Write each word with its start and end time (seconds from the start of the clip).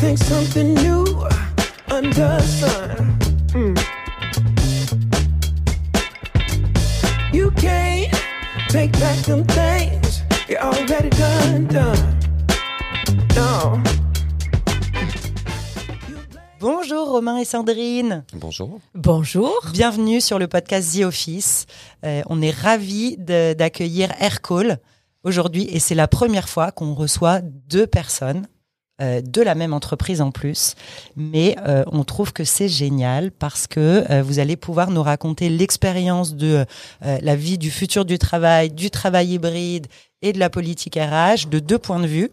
think 0.00 0.18
something 0.18 0.74
new 0.76 1.04
under 1.90 2.38
the 2.38 2.40
sun. 2.40 3.18
Mm. 3.52 3.76
You 7.34 7.50
can't 7.50 8.10
take 8.70 8.92
back 8.92 9.18
them 9.26 9.44
things 9.44 10.22
you 10.48 10.56
already 10.56 11.10
done, 11.10 11.66
done. 11.66 12.18
No. 13.36 13.78
Bonjour 16.60 17.10
Romain 17.10 17.36
et 17.36 17.44
Sandrine. 17.44 18.24
Bonjour. 18.32 18.80
Bonjour. 18.94 19.52
Bienvenue 19.74 20.22
sur 20.22 20.38
le 20.38 20.48
podcast 20.48 20.96
The 20.96 21.04
Office. 21.04 21.66
Euh, 22.06 22.22
on 22.30 22.40
est 22.40 22.56
ravis 22.56 23.18
d'accueillir 23.18 24.14
Aircall 24.18 24.78
aujourd'hui 25.24 25.68
et 25.70 25.78
c'est 25.78 25.94
la 25.94 26.08
première 26.08 26.48
fois 26.48 26.72
qu'on 26.72 26.94
reçoit 26.94 27.42
deux 27.42 27.86
personnes 27.86 28.46
euh, 29.00 29.22
de 29.22 29.40
la 29.40 29.54
même 29.54 29.72
entreprise 29.72 30.20
en 30.20 30.30
plus. 30.30 30.74
Mais 31.16 31.56
euh, 31.66 31.84
on 31.90 32.04
trouve 32.04 32.34
que 32.34 32.44
c'est 32.44 32.68
génial 32.68 33.30
parce 33.30 33.66
que 33.66 34.04
euh, 34.10 34.22
vous 34.22 34.38
allez 34.40 34.56
pouvoir 34.56 34.90
nous 34.90 35.02
raconter 35.02 35.48
l'expérience 35.48 36.34
de 36.34 36.66
la 37.00 37.36
vie 37.36 37.56
du 37.56 37.70
futur 37.70 38.04
du 38.04 38.18
travail, 38.18 38.70
du 38.70 38.90
travail 38.90 39.34
hybride 39.34 39.86
et 40.22 40.32
de 40.32 40.38
la 40.38 40.50
politique 40.50 40.96
RH 40.96 41.48
de 41.48 41.58
deux 41.60 41.78
points 41.78 42.00
de 42.00 42.06
vue. 42.06 42.30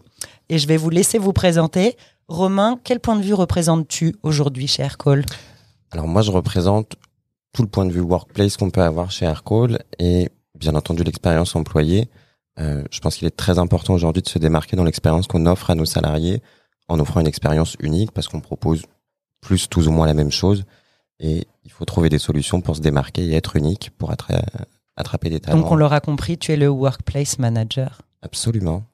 Et 0.50 0.58
je 0.58 0.66
vais 0.66 0.76
vous 0.76 0.90
laisser 0.90 1.18
vous 1.18 1.32
présenter. 1.32 1.96
Romain, 2.28 2.78
quel 2.84 3.00
point 3.00 3.16
de 3.16 3.22
vue 3.22 3.34
représentes-tu 3.34 4.16
aujourd'hui 4.22 4.66
chez 4.66 4.82
Aircall 4.82 5.24
Alors 5.90 6.06
moi, 6.06 6.20
je 6.20 6.30
représente 6.30 6.96
tout 7.52 7.62
le 7.62 7.68
point 7.68 7.86
de 7.86 7.92
vue 7.92 8.00
workplace 8.00 8.56
qu'on 8.58 8.70
peut 8.70 8.82
avoir 8.82 9.10
chez 9.10 9.24
Aircall 9.24 9.78
et 9.98 10.28
bien 10.54 10.74
entendu 10.74 11.02
l'expérience 11.02 11.56
employée. 11.56 12.08
Je 12.58 13.00
pense 13.00 13.16
qu'il 13.16 13.26
est 13.26 13.36
très 13.36 13.58
important 13.58 13.94
aujourd'hui 13.94 14.22
de 14.22 14.28
se 14.28 14.38
démarquer 14.38 14.76
dans 14.76 14.84
l'expérience 14.84 15.26
qu'on 15.28 15.46
offre 15.46 15.70
à 15.70 15.74
nos 15.74 15.84
salariés 15.84 16.42
en 16.88 16.98
offrant 17.00 17.20
une 17.20 17.26
expérience 17.26 17.76
unique 17.80 18.12
parce 18.12 18.28
qu'on 18.28 18.40
propose 18.40 18.82
plus 19.40 19.68
tous 19.68 19.86
ou 19.88 19.92
moins 19.92 20.06
la 20.06 20.14
même 20.14 20.30
chose 20.32 20.64
et 21.20 21.46
il 21.64 21.70
faut 21.70 21.84
trouver 21.84 22.08
des 22.08 22.18
solutions 22.18 22.60
pour 22.60 22.76
se 22.76 22.80
démarquer 22.80 23.26
et 23.26 23.34
être 23.34 23.56
unique 23.56 23.90
pour 23.98 24.10
attra- 24.10 24.42
attraper 24.96 25.30
des 25.30 25.40
talents. 25.40 25.58
Donc 25.60 25.70
on 25.70 25.76
l'aura 25.76 26.00
compris, 26.00 26.38
tu 26.38 26.52
es 26.52 26.56
le 26.56 26.68
workplace 26.68 27.38
manager. 27.38 28.02
Absolument. 28.22 28.84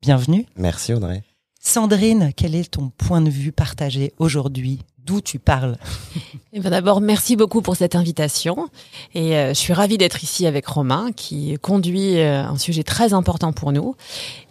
Bienvenue. 0.00 0.46
Merci 0.56 0.94
Audrey. 0.94 1.22
Sandrine, 1.60 2.32
quel 2.36 2.54
est 2.54 2.70
ton 2.70 2.90
point 2.90 3.20
de 3.20 3.30
vue 3.30 3.52
partagé 3.52 4.12
aujourd'hui? 4.18 4.80
D'où 5.08 5.22
tu 5.22 5.38
parles 5.38 5.78
Eh 6.52 6.60
ben 6.60 6.68
D'abord, 6.68 7.00
merci 7.00 7.34
beaucoup 7.34 7.62
pour 7.62 7.76
cette 7.76 7.94
invitation. 7.94 8.68
Et 9.14 9.36
euh, 9.36 9.48
je 9.48 9.58
suis 9.58 9.72
ravie 9.72 9.96
d'être 9.96 10.22
ici 10.22 10.46
avec 10.46 10.66
Romain, 10.66 11.12
qui 11.16 11.56
conduit 11.62 12.20
euh, 12.20 12.44
un 12.44 12.58
sujet 12.58 12.82
très 12.82 13.14
important 13.14 13.54
pour 13.54 13.72
nous. 13.72 13.94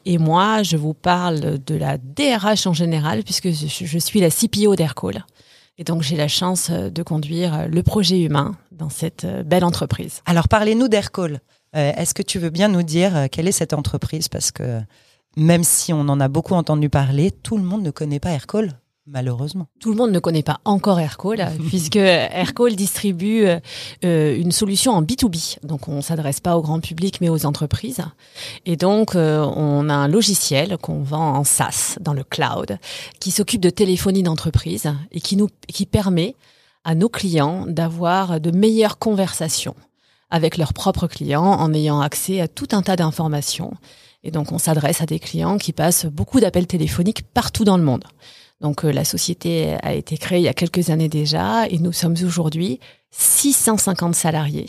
Et 0.06 0.18
moi, 0.18 0.64
je 0.64 0.76
vous 0.76 0.96
parle 0.96 1.60
de 1.64 1.76
la 1.76 2.00
DRH 2.00 2.66
en 2.66 2.74
général, 2.74 3.24
puisque 3.24 3.52
je, 3.52 3.68
je 3.68 4.00
suis 4.00 4.20
la 4.20 4.32
CPO 4.32 4.76
d'Aircall. 4.76 5.26
Et 5.78 5.84
donc, 5.84 6.02
j'ai 6.02 6.16
la 6.16 6.28
chance 6.28 6.72
euh, 6.72 6.90
de 6.90 7.04
conduire 7.04 7.68
le 7.68 7.84
projet 7.84 8.20
humain 8.20 8.56
dans 8.72 8.90
cette 8.90 9.28
belle 9.46 9.64
entreprise. 9.64 10.22
Alors 10.26 10.48
parlez-nous 10.48 10.88
d'Aircall. 10.88 11.40
Euh, 11.76 11.92
Est-ce 11.96 12.16
que 12.16 12.24
tu 12.24 12.40
veux 12.40 12.50
bien 12.50 12.68
nous 12.68 12.84
dire 12.84 13.28
quelle 13.32 13.48
est 13.48 13.52
cette 13.52 13.74
entreprise? 13.74 14.28
Parce 14.28 14.52
que 14.52 14.82
même 15.36 15.64
si 15.64 15.94
on 15.94 16.02
en 16.02 16.20
a 16.20 16.28
beaucoup 16.28 16.56
entendu 16.56 16.90
parler, 16.90 17.30
tout 17.30 17.58
le 17.58 17.64
monde 17.64 17.84
ne 17.84 17.92
connaît 17.92 18.20
pas 18.20 18.32
Aircall, 18.32 18.74
malheureusement. 19.08 19.68
Tout 19.80 19.90
le 19.92 19.96
monde 19.96 20.12
ne 20.12 20.20
connaît 20.20 20.44
pas 20.44 20.60
encore 20.66 21.00
Aircall, 21.00 21.46
puisque 21.68 21.96
Aircall 21.96 22.76
distribue 22.76 23.46
euh, 24.04 24.38
une 24.38 24.52
solution 24.52 24.92
en 24.94 25.02
B2B. 25.02 25.60
Donc, 25.64 25.88
on 25.88 26.02
s'adresse 26.02 26.40
pas 26.40 26.58
au 26.58 26.62
grand 26.62 26.80
public, 26.80 27.20
mais 27.22 27.30
aux 27.30 27.46
entreprises. 27.46 28.02
Et 28.66 28.76
donc, 28.76 29.16
euh, 29.16 29.42
on 29.56 29.90
a 29.90 29.94
un 29.94 30.08
logiciel 30.08 30.78
qu'on 30.78 31.02
vend 31.02 31.36
en 31.36 31.44
SaaS, 31.44 31.98
dans 32.02 32.14
le 32.14 32.24
cloud, 32.24 32.78
qui 33.20 33.32
s'occupe 33.32 33.62
de 33.62 33.70
téléphonie 33.70 34.24
d'entreprise 34.24 34.92
et 35.12 35.22
qui 35.22 35.38
nous, 35.38 35.50
qui 35.68 35.86
permet 35.86 36.36
à 36.84 36.96
nos 36.96 37.10
clients 37.10 37.66
d'avoir 37.68 38.40
de 38.40 38.52
meilleures 38.52 38.98
conversations 38.98 39.76
avec 40.30 40.58
leurs 40.58 40.74
propres 40.74 41.08
clients 41.08 41.44
en 41.44 41.74
ayant 41.74 42.02
accès 42.02 42.42
à 42.42 42.48
tout 42.48 42.68
un 42.72 42.82
tas 42.82 42.96
d'informations. 42.96 43.74
Et 44.24 44.32
donc, 44.32 44.52
on 44.52 44.58
s'adresse 44.58 45.02
à 45.02 45.06
des 45.06 45.20
clients 45.20 45.58
qui 45.58 45.72
passent 45.72 46.06
beaucoup 46.06 46.40
d'appels 46.40 46.68
téléphoniques 46.68 47.24
partout 47.34 47.64
dans 47.64 47.78
le 47.78 47.84
monde. 47.84 48.04
Donc 48.62 48.84
euh, 48.86 48.92
la 48.92 49.06
société 49.06 49.76
a 49.84 49.94
été 49.94 50.18
créée 50.18 50.40
il 50.40 50.44
y 50.44 50.48
a 50.48 50.54
quelques 50.54 50.90
années 50.90 51.10
déjà 51.10 51.68
et 51.68 51.78
nous 51.78 51.94
sommes 51.94 52.16
aujourd'hui 52.24 52.80
650 53.12 54.16
salariés 54.16 54.68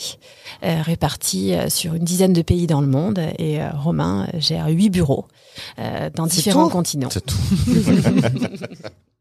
euh, 0.62 0.82
répartis 0.82 1.54
euh, 1.54 1.69
sur 1.71 1.94
une 1.94 2.04
dizaine 2.04 2.32
de 2.32 2.43
pays 2.43 2.66
dans 2.66 2.81
le 2.81 2.87
monde 2.87 3.19
et 3.38 3.60
euh, 3.62 3.71
Romain 3.72 4.28
gère 4.38 4.69
huit 4.69 4.91
bureaux 4.91 5.26
euh, 5.78 6.10
dans 6.15 6.26
différents 6.26 6.66
tout 6.66 6.72
continents. 6.72 7.10
C'est 7.10 7.25
tout. 7.25 7.37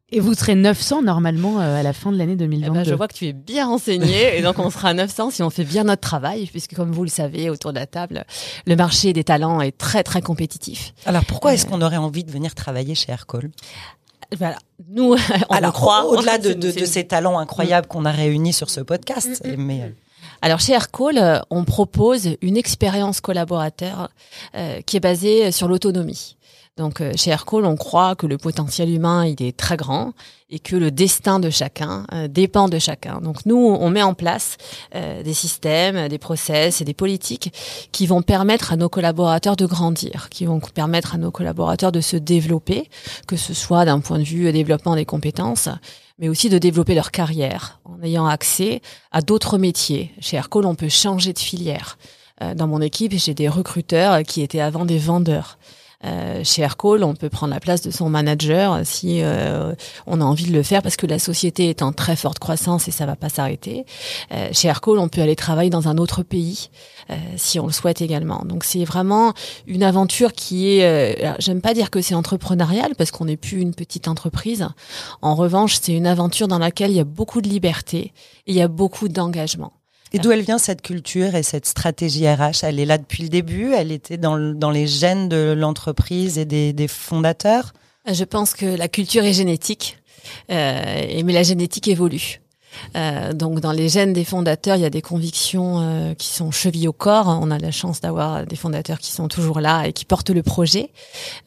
Et 0.10 0.22
vous 0.22 0.34
serez 0.36 0.56
900 0.56 1.02
normalement 1.02 1.60
euh, 1.60 1.82
à 1.82 1.84
la 1.84 1.92
fin 1.92 2.14
de 2.14 2.18
l'année 2.18 2.34
Eh 2.34 2.38
2022. 2.38 2.74
ben, 2.74 2.84
je 2.86 2.94
vois 2.94 3.10
que 3.10 3.14
tu 3.14 3.26
es 3.28 3.34
bien 3.34 3.68
renseigné 3.68 4.38
et 4.38 4.42
donc 4.42 4.58
on 4.58 4.70
sera 4.70 4.90
à 4.90 4.94
900 4.94 5.32
si 5.32 5.44
on 5.44 5.50
fait 5.50 5.66
bien 5.66 5.84
notre 5.84 6.00
travail 6.02 6.46
puisque 6.46 6.76
comme 6.76 6.92
vous 6.94 7.04
le 7.04 7.10
savez 7.10 7.50
autour 7.50 7.74
de 7.74 7.80
la 7.80 7.88
table, 7.88 8.24
le 8.66 8.76
marché 8.78 9.12
des 9.12 9.26
talents 9.26 9.60
est 9.60 9.78
très 9.78 10.04
très 10.04 10.22
compétitif. 10.22 10.94
Alors 11.06 11.26
pourquoi 11.26 11.54
est-ce 11.54 11.66
qu'on 11.66 11.82
aurait 11.82 11.98
envie 11.98 12.24
de 12.24 12.32
venir 12.32 12.56
travailler 12.56 12.96
chez 12.96 13.12
Aircall? 13.12 13.52
Voilà, 14.38 14.58
nous 14.90 15.16
on 15.50 15.54
Alors 15.56 15.74
croit. 15.74 16.06
au-delà 16.06 16.38
de, 16.38 16.54
de- 16.54 16.72
de 16.72 16.86
ces 16.86 17.06
talents 17.06 17.40
incroyables 17.40 17.88
qu'on 17.88 18.06
a 18.06 18.12
réunis 18.12 18.54
sur 18.54 18.70
ce 18.70 18.82
podcast, 18.82 19.42
Mm, 19.46 19.52
mm, 19.52 19.56
mais 19.66 19.82
euh, 19.84 19.90
Alors 20.42 20.60
chez 20.60 20.74
Aircall, 20.74 21.18
euh, 21.18 21.40
on 21.50 21.64
propose 21.64 22.30
une 22.42 22.58
expérience 22.58 23.22
collaborateur 23.22 24.10
euh, 24.56 24.82
qui 24.86 24.98
est 24.98 25.02
basée 25.02 25.52
sur 25.52 25.68
l'autonomie. 25.68 26.37
Donc 26.78 27.02
euh, 27.02 27.12
chez 27.16 27.32
Aircall, 27.32 27.66
on 27.66 27.76
croit 27.76 28.16
que 28.16 28.28
le 28.28 28.38
potentiel 28.38 28.90
humain 28.90 29.26
il 29.26 29.42
est 29.44 29.58
très 29.58 29.78
grand 29.78 30.14
et 30.50 30.60
que 30.60 30.76
le 30.76 30.92
destin 30.92 31.40
de 31.40 31.50
chacun 31.50 32.06
euh, 32.14 32.28
dépend 32.28 32.70
de 32.70 32.80
chacun. 32.80 33.20
Donc 33.20 33.46
nous, 33.46 33.58
on 33.58 33.90
met 33.90 34.04
en 34.04 34.14
place 34.14 34.58
euh, 34.96 35.24
des 35.24 35.34
systèmes, 35.34 36.08
des 36.08 36.18
process 36.20 36.80
et 36.80 36.86
des 36.86 36.94
politiques 36.94 37.52
qui 37.92 38.08
vont 38.08 38.22
permettre 38.22 38.72
à 38.72 38.78
nos 38.78 38.90
collaborateurs 38.90 39.56
de 39.56 39.66
grandir, 39.66 40.30
qui 40.30 40.46
vont 40.46 40.60
permettre 40.60 41.16
à 41.16 41.18
nos 41.18 41.32
collaborateurs 41.32 41.92
de 41.92 42.00
se 42.00 42.16
développer, 42.16 42.90
que 43.28 43.36
ce 43.36 43.54
soit 43.54 43.84
d'un 43.84 44.00
point 44.00 44.20
de 44.20 44.24
vue 44.24 44.52
développement 44.52 44.96
des 44.96 45.06
compétences, 45.06 45.70
mais 46.20 46.30
aussi 46.30 46.50
de 46.50 46.58
développer 46.58 46.96
leur 46.96 47.12
carrière 47.12 47.80
en 47.86 48.02
ayant 48.04 48.26
accès 48.26 48.82
à 49.12 49.22
d'autres 49.22 49.58
métiers. 49.58 50.12
Chez 50.20 50.38
Aircall, 50.38 50.66
on 50.66 50.76
peut 50.76 50.90
changer 50.90 51.34
de 51.34 51.40
filière. 51.40 51.98
Euh, 52.42 52.54
Dans 52.54 52.68
mon 52.68 52.82
équipe, 52.82 53.14
j'ai 53.16 53.34
des 53.34 53.50
recruteurs 53.50 54.24
qui 54.24 54.42
étaient 54.42 54.60
avant 54.60 54.86
des 54.86 54.98
vendeurs. 54.98 55.58
Euh, 56.06 56.44
chez 56.44 56.62
Aircall, 56.62 57.03
on 57.03 57.16
peut 57.16 57.30
prendre 57.30 57.53
la 57.53 57.59
place 57.59 57.81
de 57.81 57.90
son 57.90 58.09
manager 58.09 58.81
si 58.84 59.22
euh, 59.24 59.74
on 60.06 60.22
a 60.22 60.24
envie 60.24 60.46
de 60.46 60.53
le 60.53 60.62
faire 60.62 60.84
parce 60.84 60.96
que 60.96 61.08
la 61.08 61.18
société 61.18 61.69
est 61.69 61.81
en 61.81 61.91
très 61.91 62.16
forte 62.16 62.38
croissance 62.38 62.88
et 62.88 62.91
ça 62.91 63.06
va 63.06 63.16
pas 63.16 63.30
s'arrêter. 63.30 63.85
Euh, 64.31 64.50
chez 64.52 64.68
Aircall, 64.68 65.00
on 65.00 65.09
peut 65.09 65.22
aller 65.22 65.36
travailler 65.36 65.72
dans 65.72 65.88
un 65.88 65.97
autre 65.97 66.22
pays 66.22 66.69
euh, 67.09 67.16
si 67.36 67.59
on 67.59 67.66
le 67.66 67.72
souhaite 67.72 68.02
également. 68.02 68.44
Donc 68.46 68.63
c'est 68.63 68.84
vraiment 68.84 69.34
une 69.66 69.84
aventure 69.84 70.34
qui 70.34 70.78
est, 70.78 70.86
euh, 70.86 71.34
j'aime 71.40 71.62
pas 71.62 71.74
dire 71.74 71.90
que 71.90 72.02
c'est 72.02 72.16
entrepreneurial 72.16 72.94
parce 72.96 73.09
qu'on 73.09 73.25
n'est 73.25 73.38
plus 73.38 73.59
une 73.59 73.74
petite 73.74 74.07
entreprise. 74.07 74.68
En 75.24 75.34
revanche, 75.34 75.80
c'est 75.81 75.94
une 75.94 76.07
aventure 76.07 76.47
dans 76.47 76.59
laquelle 76.59 76.91
il 76.91 76.97
y 76.97 77.02
a 77.02 77.06
beaucoup 77.06 77.41
de 77.41 77.50
liberté 77.50 78.13
et 78.46 78.52
il 78.52 78.56
y 78.56 78.62
a 78.62 78.68
beaucoup 78.68 79.07
d'engagement. 79.07 79.74
Et 80.13 80.19
d'où 80.19 80.31
elle 80.31 80.41
vient 80.41 80.57
cette 80.57 80.81
culture 80.81 81.35
et 81.35 81.44
cette 81.44 81.66
stratégie 81.66 82.28
RH 82.29 82.63
Elle 82.63 82.79
est 82.79 82.85
là 82.85 82.97
depuis 82.97 83.23
le 83.23 83.29
début? 83.29 83.73
Elle 83.73 83.91
était 83.91 84.18
dans, 84.18 84.35
le- 84.35 84.53
dans 84.53 84.69
les 84.72 84.88
gènes 84.88 85.28
de 85.29 85.53
l'entreprise 85.57 86.38
et 86.38 86.45
des, 86.45 86.73
des 86.73 86.88
fondateurs? 86.88 87.73
Je 88.12 88.23
pense 88.23 88.53
que 88.53 88.66
la 88.66 88.88
culture 88.88 89.23
est 89.25 89.34
génétique, 89.34 89.97
euh, 90.50 91.22
mais 91.25 91.34
la 91.34 91.44
génétique 91.44 91.88
évolue. 91.90 92.41
Euh, 92.95 93.34
donc 93.34 93.59
dans 93.59 93.72
les 93.72 93.90
gènes 93.90 94.13
des 94.13 94.23
fondateurs, 94.23 94.75
il 94.78 94.81
y 94.81 94.85
a 94.85 94.90
des 94.90 95.01
convictions 95.01 95.79
euh, 95.81 96.13
qui 96.13 96.28
sont 96.28 96.51
chevillées 96.51 96.88
au 96.88 96.94
corps. 96.94 97.28
On 97.41 97.50
a 97.51 97.57
la 97.57 97.72
chance 97.72 98.00
d'avoir 98.01 98.45
des 98.45 98.56
fondateurs 98.56 99.00
qui 99.00 99.12
sont 99.12 99.28
toujours 99.28 99.60
là 99.60 99.86
et 99.88 99.94
qui 99.94 100.06
portent 100.06 100.30
le 100.30 100.44
projet. 100.44 100.92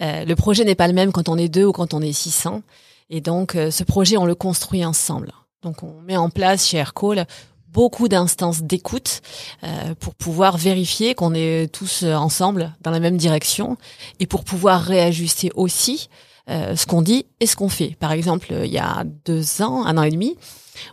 Euh, 0.03 0.25
le 0.25 0.37
projet 0.37 0.65
n'est 0.65 0.75
pas 0.75 0.89
le 0.89 0.93
même 0.93 1.13
quand 1.13 1.29
on 1.29 1.39
est 1.39 1.49
deux 1.49 1.65
ou 1.65 1.73
quand 1.73 1.95
on 1.95 2.01
est 2.03 2.13
600. 2.13 2.63
Et 3.11 3.21
donc 3.21 3.55
euh, 3.55 3.71
ce 3.71 3.85
projet, 3.85 4.17
on 4.17 4.27
le 4.27 4.35
construit 4.35 4.85
ensemble. 4.85 5.33
Donc 5.63 5.83
on 5.83 6.01
met 6.07 6.17
en 6.17 6.31
place 6.31 6.67
chez 6.67 6.79
Aircall 6.79 7.27
beaucoup 7.73 8.09
d'instances 8.09 8.63
d'écoute 8.63 9.23
euh, 9.65 9.95
pour 9.99 10.15
pouvoir 10.15 10.57
vérifier 10.57 11.15
qu'on 11.15 11.35
est 11.35 11.73
tous 11.73 12.03
euh, 12.03 12.15
ensemble 12.15 12.75
dans 12.81 12.91
la 12.91 13.01
même 13.01 13.17
direction 13.17 13.77
et 14.19 14.27
pour 14.27 14.45
pouvoir 14.45 14.83
réajuster 14.83 15.51
aussi 15.55 16.09
euh, 16.49 16.75
ce 16.77 16.87
qu'on 16.87 17.03
dit 17.03 17.27
et 17.41 17.47
ce 17.47 17.57
qu'on 17.57 17.69
fait. 17.69 17.97
Par 17.99 18.13
exemple, 18.13 18.53
il 18.65 18.73
y 18.73 18.79
a 18.79 19.05
deux 19.25 19.63
ans, 19.63 19.85
un 19.85 19.99
an 19.99 20.03
et 20.03 20.11
demi, 20.11 20.37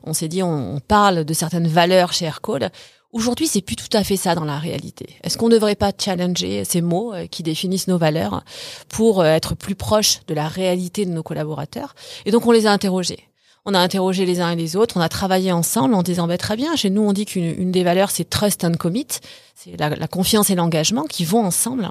on 0.03 0.13
s'est 0.13 0.27
dit 0.27 0.43
on, 0.43 0.75
on 0.75 0.79
parle 0.79 1.25
de 1.25 1.33
certaines 1.33 1.67
valeurs 1.67 2.13
chez 2.13 2.25
Aircall. 2.25 2.71
Aujourd'hui, 3.13 3.47
c'est 3.47 3.61
plus 3.61 3.77
tout 3.77 3.89
à 3.93 4.03
fait 4.03 4.17
ça 4.17 4.35
dans 4.35 4.43
la 4.43 4.59
réalité. 4.59 5.15
Est-ce 5.23 5.37
qu'on 5.37 5.47
ne 5.47 5.53
devrait 5.53 5.75
pas 5.75 5.91
challenger 5.97 6.65
ces 6.65 6.81
mots 6.81 7.13
euh, 7.13 7.25
qui 7.25 7.41
définissent 7.41 7.87
nos 7.87 7.97
valeurs 7.97 8.43
pour 8.89 9.21
euh, 9.21 9.25
être 9.25 9.55
plus 9.55 9.75
proche 9.75 10.19
de 10.27 10.33
la 10.33 10.47
réalité 10.47 11.05
de 11.05 11.11
nos 11.11 11.23
collaborateurs? 11.23 11.95
Et 12.25 12.31
donc, 12.31 12.45
on 12.45 12.51
les 12.51 12.67
a 12.67 12.71
interrogés. 12.71 13.27
On 13.69 13.73
a 13.73 13.79
interrogé 13.79 14.25
les 14.25 14.39
uns 14.39 14.51
et 14.51 14.55
les 14.55 14.77
autres, 14.77 14.95
on 14.95 15.01
a 15.01 15.09
travaillé 15.09 15.51
ensemble 15.51 15.93
en 15.93 16.01
disant 16.01 16.25
très 16.37 16.55
bien, 16.55 16.77
chez 16.77 16.89
nous 16.89 17.01
on 17.01 17.11
dit 17.11 17.25
qu'une 17.25 17.43
une 17.43 17.69
des 17.69 17.83
valeurs 17.83 18.11
c'est 18.11 18.23
trust 18.23 18.63
and 18.63 18.75
commit, 18.75 19.07
c'est 19.55 19.77
la, 19.77 20.07
confiance 20.07 20.49
et 20.49 20.55
l'engagement 20.55 21.03
qui 21.03 21.25
vont 21.25 21.43
ensemble. 21.45 21.89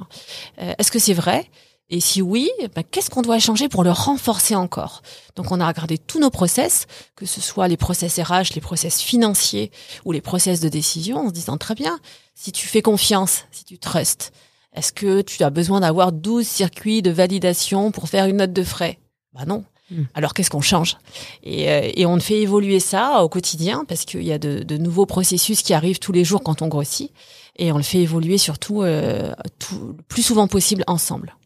Euh, 0.59 0.73
Est-ce 0.79 0.91
que 0.91 0.99
c'est 0.99 1.13
vrai? 1.13 1.51
Et 1.91 2.01
si 2.01 2.23
oui, 2.23 2.51
bah, 2.75 2.83
qu'est-ce 2.83 3.11
qu'on 3.11 3.21
doit 3.21 3.39
changer 3.41 3.69
pour 3.69 3.85
le 3.85 3.91
renforcer 3.91 4.55
encore? 4.55 5.03
Donc 5.37 5.53
on 5.53 5.61
a 5.61 5.69
regardé 5.69 5.99
tous 5.99 6.19
nos 6.19 6.31
process, 6.31 6.87
que 7.15 7.27
ce 7.27 7.43
soit 7.43 7.69
les 7.69 7.77
process 7.77 8.19
RH, 8.19 8.55
les 8.55 8.63
process 8.63 9.03
financiers 9.03 9.71
ou 10.07 10.13
les 10.13 10.23
process 10.23 10.61
de 10.61 10.71
décision, 10.71 11.27
en 11.27 11.29
se 11.29 11.35
disant 11.35 11.59
très 11.59 11.75
bien, 11.75 12.01
si 12.35 12.53
tu 12.53 12.67
fais 12.67 12.81
confiance, 12.81 13.45
si 13.53 13.67
tu 13.67 13.79
trustes, 13.79 14.33
est-ce 14.73 14.93
que 14.93 15.21
tu 15.21 15.43
as 15.45 15.51
besoin 15.51 15.81
d'avoir 15.81 16.13
12 16.13 16.47
circuits 16.47 17.03
de 17.03 17.11
validation 17.11 17.91
pour 17.91 18.09
faire 18.09 18.25
une 18.25 18.39
note 18.39 18.55
de 18.55 18.65
frais? 18.65 18.99
Bah 19.35 19.45
non. 19.47 19.63
Hmm. 19.91 20.05
Alors 20.15 20.35
qu'est-ce 20.35 20.51
qu'on 20.51 20.61
change? 20.61 20.97
Et, 21.45 21.71
euh, 21.71 21.91
et 21.95 22.07
on 22.07 22.19
fait 22.19 22.41
évoluer 22.41 22.81
ça 22.81 23.23
au 23.23 23.29
quotidien 23.29 23.85
parce 23.87 24.05
qu'il 24.05 24.25
y 24.25 24.33
a 24.33 24.39
de, 24.39 24.63
de 24.63 24.77
nouveaux 24.77 25.07
processus 25.07 25.63
qui 25.63 25.75
arrivent 25.75 26.01
tous 26.01 26.13
les 26.13 26.25
jours 26.25 26.43
quand 26.43 26.61
on 26.63 26.69
grossit 26.69 27.13
et 27.59 27.73
on 27.73 27.77
le 27.77 27.83
fait 27.83 27.99
évoluer 27.99 28.39
surtout 28.39 28.83
euh, 28.83 29.33
tout, 29.59 29.95
le 29.97 30.03
plus 30.09 30.23
souvent 30.23 30.49
possible 30.49 30.85
ensemble. 30.87 31.37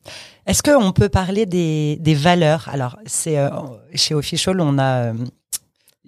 Est-ce 0.46 0.62
qu'on 0.62 0.92
peut 0.92 1.08
parler 1.08 1.46
des, 1.46 1.96
des 2.00 2.14
valeurs? 2.14 2.68
Alors, 2.72 2.96
c'est 3.06 3.38
euh, 3.38 3.50
chez 3.94 4.14
Official, 4.14 4.60
on 4.60 4.78
a 4.78 5.10
euh, 5.10 5.14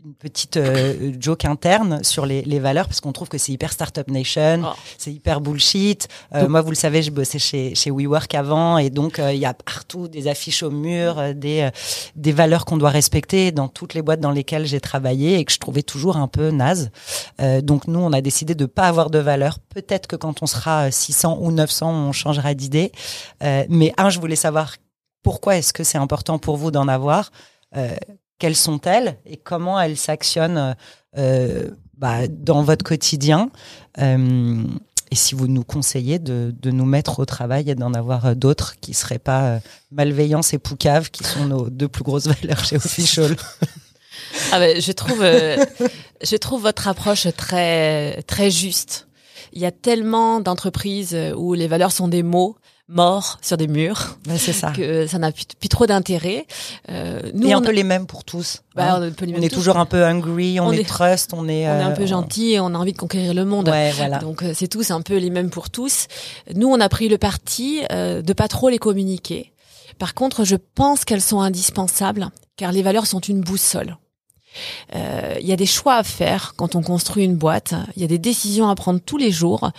une 0.05 0.15
petite 0.15 0.57
euh, 0.57 1.13
joke 1.21 1.45
interne 1.45 2.03
sur 2.03 2.27
les, 2.27 2.43
les 2.43 2.59
valeurs 2.59 2.87
parce 2.87 3.01
qu'on 3.01 3.13
trouve 3.13 3.29
que 3.29 3.39
c'est 3.39 3.53
hyper 3.53 3.73
startup 3.73 4.09
nation, 4.11 4.63
Oh. 4.65 4.73
c'est 4.99 5.13
hyper 5.13 5.41
bullshit. 5.41 6.09
Euh, 6.35 6.49
moi, 6.49 6.61
vous 6.61 6.71
le 6.71 6.77
savez, 6.77 7.03
je 7.03 7.11
bossais 7.11 7.39
chez 7.39 7.75
chez 7.75 7.91
WeWork 7.91 8.35
avant 8.35 8.79
et 8.79 8.91
donc 8.91 9.19
euh, 9.19 9.33
il 9.33 9.39
y 9.39 9.47
a 9.47 9.55
partout 9.55 10.09
des 10.09 10.27
affiches 10.27 10.63
au 10.63 10.71
mur, 10.71 11.35
des 11.35 11.69
des 12.17 12.33
valeurs 12.33 12.65
qu'on 12.65 12.79
doit 12.79 12.91
respecter 12.91 13.53
dans 13.53 13.69
toutes 13.69 13.95
les 13.95 14.03
boîtes 14.03 14.21
dans 14.21 14.33
lesquelles 14.33 14.67
j'ai 14.67 14.81
travaillé 14.81 15.39
et 15.39 15.45
que 15.45 15.53
je 15.53 15.59
trouvais 15.59 15.83
toujours 15.83 16.17
un 16.17 16.29
peu 16.29 16.51
naze. 16.51 16.91
Donc 17.63 17.87
nous, 17.87 18.01
on 18.01 18.13
a 18.13 18.21
décidé 18.21 18.55
de 18.55 18.67
pas 18.67 18.89
avoir 18.89 19.11
de 19.11 19.19
valeurs. 19.19 19.59
Peut-être 19.61 20.07
que 20.07 20.17
quand 20.17 20.43
on 20.43 20.47
sera 20.47 20.91
600 20.91 21.39
ou 21.41 21.53
900, 21.53 21.91
on 22.09 22.13
changera 22.13 22.55
d'idée. 22.55 22.93
Mais 23.41 23.93
un, 23.97 24.11
je 24.11 24.19
voulais 24.21 24.37
savoir 24.37 24.77
pourquoi 25.23 25.57
est-ce 25.57 25.73
que 25.73 25.85
c'est 25.85 25.99
important 25.99 26.39
pour 26.39 26.57
vous 26.57 26.71
d'en 26.71 26.89
avoir 26.89 27.31
euh, 27.77 27.95
Quelles 28.43 28.57
sont-elles 28.57 29.19
et 29.25 29.37
comment 29.37 29.81
elles 29.81 29.97
s'actionnent 29.97 30.75
euh, 31.17 31.71
bah, 31.97 32.27
dans 32.29 32.65
votre 32.65 32.85
quotidien 32.85 33.51
Euh, 34.01 34.65
Et 35.13 35.15
si 35.15 35.37
vous 35.37 35.47
nous 35.47 35.63
conseillez 35.63 36.19
de, 36.19 36.53
de 36.61 36.71
nous 36.73 36.85
mettre 36.85 37.21
au 37.21 37.25
travail 37.25 37.71
et 37.71 37.77
d'en 37.77 37.95
avoir 37.95 38.27
euh, 38.27 38.35
d'autres 38.35 38.75
qui 38.81 38.95
seraient 38.95 39.21
pas 39.21 39.61
malveillance 39.93 40.55
et 40.55 40.59
poucave, 40.59 41.13
qui 41.13 41.23
sont 41.23 41.45
nos 41.47 41.71
deux 41.71 41.87
plus 41.87 42.03
grosses 42.03 42.27
valeurs 42.27 42.65
chez 42.65 42.75
Official. 42.75 43.37
Ah 44.51 44.59
ben, 44.59 44.81
je 44.81 44.91
trouve, 44.91 45.23
je 45.23 46.37
trouve 46.37 46.63
votre 46.63 46.89
approche 46.89 47.29
très, 47.37 48.23
très 48.23 48.51
juste. 48.51 49.07
Il 49.53 49.63
y 49.63 49.67
a 49.67 49.71
tellement 49.71 50.41
d'entreprises 50.41 51.17
où 51.37 51.55
les 51.55 51.69
valeurs 51.69 51.93
sont 51.93 52.09
des 52.09 52.25
mots 52.25 52.57
morts 52.93 53.39
sur 53.43 53.57
des 53.57 53.67
murs 53.67 54.19
Ouais, 54.29 54.39
c'est 54.39 54.53
ça. 54.53 54.71
que 54.71 55.07
ça 55.07 55.19
n'a 55.19 55.33
plus, 55.33 55.45
plus 55.59 55.69
trop 55.69 55.87
d'intérêt. 55.87 56.47
Euh, 56.89 57.21
nous, 57.35 57.49
et 57.49 57.55
on, 57.55 57.59
un 57.59 57.63
peu 57.63 57.73
les 57.73 57.85
mêmes 57.85 58.07
pour 58.07 58.25
tous. 58.25 58.63
bah, 58.77 58.97
hein. 58.97 59.13
on, 59.21 59.25
est 59.43 59.49
tous. 59.49 59.55
toujours 59.57 59.79
un 59.79 59.87
peu 59.87 60.05
hungry, 60.05 60.61
on, 60.61 60.67
On 60.67 60.73
est, 60.73 60.81
est- 60.81 60.85
trust, 60.85 61.33
on 61.35 61.49
est. 61.49 61.67
on 61.67 61.71
est 61.71 61.83
un 61.83 61.91
euh, 61.91 61.97
peu 61.97 62.07
gentil 62.07 62.53
et 62.53 62.61
on 62.61 62.67
a 62.75 62.79
envie 62.79 62.93
de 62.93 62.99
conquérir 62.99 63.35
le 63.35 63.45
monde. 63.45 63.69
Ouais, 63.69 63.93
voilà. 63.93 64.19
Donc 64.19 64.43
euh, 64.43 64.53
c'est 64.55 64.69
tous 64.69 64.91
un 64.91 65.01
peu 65.01 65.17
les 65.17 65.31
mêmes 65.31 65.51
pour 65.51 65.71
tous. 65.71 66.07
Nous, 66.55 66.69
on 66.69 66.81
a 66.81 66.89
pris 66.89 67.09
le 67.09 67.19
parti 67.19 67.81
euh, 67.91 68.23
de 68.23 68.33
pas 68.33 68.49
trop 68.49 68.69
les 68.69 68.79
communiquer. 68.79 69.53
Par 69.99 70.15
contre, 70.15 70.45
je 70.45 70.57
pense 70.75 71.05
qu'elles 71.05 71.21
sont 71.23 71.41
indispensables 71.41 72.29
car 72.57 72.73
les 72.73 72.83
valeurs 72.83 73.07
sont 73.07 73.21
une 73.21 73.41
boussole. 73.41 73.97
Euh, 74.95 75.37
Il 75.41 75.47
y 75.47 75.53
a 75.53 75.57
des 75.57 75.67
choix 75.67 75.95
à 75.95 76.03
faire 76.03 76.55
quand 76.57 76.75
on 76.75 76.83
construit 76.83 77.25
une 77.25 77.37
boîte. 77.37 77.75
Il 77.97 78.03
y 78.03 78.05
a 78.05 78.09
des 78.09 78.19
décisions 78.19 78.69
à 78.69 78.75
prendre 78.75 79.01
tous 79.01 79.17
les 79.17 79.31
jours 79.31 79.71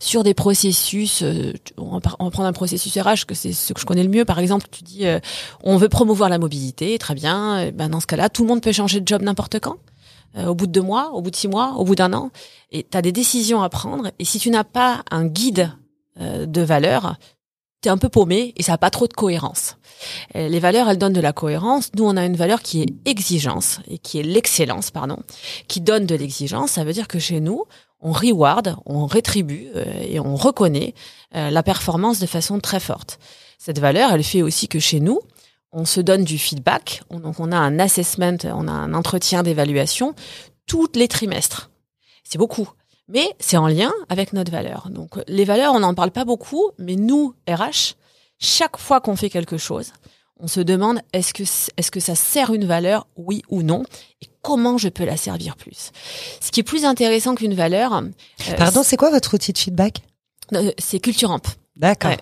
sur 0.00 0.22
des 0.22 0.34
processus. 0.34 1.22
euh, 1.22 1.52
on, 1.76 1.98
va, 1.98 2.00
prendre 2.00 2.44
un 2.44 2.52
processus 2.52 2.96
RH 2.96 3.26
que 3.26 3.34
c'est 3.34 3.52
ce 3.52 3.72
que 3.72 3.80
je 3.80 3.86
connais 3.86 4.02
le 4.02 4.08
mieux. 4.08 4.24
Par 4.24 4.38
exemple, 4.38 4.66
tu 4.70 4.82
dis 4.82 5.06
euh, 5.06 5.18
on 5.62 5.76
veut 5.76 5.88
promouvoir 5.88 6.28
la 6.28 6.38
mobilité, 6.38 6.98
très 6.98 7.14
bien. 7.14 7.70
Ben 7.72 7.88
dans 7.88 8.00
ce 8.00 8.06
cas-là, 8.06 8.28
tout 8.28 8.42
le 8.42 8.48
monde 8.48 8.62
peut 8.62 8.72
changer 8.72 9.00
de 9.00 9.08
job 9.08 9.22
n'importe 9.22 9.58
quand. 9.60 9.76
Au 10.46 10.54
bout 10.54 10.66
de 10.66 10.72
deux 10.72 10.80
mois, 10.80 11.10
au 11.12 11.20
bout 11.20 11.30
de 11.30 11.36
six 11.36 11.48
mois, 11.48 11.74
au 11.76 11.84
bout 11.84 11.94
d'un 11.94 12.14
an. 12.14 12.30
Et 12.70 12.86
tu 12.90 12.96
as 12.96 13.02
des 13.02 13.12
décisions 13.12 13.62
à 13.62 13.68
prendre. 13.68 14.10
Et 14.18 14.24
si 14.24 14.38
tu 14.38 14.48
n'as 14.48 14.64
pas 14.64 15.02
un 15.10 15.26
guide 15.26 15.70
de 16.18 16.62
valeurs, 16.62 17.16
tu 17.82 17.88
es 17.88 17.90
un 17.92 17.98
peu 17.98 18.08
paumé 18.08 18.54
et 18.56 18.62
ça 18.62 18.72
n'a 18.72 18.78
pas 18.78 18.90
trop 18.90 19.06
de 19.08 19.12
cohérence. 19.12 19.76
Euh, 20.36 20.48
les 20.48 20.60
valeurs, 20.60 20.88
elles 20.88 20.98
donnent 20.98 21.12
de 21.12 21.20
la 21.20 21.32
cohérence. 21.32 21.90
Nous, 21.96 22.04
on 22.04 22.16
a 22.16 22.24
une 22.24 22.36
valeur 22.36 22.62
qui 22.62 22.82
est 22.82 22.86
exigence 23.04 23.80
et 23.88 23.98
qui 23.98 24.18
est 24.20 24.22
l'excellence, 24.22 24.90
pardon, 24.90 25.18
qui 25.68 25.80
donne 25.80 26.06
de 26.06 26.14
l'exigence. 26.14 26.72
Ça 26.72 26.84
veut 26.84 26.92
dire 26.92 27.08
que 27.08 27.18
chez 27.18 27.40
nous, 27.40 27.64
on 28.00 28.12
reward, 28.12 28.76
on 28.86 29.06
rétribue 29.06 29.68
euh, 29.76 29.84
et 30.08 30.18
on 30.20 30.34
reconnaît 30.36 30.94
euh, 31.34 31.50
la 31.50 31.62
performance 31.62 32.18
de 32.18 32.26
façon 32.26 32.58
très 32.60 32.80
forte. 32.80 33.18
Cette 33.58 33.78
valeur, 33.78 34.12
elle 34.12 34.24
fait 34.24 34.42
aussi 34.42 34.66
que 34.68 34.80
chez 34.80 34.98
nous, 35.00 35.20
on 35.72 35.84
se 35.84 36.00
donne 36.00 36.24
du 36.24 36.36
feedback. 36.38 37.02
On- 37.10 37.20
donc, 37.20 37.38
on 37.40 37.52
a 37.52 37.56
un 37.56 37.78
assessment, 37.78 38.36
on 38.44 38.66
a 38.68 38.72
un 38.72 38.92
entretien 38.94 39.42
d'évaluation 39.42 40.14
tous 40.66 40.88
les 40.94 41.08
trimestres. 41.08 41.70
C'est 42.24 42.38
beaucoup. 42.38 42.68
Mais 43.12 43.28
c'est 43.38 43.56
en 43.58 43.66
lien 43.68 43.92
avec 44.08 44.32
notre 44.32 44.50
valeur. 44.50 44.88
Donc, 44.90 45.10
les 45.28 45.44
valeurs, 45.44 45.74
on 45.74 45.80
n'en 45.80 45.94
parle 45.94 46.10
pas 46.12 46.24
beaucoup, 46.24 46.70
mais 46.78 46.96
nous, 46.96 47.34
RH, 47.48 47.94
chaque 48.38 48.78
fois 48.78 49.00
qu'on 49.00 49.16
fait 49.16 49.28
quelque 49.30 49.58
chose, 49.58 49.92
on 50.40 50.48
se 50.48 50.60
demande 50.60 51.00
est-ce 51.12 51.34
que, 51.34 51.42
est-ce 51.76 51.90
que 51.90 52.00
ça 52.00 52.14
sert 52.14 52.52
une 52.54 52.64
valeur, 52.64 53.06
oui 53.16 53.42
ou 53.50 53.62
non, 53.62 53.84
et 54.22 54.26
comment 54.40 54.78
je 54.78 54.88
peux 54.88 55.04
la 55.04 55.16
servir 55.16 55.56
plus? 55.56 55.92
Ce 56.40 56.50
qui 56.50 56.60
est 56.60 56.64
plus 56.64 56.84
intéressant 56.84 57.34
qu'une 57.34 57.54
valeur, 57.54 57.92
euh, 57.94 58.54
Pardon, 58.56 58.82
c'est 58.82 58.96
quoi 58.96 59.10
votre 59.10 59.34
outil 59.34 59.52
de 59.52 59.58
feedback? 59.58 60.02
c'est- 60.50 60.56
euh, 60.56 60.72
c'est 60.78 60.98
Culturamp. 60.98 61.42
D'accord. 61.76 62.10
Ouais. 62.12 62.18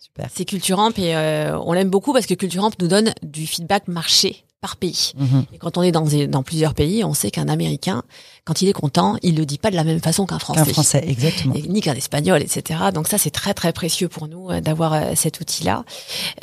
Super. 0.00 0.28
C'est 0.34 0.44
Culturamp 0.44 0.92
et 0.98 1.16
euh, 1.16 1.58
on 1.60 1.72
l'aime 1.72 1.88
beaucoup 1.90 2.12
parce 2.12 2.26
que 2.26 2.34
Culturamp 2.34 2.70
nous 2.80 2.86
donne 2.88 3.12
du 3.22 3.46
feedback 3.46 3.88
marché 3.88 4.44
par 4.62 4.76
pays. 4.76 5.12
Mhm. 5.18 5.44
Et 5.52 5.58
quand 5.58 5.76
on 5.76 5.82
est 5.82 5.90
dans, 5.90 6.06
dans 6.28 6.42
plusieurs 6.44 6.72
pays, 6.72 7.02
on 7.02 7.14
sait 7.14 7.32
qu'un 7.32 7.48
Américain, 7.48 8.04
quand 8.44 8.62
il 8.62 8.68
est 8.68 8.72
content, 8.72 9.16
il 9.22 9.36
le 9.36 9.44
dit 9.44 9.58
pas 9.58 9.72
de 9.72 9.76
la 9.76 9.82
même 9.82 10.00
façon 10.00 10.24
qu'un 10.24 10.38
Français. 10.38 10.60
Un 10.60 10.64
français, 10.64 11.04
exactement. 11.06 11.54
Et 11.54 11.62
ni 11.62 11.80
qu'un 11.80 11.94
espagnol, 11.94 12.40
etc. 12.40 12.78
Donc 12.94 13.08
ça, 13.08 13.18
c'est 13.18 13.30
très 13.30 13.54
très 13.54 13.72
précieux 13.72 14.08
pour 14.08 14.28
nous 14.28 14.50
euh, 14.50 14.60
d'avoir 14.60 14.92
euh, 14.92 15.12
cet 15.16 15.40
outil-là. 15.40 15.84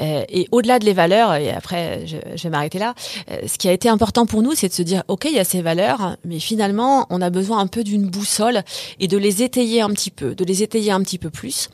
Euh, 0.01 0.25
et 0.27 0.49
au-delà 0.51 0.79
de 0.79 0.85
les 0.85 0.91
valeurs, 0.91 1.33
et 1.35 1.49
après 1.49 2.05
je, 2.07 2.17
je 2.35 2.43
vais 2.43 2.49
m'arrêter 2.49 2.77
là, 2.77 2.93
euh, 3.31 3.39
ce 3.47 3.57
qui 3.57 3.69
a 3.69 3.71
été 3.71 3.87
important 3.87 4.25
pour 4.25 4.41
nous, 4.41 4.53
c'est 4.53 4.67
de 4.67 4.73
se 4.73 4.81
dire, 4.81 5.03
ok, 5.07 5.25
il 5.25 5.35
y 5.35 5.39
a 5.39 5.45
ces 5.45 5.61
valeurs, 5.61 6.17
mais 6.25 6.39
finalement, 6.39 7.07
on 7.09 7.21
a 7.21 7.29
besoin 7.29 7.59
un 7.59 7.67
peu 7.67 7.85
d'une 7.85 8.09
boussole 8.09 8.63
et 8.99 9.07
de 9.07 9.17
les 9.17 9.43
étayer 9.43 9.81
un 9.81 9.91
petit 9.91 10.11
peu, 10.11 10.35
de 10.35 10.43
les 10.43 10.61
étayer 10.61 10.91
un 10.91 11.01
petit 11.03 11.19
peu 11.19 11.29
plus. 11.29 11.69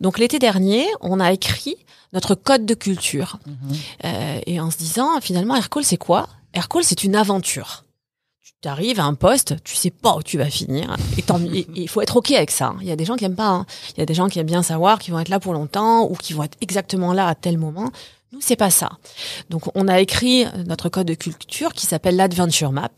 Donc 0.00 0.20
l'été 0.20 0.38
dernier, 0.38 0.86
on 1.00 1.18
a 1.18 1.32
écrit 1.32 1.76
notre 2.12 2.34
code 2.34 2.64
de 2.64 2.74
culture. 2.74 3.38
Euh, 4.04 4.40
et 4.46 4.60
en 4.60 4.70
se 4.70 4.78
disant, 4.78 5.20
finalement, 5.20 5.54
Aircall, 5.56 5.84
c'est 5.88 5.96
quoi? 5.96 6.28
Aircall, 6.54 6.84
c'est 6.84 7.02
une 7.04 7.16
aventure. 7.16 7.84
Tu 8.60 8.68
arrives 8.68 8.98
à 8.98 9.04
un 9.04 9.14
poste, 9.14 9.54
tu 9.62 9.76
sais 9.76 9.90
pas 9.90 10.16
où 10.16 10.22
tu 10.22 10.36
vas 10.36 10.46
finir. 10.50 10.96
Et 11.76 11.82
il 11.82 11.88
faut 11.88 12.00
être 12.00 12.16
OK 12.16 12.32
avec 12.32 12.50
ça. 12.50 12.68
hein. 12.68 12.78
Il 12.80 12.88
y 12.88 12.90
a 12.90 12.96
des 12.96 13.04
gens 13.04 13.14
qui 13.16 13.24
aiment 13.24 13.36
pas. 13.36 13.48
hein. 13.48 13.66
Il 13.96 14.00
y 14.00 14.02
a 14.02 14.06
des 14.06 14.14
gens 14.14 14.28
qui 14.28 14.38
aiment 14.40 14.46
bien 14.46 14.64
savoir 14.64 14.98
qu'ils 14.98 15.14
vont 15.14 15.20
être 15.20 15.28
là 15.28 15.38
pour 15.38 15.52
longtemps 15.52 16.02
ou 16.10 16.14
qui 16.14 16.32
vont 16.32 16.42
être 16.42 16.56
exactement 16.60 17.12
là 17.12 17.28
à 17.28 17.34
tel 17.36 17.56
moment. 17.56 17.90
Nous, 18.32 18.40
c'est 18.40 18.56
pas 18.56 18.70
ça. 18.70 18.90
Donc, 19.48 19.62
on 19.76 19.86
a 19.86 20.00
écrit 20.00 20.44
notre 20.66 20.88
code 20.88 21.06
de 21.06 21.14
culture 21.14 21.72
qui 21.72 21.86
s'appelle 21.86 22.16
l'Adventure 22.16 22.72
Map, 22.72 22.90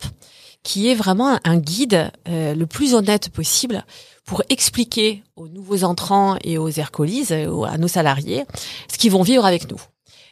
qui 0.63 0.89
est 0.89 0.95
vraiment 0.95 1.37
un 1.43 1.57
guide 1.57 2.11
euh, 2.27 2.55
le 2.55 2.65
plus 2.65 2.95
honnête 2.95 3.29
possible 3.29 3.85
pour 4.25 4.41
expliquer 4.49 5.23
aux 5.35 5.47
nouveaux 5.47 5.83
entrants 5.83 6.37
et 6.43 6.57
aux 6.57 6.69
aircolis, 6.69 7.27
euh, 7.31 7.63
à 7.63 7.77
nos 7.77 7.87
salariés, 7.87 8.45
ce 8.91 8.97
qu'ils 8.97 9.11
vont 9.11 9.21
vivre 9.23 9.45
avec 9.45 9.69
nous. 9.69 9.79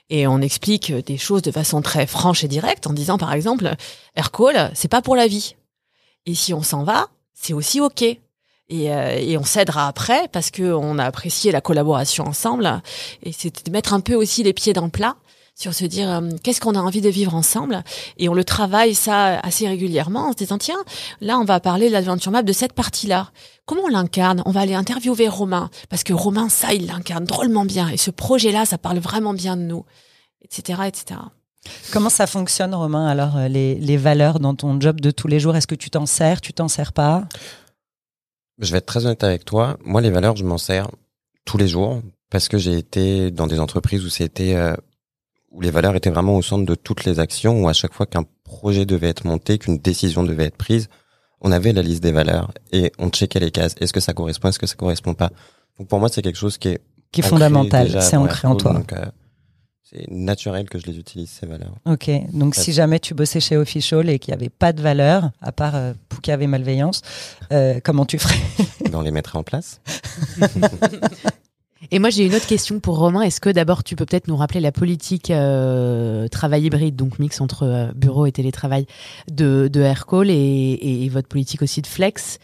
Et 0.10 0.28
on 0.28 0.42
explique 0.42 0.92
des 0.92 1.18
choses 1.18 1.42
de 1.42 1.52
façon 1.52 1.82
très 1.82 2.08
franche 2.08 2.44
et 2.44 2.48
directe 2.48 2.88
en 2.88 2.94
disant 2.94 3.18
par 3.18 3.34
exemple 3.34 3.76
Aircall, 4.16 4.72
c'est 4.74 4.88
pas 4.88 5.02
pour 5.02 5.16
la 5.16 5.28
vie. 5.28 5.56
Et 6.26 6.36
si 6.36 6.54
on 6.54 6.64
s'en 6.64 6.84
va, 6.84 7.10
c'est 7.34 7.54
aussi 7.54 7.80
OK. 7.80 8.02
Et, 8.02 8.20
euh, 8.72 9.18
et 9.18 9.38
on 9.38 9.44
s'aidera 9.44 9.88
après 9.88 10.28
parce 10.32 10.52
que 10.52 10.74
on 10.74 11.00
a 11.00 11.06
apprécié 11.06 11.52
la 11.52 11.62
collaboration 11.62 12.26
ensemble. 12.26 12.82
Et 13.24 13.32
c'est 13.32 13.66
de 13.66 13.72
mettre 13.72 13.94
un 13.94 14.00
peu 14.00 14.16
aussi 14.16 14.44
les 14.44 14.54
pieds 14.54 14.74
dans 14.74 14.86
le 14.86 14.92
plat 14.92 15.16
sur 15.60 15.74
se 15.74 15.86
dire 15.86 16.10
euh, 16.10 16.30
qu'est-ce 16.42 16.62
qu'on 16.62 16.76
a 16.76 16.80
envie 16.80 17.02
de 17.02 17.10
vivre 17.10 17.36
ensemble. 17.36 17.84
Et 18.18 18.30
on 18.30 18.34
le 18.34 18.46
travaille 18.46 18.96
ça 18.96 19.40
assez 19.40 19.68
régulièrement 19.68 20.30
en 20.30 20.32
se 20.32 20.38
disant 20.38 20.58
tiens, 20.58 20.82
là 21.20 21.38
on 21.38 21.44
va 21.44 21.60
parler 21.60 21.90
de 21.90 21.94
l'Adventure 21.94 22.32
Map 22.32 22.44
de 22.44 22.54
cette 22.54 22.74
partie-là. 22.74 23.32
Comment 23.66 23.84
on 23.84 23.90
l'incarne? 23.90 24.42
On 24.46 24.52
va 24.52 24.62
aller 24.62 24.74
interviewer 24.74 25.28
Romain 25.28 25.70
parce 25.90 26.04
que 26.04 26.14
Romain 26.14 26.48
ça 26.48 26.74
il 26.74 26.88
l'incarne 26.88 27.26
drôlement 27.26 27.66
bien 27.66 27.90
et 27.90 27.98
ce 27.98 28.10
projet-là 28.10 28.66
ça 28.66 28.78
parle 28.78 29.00
vraiment 29.00 29.34
bien 29.34 29.58
de 29.58 29.64
nous, 29.64 29.86
etc., 30.42 30.84
etc. 30.88 31.20
Comment 31.92 32.10
ça 32.10 32.26
fonctionne, 32.26 32.74
Romain, 32.74 33.06
alors, 33.06 33.36
euh, 33.36 33.50
les, 33.50 33.76
les 33.76 33.98
valeurs 33.98 34.40
dans 34.40 34.56
ton 34.56 34.80
job 34.80 35.02
de 35.02 35.12
tous 35.12 35.28
les 35.28 35.42
jours? 35.42 35.58
Est-ce 35.58 35.68
que 35.68 35.76
tu 35.76 35.90
t'en 35.90 36.06
sers? 36.06 36.40
Tu 36.40 36.54
t'en 36.54 36.70
sers 36.70 36.94
pas? 36.94 37.28
Je 38.60 38.72
vais 38.72 38.78
être 38.78 38.86
très 38.86 39.06
honnête 39.06 39.26
avec 39.26 39.44
toi. 39.44 39.78
Moi, 39.84 40.00
les 40.00 40.10
valeurs, 40.10 40.38
je 40.38 40.46
m'en 40.46 40.58
sers 40.58 40.90
tous 41.44 41.58
les 41.58 41.68
jours 41.68 42.02
parce 42.30 42.48
que 42.48 42.58
j'ai 42.58 42.78
été 42.78 43.30
dans 43.30 43.46
des 43.46 43.60
entreprises 43.60 44.06
où 44.06 44.10
c'était 44.10 44.56
euh, 44.56 44.74
où 45.52 45.62
les 45.62 45.72
valeurs 45.72 45.96
étaient 45.96 46.10
vraiment 46.10 46.36
au 46.36 46.42
centre 46.42 46.66
de 46.66 46.76
toutes 46.76 47.06
les 47.06 47.20
actions. 47.20 47.64
Où 47.64 47.70
à 47.70 47.74
chaque 47.74 47.94
fois 47.94 48.06
qu'un 48.06 48.24
projet 48.44 48.86
devait 48.86 49.10
être 49.10 49.26
monté, 49.26 49.58
qu'une 49.58 49.78
décision 49.78 50.24
devait 50.24 50.46
être 50.46 50.58
prise, 50.58 50.90
on 51.42 51.52
avait 51.52 51.74
la 51.74 51.82
liste 51.82 52.04
des 52.04 52.12
valeurs 52.12 52.52
et 52.72 52.92
on 53.00 53.10
checkait 53.10 53.40
les 53.40 53.52
cases. 53.52 53.76
Est-ce 53.80 53.94
que 53.94 54.00
ça 54.00 54.14
correspond 54.14 54.50
Est-ce 54.50 54.60
que 54.60 54.68
ça 54.68 54.76
correspond 54.76 55.14
pas? 55.14 55.32
Donc 55.78 55.88
pour 55.88 56.00
moi, 56.00 56.10
c'est 56.10 56.22
quelque 56.22 56.38
chose 56.38 56.58
qui 56.58 56.70
est 56.70 56.82
Qui 57.12 57.22
est 57.22 57.24
fondamental, 57.24 58.02
c'est 58.02 58.18
ancré 58.18 58.48
en 58.48 58.56
toi. 58.56 58.74
Donc, 58.74 58.94
euh, 58.94 59.06
c'est 59.92 60.06
naturel 60.12 60.70
que 60.70 60.78
je 60.78 60.86
les 60.86 61.00
utilise 61.00 61.30
ces 61.32 61.48
valeurs. 61.48 61.74
Ok, 61.86 62.12
donc 62.32 62.54
si 62.54 62.74
jamais 62.74 63.00
tu 63.00 63.16
bossais 63.16 63.40
chez 63.40 63.58
Official 63.58 64.08
et 64.08 64.20
qu'il 64.20 64.34
n'y 64.34 64.40
avait 64.40 64.50
pas 64.50 64.72
de 64.72 64.84
valeur, 64.84 65.32
à 65.42 65.52
part 65.52 65.76
euh, 65.76 65.94
Poucave 66.10 66.44
et 66.44 66.48
malveillance, 66.48 67.02
euh, 67.52 67.80
comment 67.84 68.06
tu 68.06 68.20
ferais? 68.20 68.38
Ben, 68.86 68.96
on 68.96 69.02
les 69.02 69.12
mettrait 69.12 69.40
en 69.40 69.44
place. 69.44 69.82
Et 71.92 72.00
moi, 72.00 72.10
j'ai 72.10 72.26
une 72.26 72.36
autre 72.36 72.48
question 72.48 72.80
pour 72.80 72.98
Romain. 72.98 73.22
Est-ce 73.22 73.42
que 73.42 73.50
d'abord, 73.50 73.84
tu 73.84 73.96
peux 73.96 74.06
peut-être 74.06 74.28
nous 74.28 74.38
rappeler 74.38 74.60
la 74.60 74.72
politique 74.72 75.32
euh, 75.32 76.28
travail 76.28 76.66
hybride, 76.66 76.96
donc 76.96 77.20
mix 77.20 77.42
entre 77.42 77.64
euh, 77.64 77.92
bureau 77.94 78.26
et 78.26 78.32
télétravail 78.32 78.86
de, 79.32 79.70
de 79.72 79.82
Aircall 79.82 80.30
et, 80.30 80.34
et, 80.34 81.06
et 81.06 81.10
votre 81.10 81.28
politique 81.28 81.62
aussi 81.62 81.82
de 81.82 81.88
flex 81.88 82.40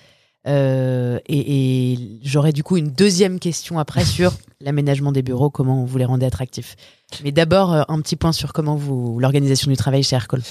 euh, 0.48 1.20
et, 1.26 1.94
et 1.94 2.20
j'aurais 2.24 2.52
du 2.52 2.64
coup 2.64 2.78
une 2.78 2.92
deuxième 2.92 3.40
question 3.40 3.80
après 3.80 4.06
sur 4.06 4.34
l'aménagement 4.62 5.12
des 5.12 5.24
bureaux, 5.24 5.50
comment 5.50 5.86
vous 5.86 5.98
les 5.98 6.06
rendez 6.06 6.26
attractifs. 6.26 6.76
Mais 7.24 7.32
d'abord, 7.32 7.74
euh, 7.74 7.84
un 7.88 8.00
petit 8.02 8.16
point 8.16 8.32
sur 8.32 8.54
comment 8.54 8.76
vous 8.76 9.20
l'organisation 9.20 9.72
du 9.72 9.78
travail 9.78 10.04
chez 10.04 10.16
Aircall. 10.16 10.42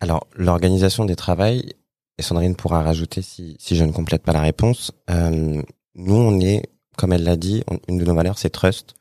Alors, 0.00 0.26
l'organisation 0.34 1.04
des 1.04 1.16
travails, 1.16 1.72
et 2.18 2.22
Sandrine 2.22 2.56
pourra 2.56 2.82
rajouter 2.82 3.22
si, 3.22 3.56
si 3.58 3.76
je 3.76 3.84
ne 3.84 3.92
complète 3.92 4.22
pas 4.22 4.32
la 4.32 4.40
réponse. 4.40 4.92
Euh, 5.10 5.62
nous, 5.94 6.14
on 6.14 6.40
est, 6.40 6.62
comme 6.96 7.12
elle 7.12 7.24
l'a 7.24 7.36
dit, 7.36 7.62
une 7.88 7.98
de 7.98 8.04
nos 8.04 8.14
valeurs, 8.14 8.38
c'est 8.38 8.50
trust. 8.50 8.94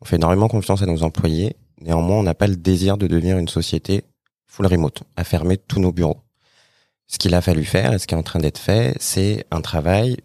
On 0.00 0.04
fait 0.04 0.16
énormément 0.16 0.48
confiance 0.48 0.82
à 0.82 0.86
nos 0.86 1.02
employés. 1.02 1.56
Néanmoins, 1.80 2.16
on 2.16 2.22
n'a 2.22 2.34
pas 2.34 2.46
le 2.46 2.56
désir 2.56 2.98
de 2.98 3.06
devenir 3.06 3.38
une 3.38 3.48
société 3.48 4.04
full 4.46 4.66
remote, 4.66 5.02
à 5.16 5.24
fermer 5.24 5.56
tous 5.56 5.80
nos 5.80 5.92
bureaux. 5.92 6.22
Ce 7.06 7.18
qu'il 7.18 7.34
a 7.34 7.40
fallu 7.40 7.64
faire, 7.64 7.92
et 7.92 7.98
ce 7.98 8.06
qui 8.06 8.14
est 8.14 8.18
en 8.18 8.22
train 8.22 8.38
d'être 8.38 8.58
fait, 8.58 8.96
c'est 9.00 9.46
un 9.50 9.60
travail 9.60 10.16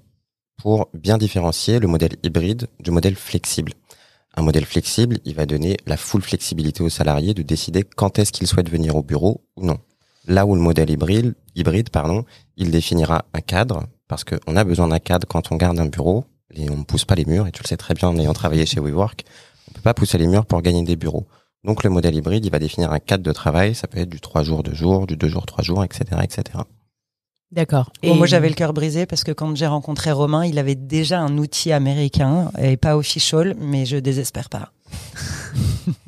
pour 0.57 0.89
bien 0.93 1.17
différencier 1.17 1.79
le 1.79 1.87
modèle 1.87 2.15
hybride 2.23 2.67
du 2.79 2.91
modèle 2.91 3.15
flexible. 3.15 3.73
Un 4.35 4.41
modèle 4.41 4.65
flexible, 4.65 5.19
il 5.25 5.35
va 5.35 5.45
donner 5.45 5.77
la 5.85 5.97
full 5.97 6.21
flexibilité 6.21 6.83
aux 6.83 6.89
salariés 6.89 7.33
de 7.33 7.43
décider 7.43 7.83
quand 7.83 8.17
est-ce 8.17 8.31
qu'ils 8.31 8.47
souhaitent 8.47 8.69
venir 8.69 8.95
au 8.95 9.03
bureau 9.03 9.45
ou 9.55 9.65
non. 9.65 9.77
Là 10.27 10.45
où 10.45 10.55
le 10.55 10.61
modèle 10.61 10.89
hybride, 10.89 11.35
hybride 11.55 11.89
pardon, 11.89 12.25
il 12.57 12.71
définira 12.71 13.25
un 13.33 13.41
cadre, 13.41 13.83
parce 14.07 14.23
qu'on 14.23 14.55
a 14.55 14.63
besoin 14.63 14.87
d'un 14.87 14.99
cadre 14.99 15.27
quand 15.27 15.51
on 15.51 15.57
garde 15.57 15.79
un 15.79 15.85
bureau, 15.85 16.25
et 16.55 16.69
on 16.69 16.77
ne 16.77 16.83
pousse 16.83 17.05
pas 17.05 17.15
les 17.15 17.25
murs, 17.25 17.47
et 17.47 17.51
tu 17.51 17.61
le 17.63 17.67
sais 17.67 17.77
très 17.77 17.93
bien 17.93 18.09
en 18.09 18.17
ayant 18.17 18.33
travaillé 18.33 18.65
chez 18.65 18.79
WeWork, 18.79 19.23
on 19.69 19.73
peut 19.73 19.81
pas 19.81 19.93
pousser 19.93 20.17
les 20.17 20.27
murs 20.27 20.45
pour 20.45 20.61
gagner 20.61 20.83
des 20.83 20.95
bureaux. 20.95 21.27
Donc 21.63 21.83
le 21.83 21.89
modèle 21.89 22.15
hybride, 22.15 22.45
il 22.45 22.51
va 22.51 22.59
définir 22.59 22.91
un 22.91 22.99
cadre 22.99 23.23
de 23.23 23.31
travail, 23.31 23.73
ça 23.73 23.87
peut 23.87 23.99
être 23.99 24.09
du 24.09 24.19
3 24.19 24.43
jours, 24.43 24.63
2 24.63 24.73
jours, 24.73 25.07
du 25.07 25.15
2 25.15 25.27
jours, 25.27 25.45
3 25.45 25.63
jours, 25.63 25.83
etc. 25.83 26.03
etc. 26.21 26.59
D'accord. 27.53 27.91
Bon, 28.01 28.15
moi, 28.15 28.25
j'avais 28.25 28.49
le 28.49 28.55
cœur 28.55 28.73
brisé 28.73 29.05
parce 29.05 29.23
que 29.23 29.31
quand 29.31 29.55
j'ai 29.55 29.67
rencontré 29.67 30.11
Romain, 30.11 30.43
il 30.43 30.57
avait 30.57 30.73
déjà 30.73 31.19
un 31.19 31.37
outil 31.37 31.71
américain 31.71 32.51
et 32.59 32.77
pas 32.77 32.97
official, 32.97 33.55
mais 33.59 33.85
je 33.85 33.97
désespère 33.97 34.49
pas. 34.49 34.71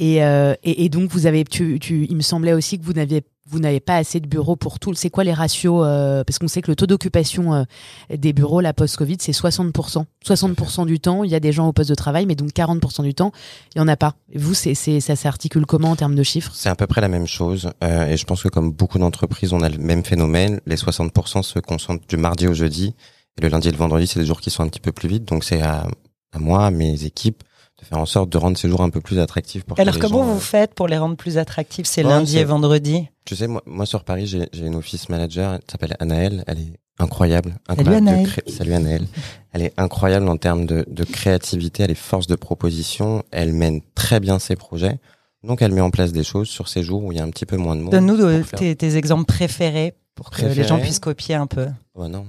Et, 0.00 0.24
euh, 0.24 0.54
et, 0.64 0.84
et 0.84 0.88
donc 0.88 1.10
vous 1.10 1.26
avez, 1.26 1.44
il 1.52 2.16
me 2.16 2.22
semblait 2.22 2.52
aussi 2.52 2.78
que 2.78 2.84
vous 2.84 2.94
n'aviez, 2.94 3.22
vous 3.46 3.60
n'avez 3.60 3.78
pas 3.78 3.96
assez 3.96 4.18
de 4.18 4.26
bureaux 4.26 4.56
pour 4.56 4.80
tout. 4.80 4.92
C'est 4.94 5.10
quoi 5.10 5.22
les 5.22 5.32
ratios 5.32 5.84
euh, 5.86 6.24
Parce 6.24 6.38
qu'on 6.38 6.48
sait 6.48 6.62
que 6.62 6.70
le 6.70 6.74
taux 6.74 6.86
d'occupation 6.86 7.54
euh, 7.54 7.64
des 8.12 8.32
bureaux, 8.32 8.60
la 8.60 8.72
post-Covid, 8.72 9.18
c'est 9.20 9.32
60%. 9.32 10.04
60% 10.26 10.86
du 10.86 10.98
temps, 10.98 11.22
il 11.22 11.30
y 11.30 11.34
a 11.36 11.40
des 11.40 11.52
gens 11.52 11.68
au 11.68 11.72
poste 11.72 11.90
de 11.90 11.94
travail, 11.94 12.26
mais 12.26 12.34
donc 12.34 12.50
40% 12.50 13.02
du 13.04 13.14
temps, 13.14 13.30
il 13.74 13.78
y 13.78 13.80
en 13.80 13.86
a 13.86 13.96
pas. 13.96 14.14
Vous, 14.34 14.54
ça 14.54 15.16
s'articule 15.16 15.66
comment 15.66 15.90
en 15.90 15.96
termes 15.96 16.16
de 16.16 16.24
chiffres? 16.24 16.50
C'est 16.54 16.70
à 16.70 16.74
peu 16.74 16.88
près 16.88 17.00
la 17.00 17.08
même 17.08 17.26
chose, 17.26 17.70
et 17.82 18.16
je 18.16 18.24
pense 18.24 18.42
que 18.42 18.48
comme 18.48 18.72
beaucoup 18.72 18.98
d'entreprises, 18.98 19.52
on 19.52 19.60
a 19.60 19.68
le 19.68 19.78
même 19.78 20.04
phénomène. 20.04 20.60
Les 20.66 20.76
60% 20.76 21.42
se 21.42 21.58
concentrent 21.60 22.06
du 22.08 22.16
mardi 22.16 22.48
au 22.48 22.54
jeudi, 22.54 22.94
et 23.38 23.42
le 23.42 23.48
lundi 23.48 23.68
et 23.68 23.72
le 23.72 23.76
vendredi, 23.76 24.06
c'est 24.06 24.18
des 24.18 24.26
jours 24.26 24.40
qui 24.40 24.50
sont 24.50 24.62
un 24.62 24.68
petit 24.68 24.80
peu 24.80 24.92
plus 24.92 25.08
vite. 25.08 25.24
Donc 25.24 25.44
c'est 25.44 25.60
à, 25.62 25.86
à 26.32 26.38
moi, 26.38 26.66
à 26.66 26.70
mes 26.70 27.04
équipes, 27.04 27.42
faire 27.84 27.98
en 27.98 28.06
sorte 28.06 28.30
de 28.30 28.38
rendre 28.38 28.56
ces 28.58 28.68
jours 28.68 28.82
un 28.82 28.90
peu 28.90 29.00
plus 29.00 29.18
attractifs 29.18 29.64
pour 29.64 29.78
Alors, 29.78 29.98
comment 29.98 30.18
gens, 30.18 30.24
vous 30.32 30.36
euh, 30.36 30.40
faites 30.40 30.74
pour 30.74 30.88
les 30.88 30.98
rendre 30.98 31.16
plus 31.16 31.38
attractifs 31.38 31.86
C'est 31.86 32.02
Ouais, 32.04 32.10
lundi 32.10 32.38
et 32.38 32.44
vendredi. 32.44 33.06
Tu 33.24 33.36
sais, 33.36 33.46
moi, 33.46 33.62
moi 33.66 33.86
sur 33.86 34.04
Paris, 34.04 34.26
j'ai 34.26 34.48
une 34.66 34.74
office 34.74 35.08
manager, 35.08 35.54
elle 35.54 35.60
s'appelle 35.70 35.96
Anaëlle, 36.00 36.44
elle 36.46 36.58
est 36.58 36.72
incroyable. 36.98 37.56
Salut, 37.68 37.80
incroyable 37.80 38.04
de 38.06 38.10
Anaëlle. 38.10 38.26
cré- 38.28 38.42
Salut 38.50 38.72
Anaëlle. 38.74 39.06
Elle 39.52 39.62
est 39.62 39.72
incroyable 39.76 40.28
en 40.28 40.36
termes 40.36 40.66
de, 40.66 40.84
de 40.88 41.04
créativité, 41.04 41.82
elle 41.84 41.90
est 41.90 41.94
force 41.94 42.26
de 42.26 42.36
proposition, 42.36 43.22
elle 43.30 43.52
mène 43.52 43.80
très 43.94 44.20
bien 44.20 44.38
ses 44.38 44.56
projets. 44.56 44.98
Donc 45.42 45.60
elle 45.62 45.72
met 45.72 45.80
en 45.80 45.90
place 45.90 46.12
des 46.12 46.24
choses 46.24 46.48
sur 46.48 46.68
ces 46.68 46.82
jours 46.82 47.04
où 47.04 47.12
il 47.12 47.18
y 47.18 47.20
a 47.20 47.24
un 47.24 47.30
petit 47.30 47.46
peu 47.46 47.56
moins 47.56 47.76
de 47.76 47.82
monde. 47.82 47.92
Donne-nous 47.92 48.44
faire- 48.44 48.58
tes, 48.76 48.96
exemples 48.96 49.26
préférés 49.26 49.94
pour 50.14 50.30
que 50.30 50.42
les 50.46 50.64
gens 50.64 50.78
puissent 50.78 51.00
copier 51.00 51.34
un 51.34 51.46
peu. 51.46 51.66
Oh 51.94 52.08
non. 52.08 52.26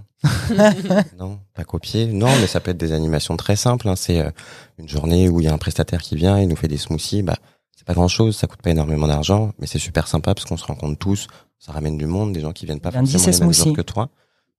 Non, 1.19 1.39
pas 1.53 1.63
copier. 1.63 2.07
Non, 2.07 2.29
mais 2.41 2.47
ça 2.47 2.59
peut 2.59 2.71
être 2.71 2.77
des 2.77 2.91
animations 2.93 3.37
très 3.37 3.55
simples. 3.55 3.87
hein. 3.87 3.95
C'est 3.95 4.19
euh, 4.19 4.29
une 4.77 4.87
journée 4.89 5.29
où 5.29 5.41
il 5.41 5.45
y 5.45 5.47
a 5.47 5.53
un 5.53 5.57
prestataire 5.57 6.01
qui 6.01 6.15
vient, 6.15 6.39
il 6.39 6.47
nous 6.47 6.55
fait 6.55 6.67
des 6.67 6.77
smoothies. 6.77 7.21
Bah, 7.23 7.35
c'est 7.75 7.85
pas 7.85 7.93
grand 7.93 8.07
chose, 8.07 8.35
ça 8.35 8.47
coûte 8.47 8.61
pas 8.61 8.71
énormément 8.71 9.07
d'argent, 9.07 9.53
mais 9.59 9.67
c'est 9.67 9.79
super 9.79 10.07
sympa 10.07 10.33
parce 10.33 10.45
qu'on 10.47 10.57
se 10.57 10.65
rencontre 10.65 10.97
tous. 10.97 11.27
Ça 11.59 11.71
ramène 11.71 11.97
du 11.97 12.05
monde, 12.05 12.33
des 12.33 12.41
gens 12.41 12.51
qui 12.53 12.65
viennent 12.65 12.79
pas 12.79 12.91
Lundi, 12.91 13.11
forcément 13.13 13.27
les 13.27 13.33
c'est 13.33 13.43
mêmes 13.43 13.53
smoothie. 13.53 13.69
jours 13.69 13.77
que 13.77 13.81
toi, 13.81 14.09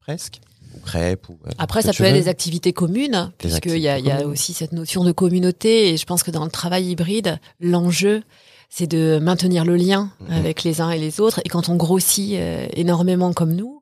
presque. 0.00 0.40
Ou 0.76 0.80
crêpes. 0.80 1.28
Ou, 1.28 1.38
euh, 1.46 1.50
Après, 1.58 1.82
ça 1.82 1.92
peut 1.92 2.04
être 2.04 2.14
veux. 2.14 2.20
des 2.20 2.28
activités 2.28 2.72
communes, 2.72 3.32
puisqu'il 3.38 3.76
y 3.78 3.82
y 3.82 4.10
a 4.10 4.26
aussi 4.26 4.52
cette 4.52 4.72
notion 4.72 5.04
de 5.04 5.12
communauté. 5.12 5.90
Et 5.92 5.96
je 5.96 6.04
pense 6.04 6.22
que 6.22 6.30
dans 6.30 6.44
le 6.44 6.50
travail 6.50 6.86
hybride, 6.90 7.38
l'enjeu, 7.60 8.22
c'est 8.68 8.86
de 8.86 9.18
maintenir 9.22 9.64
le 9.64 9.76
lien 9.76 10.10
Mhm. 10.20 10.36
avec 10.36 10.62
les 10.64 10.80
uns 10.80 10.90
et 10.90 10.98
les 10.98 11.20
autres. 11.20 11.40
Et 11.44 11.48
quand 11.48 11.68
on 11.68 11.76
grossit 11.76 12.34
euh, 12.34 12.66
énormément 12.74 13.32
comme 13.32 13.52
nous, 13.54 13.80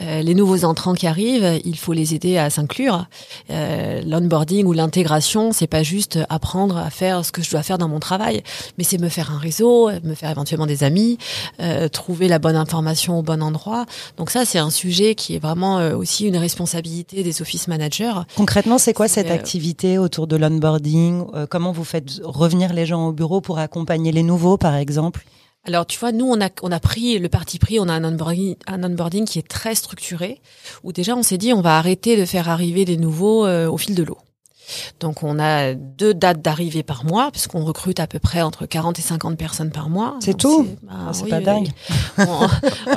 euh, 0.00 0.22
les 0.22 0.34
nouveaux 0.34 0.64
entrants 0.64 0.94
qui 0.94 1.06
arrivent, 1.06 1.60
il 1.64 1.76
faut 1.78 1.92
les 1.92 2.14
aider 2.14 2.38
à 2.38 2.50
s'inclure. 2.50 3.06
Euh, 3.50 4.00
L'onboarding 4.06 4.66
ou 4.66 4.72
l'intégration, 4.72 5.52
c'est 5.52 5.66
pas 5.66 5.82
juste 5.82 6.18
apprendre 6.28 6.76
à 6.76 6.90
faire 6.90 7.24
ce 7.24 7.32
que 7.32 7.42
je 7.42 7.50
dois 7.50 7.62
faire 7.62 7.78
dans 7.78 7.88
mon 7.88 8.00
travail, 8.00 8.42
mais 8.78 8.84
c'est 8.84 8.98
me 8.98 9.08
faire 9.08 9.30
un 9.30 9.38
réseau, 9.38 9.90
me 10.02 10.14
faire 10.14 10.30
éventuellement 10.30 10.66
des 10.66 10.84
amis, 10.84 11.18
euh, 11.60 11.88
trouver 11.88 12.28
la 12.28 12.38
bonne 12.38 12.56
information 12.56 13.18
au 13.18 13.22
bon 13.22 13.42
endroit. 13.42 13.86
Donc 14.16 14.30
ça, 14.30 14.44
c'est 14.44 14.58
un 14.58 14.70
sujet 14.70 15.14
qui 15.14 15.34
est 15.34 15.38
vraiment 15.38 15.78
euh, 15.78 15.94
aussi 15.96 16.26
une 16.26 16.36
responsabilité 16.36 17.22
des 17.22 17.42
office 17.42 17.68
managers. 17.68 18.12
Concrètement, 18.36 18.78
c'est 18.78 18.92
quoi 18.94 19.08
cette 19.08 19.30
euh, 19.30 19.34
activité 19.34 19.98
autour 19.98 20.26
de 20.26 20.36
l'onboarding? 20.36 21.24
Euh, 21.34 21.46
Comment 21.48 21.72
vous 21.72 21.84
faites 21.84 22.20
revenir 22.24 22.72
les 22.72 22.86
gens 22.86 23.06
au 23.08 23.12
bureau 23.12 23.40
pour 23.40 23.58
accompagner 23.58 24.12
les 24.12 24.21
nouveaux, 24.22 24.56
par 24.56 24.74
exemple? 24.76 25.24
Alors, 25.64 25.86
tu 25.86 25.98
vois, 25.98 26.10
nous, 26.10 26.26
on 26.26 26.40
a, 26.40 26.80
pris 26.80 27.18
le 27.18 27.28
parti 27.28 27.60
pris, 27.60 27.78
on 27.78 27.88
a 27.88 27.92
un 27.92 28.04
onboarding, 28.04 28.56
un 28.66 28.82
onboarding 28.82 29.24
qui 29.24 29.38
est 29.38 29.46
très 29.46 29.76
structuré, 29.76 30.40
où 30.82 30.92
déjà, 30.92 31.14
on 31.14 31.22
s'est 31.22 31.38
dit, 31.38 31.52
on 31.52 31.60
va 31.60 31.78
arrêter 31.78 32.16
de 32.16 32.24
faire 32.24 32.48
arriver 32.48 32.84
des 32.84 32.96
nouveaux 32.96 33.46
euh, 33.46 33.68
au 33.68 33.78
fil 33.78 33.94
de 33.94 34.02
l'eau. 34.02 34.18
Donc, 35.00 35.22
on 35.22 35.38
a 35.38 35.74
deux 35.74 36.14
dates 36.14 36.40
d'arrivée 36.40 36.82
par 36.82 37.04
mois, 37.04 37.30
puisqu'on 37.30 37.64
recrute 37.64 38.00
à 38.00 38.06
peu 38.06 38.18
près 38.18 38.42
entre 38.42 38.66
40 38.66 38.98
et 38.98 39.02
50 39.02 39.36
personnes 39.36 39.70
par 39.70 39.88
mois. 39.90 40.16
C'est 40.20 40.36
tout 40.36 40.66
bah, 40.82 40.92
Ah, 41.08 41.12
C'est 41.12 41.24
oui, 41.24 41.30
pas 41.30 41.38
oui, 41.38 41.44
dingue. 41.44 41.68
oui. 42.18 42.24
On, 42.26 42.48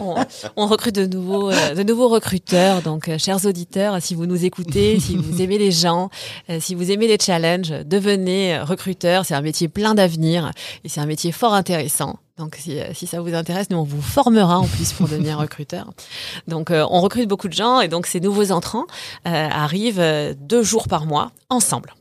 on- 0.02 0.26
on 0.56 0.68
recrute 0.68 0.96
de 0.96 1.06
nouveaux, 1.06 1.50
euh, 1.52 1.76
de 1.76 1.84
nouveaux 1.84 2.08
recruteurs. 2.10 2.82
Donc, 2.82 3.10
euh, 3.10 3.18
chers 3.18 3.46
auditeurs, 3.46 4.02
si 4.02 4.16
vous 4.16 4.26
nous 4.26 4.46
écoutez, 4.46 5.00
si 5.00 5.16
vous 5.18 5.42
aimez 5.42 5.58
les 5.58 5.72
gens, 5.72 6.10
euh, 6.50 6.60
si 6.60 6.76
vous 6.76 6.92
aimez 6.92 7.08
les 7.08 7.18
challenges, 7.20 7.72
devenez 7.86 8.60
recruteur. 8.60 9.26
C'est 9.26 9.36
un 9.36 9.42
métier 9.42 9.68
plein 9.68 9.96
d'avenir 9.96 10.52
et 10.84 10.90
c'est 10.90 11.02
un 11.02 11.06
métier 11.06 11.32
fort 11.32 11.54
intéressant. 11.54 12.18
Donc, 12.38 12.58
si, 12.60 12.80
euh, 12.80 12.94
si 12.94 13.08
ça 13.08 13.22
vous 13.22 13.34
intéresse, 13.34 13.70
nous, 13.70 13.78
on 13.78 13.84
vous 13.84 14.02
formera 14.02 14.60
en 14.60 14.68
plus 14.68 14.92
pour 14.94 15.08
devenir 15.08 15.38
recruteur. 15.40 15.92
Donc, 16.48 16.70
euh, 16.72 16.86
on 16.90 17.02
recrute 17.02 17.30
beaucoup 17.30 17.48
de 17.48 17.54
gens 17.54 17.80
et 17.80 17.88
donc 17.88 18.08
ces 18.08 18.20
nouveaux 18.20 18.52
entrants 18.52 18.86
euh, 19.28 19.48
arrivent 19.50 20.00
euh, 20.00 20.34
deux 20.38 20.64
jours 20.64 20.88
par 20.88 21.06
mois 21.06 21.32
ensemble. 21.50 21.94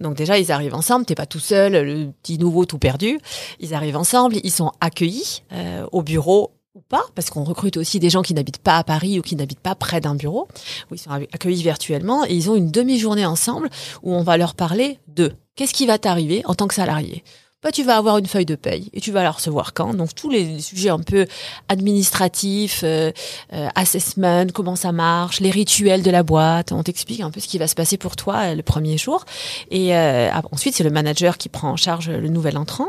Donc 0.00 0.16
déjà, 0.16 0.38
ils 0.38 0.52
arrivent 0.52 0.74
ensemble, 0.74 1.06
t'es 1.06 1.14
pas 1.14 1.26
tout 1.26 1.40
seul, 1.40 1.72
le 1.72 2.10
petit 2.22 2.38
nouveau 2.38 2.64
tout 2.64 2.78
perdu. 2.78 3.18
Ils 3.60 3.74
arrivent 3.74 3.96
ensemble, 3.96 4.36
ils 4.42 4.50
sont 4.50 4.72
accueillis 4.80 5.42
euh, 5.52 5.86
au 5.92 6.02
bureau 6.02 6.52
ou 6.74 6.80
pas, 6.80 7.04
parce 7.14 7.28
qu'on 7.28 7.44
recrute 7.44 7.76
aussi 7.76 8.00
des 8.00 8.08
gens 8.08 8.22
qui 8.22 8.32
n'habitent 8.32 8.62
pas 8.62 8.78
à 8.78 8.84
Paris 8.84 9.18
ou 9.18 9.22
qui 9.22 9.36
n'habitent 9.36 9.60
pas 9.60 9.74
près 9.74 10.00
d'un 10.00 10.14
bureau, 10.14 10.48
où 10.90 10.94
ils 10.94 10.98
sont 10.98 11.10
accueillis 11.10 11.62
virtuellement, 11.62 12.24
et 12.24 12.34
ils 12.34 12.50
ont 12.50 12.54
une 12.54 12.70
demi-journée 12.70 13.26
ensemble 13.26 13.68
où 14.02 14.14
on 14.14 14.22
va 14.22 14.38
leur 14.38 14.54
parler 14.54 14.98
de 15.06 15.32
qu'est-ce 15.54 15.74
qui 15.74 15.86
va 15.86 15.98
t'arriver 15.98 16.42
en 16.46 16.54
tant 16.54 16.68
que 16.68 16.74
salarié? 16.74 17.24
Bah, 17.62 17.70
tu 17.70 17.84
vas 17.84 17.96
avoir 17.96 18.18
une 18.18 18.26
feuille 18.26 18.44
de 18.44 18.56
paye 18.56 18.90
et 18.92 19.00
tu 19.00 19.12
vas 19.12 19.22
la 19.22 19.30
recevoir 19.30 19.72
quand? 19.72 19.94
Donc 19.94 20.14
tous 20.16 20.28
les 20.28 20.60
sujets 20.60 20.88
un 20.88 20.98
peu 20.98 21.26
administratifs, 21.68 22.80
euh, 22.82 23.12
euh, 23.52 23.68
assessment, 23.76 24.46
comment 24.52 24.74
ça 24.74 24.90
marche, 24.90 25.38
les 25.38 25.50
rituels 25.50 26.02
de 26.02 26.10
la 26.10 26.24
boîte. 26.24 26.72
On 26.72 26.82
t'explique 26.82 27.20
un 27.20 27.30
peu 27.30 27.38
ce 27.38 27.46
qui 27.46 27.58
va 27.58 27.68
se 27.68 27.76
passer 27.76 27.98
pour 27.98 28.16
toi 28.16 28.36
euh, 28.38 28.54
le 28.56 28.62
premier 28.64 28.98
jour. 28.98 29.24
Et 29.70 29.94
euh, 29.94 30.30
ensuite, 30.50 30.74
c'est 30.74 30.82
le 30.82 30.90
manager 30.90 31.38
qui 31.38 31.48
prend 31.48 31.70
en 31.70 31.76
charge 31.76 32.10
le 32.10 32.28
nouvel 32.28 32.58
entrant. 32.58 32.88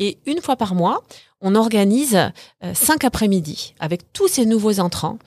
Et 0.00 0.18
une 0.26 0.40
fois 0.40 0.56
par 0.56 0.74
mois, 0.74 1.04
on 1.40 1.54
organise 1.54 2.16
euh, 2.16 2.74
cinq 2.74 3.04
après-midi 3.04 3.74
avec 3.78 4.12
tous 4.12 4.26
ces 4.26 4.46
nouveaux 4.46 4.80
entrants 4.80 5.18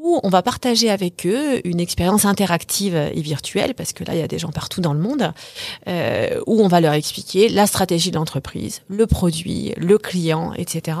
où 0.00 0.20
on 0.22 0.28
va 0.28 0.42
partager 0.42 0.90
avec 0.90 1.26
eux 1.26 1.60
une 1.66 1.80
expérience 1.80 2.24
interactive 2.24 2.96
et 2.96 3.20
virtuelle, 3.20 3.74
parce 3.74 3.92
que 3.92 4.04
là, 4.04 4.14
il 4.14 4.18
y 4.18 4.22
a 4.22 4.28
des 4.28 4.38
gens 4.38 4.50
partout 4.50 4.80
dans 4.80 4.94
le 4.94 5.00
monde, 5.00 5.32
euh, 5.88 6.40
où 6.46 6.62
on 6.62 6.68
va 6.68 6.80
leur 6.80 6.94
expliquer 6.94 7.48
la 7.48 7.66
stratégie 7.66 8.10
de 8.10 8.16
l'entreprise, 8.16 8.82
le 8.88 9.06
produit, 9.06 9.72
le 9.76 9.98
client, 9.98 10.52
etc., 10.54 10.98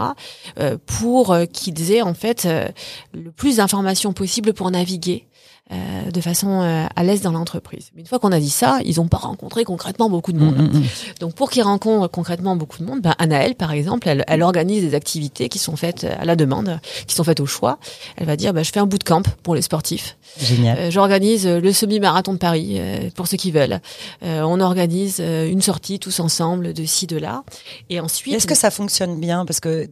euh, 0.58 0.76
pour 0.86 1.32
euh, 1.32 1.46
qu'ils 1.46 1.92
aient 1.92 2.02
en 2.02 2.14
fait 2.14 2.44
euh, 2.44 2.68
le 3.12 3.30
plus 3.30 3.56
d'informations 3.56 4.12
possible 4.12 4.52
pour 4.52 4.70
naviguer 4.70 5.26
euh, 5.72 6.10
de 6.10 6.20
façon 6.20 6.60
euh, 6.62 6.86
à 6.94 7.02
l'aise 7.02 7.22
dans 7.22 7.32
l'entreprise. 7.32 7.90
Mais 7.94 8.02
une 8.02 8.06
fois 8.06 8.18
qu'on 8.18 8.32
a 8.32 8.38
dit 8.40 8.50
ça, 8.50 8.78
ils 8.84 8.96
n'ont 8.96 9.08
pas 9.08 9.16
rencontré 9.18 9.64
concrètement 9.64 10.10
beaucoup 10.10 10.32
de 10.32 10.38
monde. 10.38 10.56
Mm, 10.56 10.76
mm, 10.76 10.80
mm. 10.80 10.84
Donc 11.20 11.34
pour 11.34 11.50
qu'ils 11.50 11.62
rencontrent 11.62 12.08
concrètement 12.10 12.56
beaucoup 12.56 12.78
de 12.78 12.84
monde, 12.84 13.00
ben 13.00 13.14
Anaëlle 13.18 13.54
par 13.54 13.72
exemple, 13.72 14.08
elle, 14.08 14.24
elle 14.28 14.42
organise 14.42 14.82
des 14.82 14.94
activités 14.94 15.48
qui 15.48 15.58
sont 15.58 15.76
faites 15.76 16.04
à 16.18 16.24
la 16.24 16.36
demande, 16.36 16.78
qui 17.06 17.14
sont 17.14 17.24
faites 17.24 17.40
au 17.40 17.46
choix. 17.46 17.78
Elle 18.16 18.26
va 18.26 18.36
dire 18.36 18.52
ben, 18.52 18.62
je 18.64 18.70
fais 18.72 18.80
un 18.80 18.86
bootcamp 18.86 19.22
pour 19.42 19.54
les 19.54 19.62
sportifs. 19.62 20.16
Génial. 20.40 20.78
Euh, 20.78 20.90
J'organise 20.90 21.46
euh, 21.46 21.60
le 21.60 21.72
semi-marathon 21.72 22.32
de 22.32 22.38
Paris 22.38 22.76
euh, 22.78 23.10
pour 23.14 23.26
ceux 23.26 23.36
qui 23.36 23.50
veulent. 23.50 23.80
Euh, 24.24 24.42
on 24.42 24.60
organise 24.60 25.18
euh, 25.20 25.48
une 25.48 25.60
sortie 25.62 25.98
tous 25.98 26.20
ensemble 26.20 26.72
de 26.72 26.84
ci 26.84 27.06
de 27.06 27.16
là. 27.16 27.42
Et 27.90 28.00
ensuite, 28.00 28.34
Est-ce 28.34 28.46
que 28.46 28.54
ça 28.54 28.70
fonctionne 28.70 29.20
bien? 29.20 29.44
Parce 29.44 29.60
que 29.60 29.88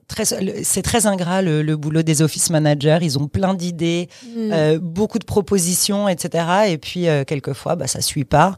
c'est 0.63 0.83
très 0.83 1.07
ingrat 1.07 1.43
le, 1.43 1.63
le 1.63 1.77
boulot 1.77 2.03
des 2.03 2.23
office 2.23 2.51
managers. 2.51 2.99
Ils 3.03 3.19
ont 3.19 3.29
plein 3.29 3.55
d'idées, 3.55 4.09
Hmm. 4.37 4.51
euh, 4.53 4.79
beaucoup 4.81 5.19
de 5.19 5.25
propositions, 5.25 5.70
etc. 6.09 6.45
Et 6.69 6.79
puis 6.79 7.09
euh, 7.09 7.25
quelquefois, 7.25 7.77
bah, 7.77 7.87
ça 7.87 8.01
suit 8.01 8.25
pas 8.25 8.57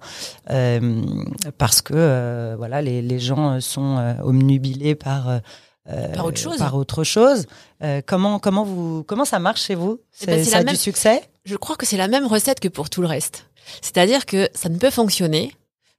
euh, 0.50 1.02
parce 1.58 1.82
que 1.82 1.94
euh, 1.96 2.54
voilà, 2.56 2.82
les, 2.82 3.02
les 3.02 3.18
gens 3.18 3.60
sont 3.60 4.16
omnubilés 4.22 4.94
par 4.94 5.28
euh, 5.28 5.38
Par 6.14 6.26
autre 6.26 6.38
chose. 6.38 6.58
Par 6.58 6.74
autre 6.76 7.02
chose. 7.04 7.46
Euh, 7.82 8.00
comment 8.06 8.38
comment 8.38 8.64
vous 8.64 9.02
comment 9.04 9.24
ça 9.24 9.38
marche 9.38 9.62
chez 9.64 9.74
vous? 9.74 9.98
Eh 10.22 10.26
ben, 10.26 10.38
C'est 10.38 10.44
c'est 10.44 10.50
ça 10.50 10.58
a 10.58 10.62
même- 10.64 10.74
du 10.74 10.80
succès? 10.80 11.22
Je 11.44 11.56
crois 11.56 11.74
que 11.76 11.86
c'est 11.86 11.96
la 11.96 12.06
même 12.08 12.26
recette 12.26 12.60
que 12.60 12.68
pour 12.68 12.88
tout 12.88 13.00
le 13.02 13.08
reste. 13.08 13.46
C'est-à-dire 13.80 14.26
que 14.26 14.48
ça 14.54 14.68
ne 14.68 14.78
peut 14.78 14.90
fonctionner 14.90 15.52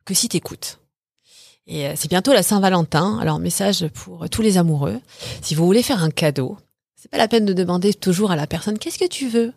que 0.05 0.13
si 0.13 0.29
t'écoutes. 0.29 0.79
Et 1.67 1.87
c'est 1.95 2.09
bientôt 2.09 2.33
la 2.33 2.43
Saint-Valentin. 2.43 3.19
Alors 3.21 3.39
message 3.39 3.87
pour 3.89 4.29
tous 4.29 4.41
les 4.41 4.57
amoureux. 4.57 4.99
Si 5.41 5.55
vous 5.55 5.65
voulez 5.65 5.83
faire 5.83 6.01
un 6.03 6.09
cadeau, 6.11 6.57
c'est 6.95 7.09
pas 7.11 7.17
la 7.17 7.27
peine 7.27 7.45
de 7.45 7.51
demander 7.53 7.93
toujours 7.93 8.31
à 8.31 8.35
la 8.37 8.47
personne 8.47 8.77
qu'est-ce 8.79 8.99
que 8.99 9.07
tu 9.07 9.27
veux? 9.27 9.53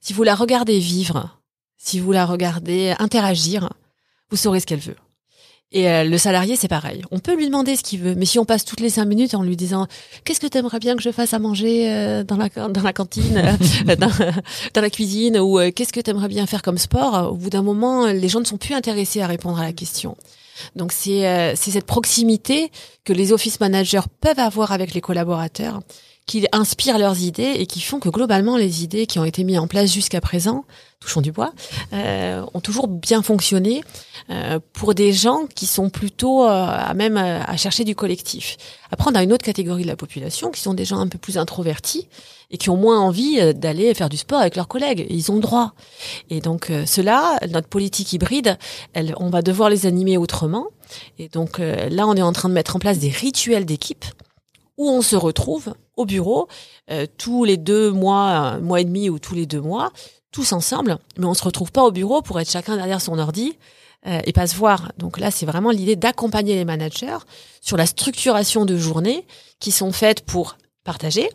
Si 0.00 0.12
vous 0.12 0.22
la 0.22 0.34
regardez 0.34 0.78
vivre, 0.78 1.40
si 1.76 2.00
vous 2.00 2.12
la 2.12 2.26
regardez 2.26 2.94
interagir, 2.98 3.70
vous 4.30 4.36
saurez 4.36 4.60
ce 4.60 4.66
qu'elle 4.66 4.80
veut. 4.80 4.96
Et 5.70 5.90
euh, 5.90 6.04
le 6.04 6.16
salarié, 6.16 6.56
c'est 6.56 6.68
pareil. 6.68 7.02
On 7.10 7.18
peut 7.18 7.36
lui 7.36 7.44
demander 7.44 7.76
ce 7.76 7.82
qu'il 7.82 8.00
veut, 8.00 8.14
mais 8.14 8.24
si 8.24 8.38
on 8.38 8.46
passe 8.46 8.64
toutes 8.64 8.80
les 8.80 8.88
cinq 8.88 9.04
minutes 9.04 9.34
en 9.34 9.42
lui 9.42 9.54
disant 9.54 9.86
qu'est-ce 10.24 10.40
que 10.40 10.46
tu 10.46 10.56
aimerais 10.56 10.78
bien 10.78 10.96
que 10.96 11.02
je 11.02 11.10
fasse 11.10 11.34
à 11.34 11.38
manger 11.38 11.92
euh, 11.92 12.24
dans 12.24 12.36
la 12.36 12.48
dans 12.48 12.82
la 12.82 12.92
cantine, 12.94 13.36
euh, 13.88 13.96
dans, 14.74 14.80
la 14.80 14.90
cuisine, 14.90 15.38
ou 15.38 15.58
qu'est-ce 15.72 15.92
que 15.92 16.00
tu 16.00 16.10
aimerais 16.10 16.28
bien 16.28 16.46
faire 16.46 16.62
comme 16.62 16.78
sport, 16.78 17.32
au 17.32 17.36
bout 17.36 17.50
d'un 17.50 17.62
moment, 17.62 18.06
les 18.06 18.28
gens 18.28 18.40
ne 18.40 18.46
sont 18.46 18.56
plus 18.56 18.74
intéressés 18.74 19.20
à 19.20 19.26
répondre 19.26 19.60
à 19.60 19.64
la 19.64 19.74
question. 19.74 20.16
Donc 20.74 20.90
c'est 20.90 21.54
c'est 21.54 21.70
cette 21.70 21.86
proximité 21.86 22.72
que 23.04 23.12
les 23.12 23.32
office 23.32 23.60
managers 23.60 24.00
peuvent 24.20 24.40
avoir 24.40 24.72
avec 24.72 24.94
les 24.94 25.00
collaborateurs 25.00 25.80
qui 26.28 26.46
inspirent 26.52 26.98
leurs 26.98 27.22
idées 27.22 27.54
et 27.56 27.66
qui 27.66 27.80
font 27.80 27.98
que 27.98 28.10
globalement 28.10 28.56
les 28.58 28.84
idées 28.84 29.06
qui 29.06 29.18
ont 29.18 29.24
été 29.24 29.42
mises 29.44 29.58
en 29.58 29.66
place 29.66 29.90
jusqu'à 29.90 30.20
présent, 30.20 30.66
touchons 31.00 31.22
du 31.22 31.32
bois, 31.32 31.52
euh, 31.94 32.44
ont 32.52 32.60
toujours 32.60 32.86
bien 32.86 33.22
fonctionné 33.22 33.82
euh, 34.28 34.60
pour 34.74 34.94
des 34.94 35.12
gens 35.14 35.46
qui 35.54 35.64
sont 35.64 35.88
plutôt 35.88 36.44
euh, 36.44 36.48
à 36.48 36.92
même 36.92 37.16
euh, 37.16 37.40
à 37.42 37.56
chercher 37.56 37.82
du 37.82 37.94
collectif. 37.94 38.58
Après, 38.92 39.10
on 39.10 39.14
a 39.14 39.22
une 39.22 39.32
autre 39.32 39.44
catégorie 39.44 39.84
de 39.84 39.88
la 39.88 39.96
population 39.96 40.50
qui 40.50 40.60
sont 40.60 40.74
des 40.74 40.84
gens 40.84 40.98
un 40.98 41.08
peu 41.08 41.16
plus 41.16 41.38
introvertis 41.38 42.08
et 42.50 42.58
qui 42.58 42.68
ont 42.68 42.76
moins 42.76 43.00
envie 43.00 43.40
euh, 43.40 43.54
d'aller 43.54 43.94
faire 43.94 44.10
du 44.10 44.18
sport 44.18 44.40
avec 44.40 44.54
leurs 44.54 44.68
collègues. 44.68 45.06
Ils 45.08 45.32
ont 45.32 45.36
le 45.36 45.40
droit. 45.40 45.72
Et 46.28 46.42
donc 46.42 46.68
euh, 46.68 46.84
cela, 46.84 47.38
notre 47.50 47.68
politique 47.68 48.12
hybride, 48.12 48.58
elle, 48.92 49.14
on 49.16 49.30
va 49.30 49.40
devoir 49.40 49.70
les 49.70 49.86
animer 49.86 50.18
autrement. 50.18 50.66
Et 51.18 51.28
donc 51.28 51.58
là, 51.58 52.06
on 52.06 52.14
est 52.14 52.22
en 52.22 52.32
train 52.32 52.48
de 52.48 52.54
mettre 52.54 52.74
en 52.74 52.78
place 52.78 52.98
des 52.98 53.10
rituels 53.10 53.66
d'équipe 53.66 54.06
où 54.78 54.88
on 54.88 55.02
se 55.02 55.16
retrouve 55.16 55.74
au 55.96 56.06
bureau 56.06 56.48
euh, 56.90 57.06
tous 57.18 57.44
les 57.44 57.56
deux 57.56 57.90
mois, 57.90 58.58
mois 58.58 58.80
et 58.80 58.84
demi 58.84 59.10
ou 59.10 59.18
tous 59.18 59.34
les 59.34 59.44
deux 59.44 59.60
mois, 59.60 59.92
tous 60.32 60.52
ensemble, 60.52 60.98
mais 61.18 61.26
on 61.26 61.34
se 61.34 61.44
retrouve 61.44 61.72
pas 61.72 61.84
au 61.84 61.90
bureau 61.90 62.22
pour 62.22 62.40
être 62.40 62.50
chacun 62.50 62.76
derrière 62.76 63.00
son 63.00 63.18
ordi 63.18 63.56
euh, 64.06 64.20
et 64.24 64.32
pas 64.32 64.46
se 64.46 64.56
voir. 64.56 64.92
Donc 64.98 65.18
là, 65.18 65.30
c'est 65.30 65.46
vraiment 65.46 65.70
l'idée 65.70 65.96
d'accompagner 65.96 66.54
les 66.54 66.64
managers 66.64 67.18
sur 67.60 67.76
la 67.76 67.86
structuration 67.86 68.64
de 68.64 68.76
journées 68.76 69.26
qui 69.58 69.72
sont 69.72 69.92
faites 69.92 70.24
pour 70.24 70.56
partager, 70.84 71.28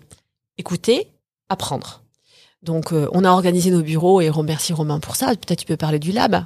écouter, 0.58 1.12
apprendre. 1.50 2.04
Donc 2.62 2.94
euh, 2.94 3.10
on 3.12 3.26
a 3.26 3.32
organisé 3.32 3.70
nos 3.70 3.82
bureaux 3.82 4.22
et 4.22 4.30
remercie 4.30 4.74
Romain 4.74 5.00
pour 5.00 5.15
ça. 5.15 5.28
Peut-être 5.28 5.60
tu 5.60 5.65
peux 5.65 5.78
parler 5.78 6.00
du 6.00 6.12
lab. 6.12 6.46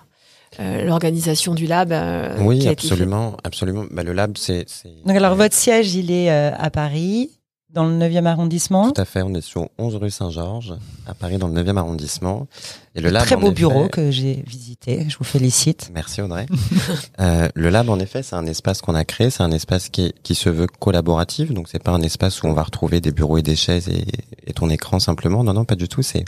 Euh, 0.59 0.83
L'organisation 0.85 1.53
du 1.53 1.67
lab. 1.67 1.91
euh, 1.91 2.37
Oui, 2.39 2.67
absolument, 2.67 3.37
absolument. 3.43 3.85
Bah, 3.91 4.03
le 4.03 4.13
lab, 4.13 4.37
c'est, 4.37 4.65
c'est. 4.67 4.89
Donc 5.05 5.15
alors 5.15 5.35
votre 5.35 5.55
siège, 5.55 5.93
il 5.95 6.09
est 6.11 6.31
euh, 6.31 6.51
à 6.57 6.69
Paris, 6.69 7.31
dans 7.69 7.85
le 7.85 7.93
9e 7.95 8.25
arrondissement. 8.25 8.91
Tout 8.91 8.99
à 9.01 9.05
fait, 9.05 9.21
on 9.21 9.33
est 9.35 9.41
sur 9.41 9.67
11 9.77 9.95
rue 9.97 10.09
Saint-Georges, 10.09 10.73
à 11.05 11.13
Paris, 11.13 11.37
dans 11.37 11.47
le 11.49 11.61
9e 11.61 11.77
arrondissement. 11.77 12.47
Et 12.95 13.01
le 13.01 13.09
lab, 13.09 13.23
Très 13.25 13.35
beau 13.35 13.47
effet- 13.47 13.55
bureau 13.55 13.87
que 13.89 14.09
j'ai 14.09 14.41
visité. 14.47 15.05
Je 15.09 15.17
vous 15.17 15.25
félicite. 15.25 15.91
Merci 15.93 16.21
Audrey. 16.21 16.45
euh, 17.19 17.49
le 17.53 17.69
lab, 17.69 17.89
en 17.89 17.99
effet, 17.99 18.23
c'est 18.23 18.35
un 18.35 18.45
espace 18.47 18.81
qu'on 18.81 18.95
a 18.95 19.03
créé. 19.05 19.29
C'est 19.29 19.43
un 19.43 19.51
espace 19.51 19.89
qui, 19.89 20.05
est- 20.05 20.13
qui 20.23 20.33
se 20.33 20.49
veut 20.49 20.67
collaboratif. 20.79 21.51
Donc, 21.51 21.67
c'est 21.69 21.83
pas 21.83 21.91
un 21.91 22.01
espace 22.01 22.41
où 22.41 22.47
on 22.47 22.53
va 22.53 22.63
retrouver 22.63 23.01
des 23.01 23.11
bureaux 23.11 23.37
et 23.37 23.43
des 23.43 23.57
chaises 23.57 23.89
et, 23.89 24.05
et 24.47 24.53
ton 24.53 24.69
écran 24.69 24.99
simplement. 24.99 25.43
Non, 25.43 25.53
non, 25.53 25.65
pas 25.65 25.75
du 25.75 25.87
tout. 25.89 26.01
C'est 26.01 26.23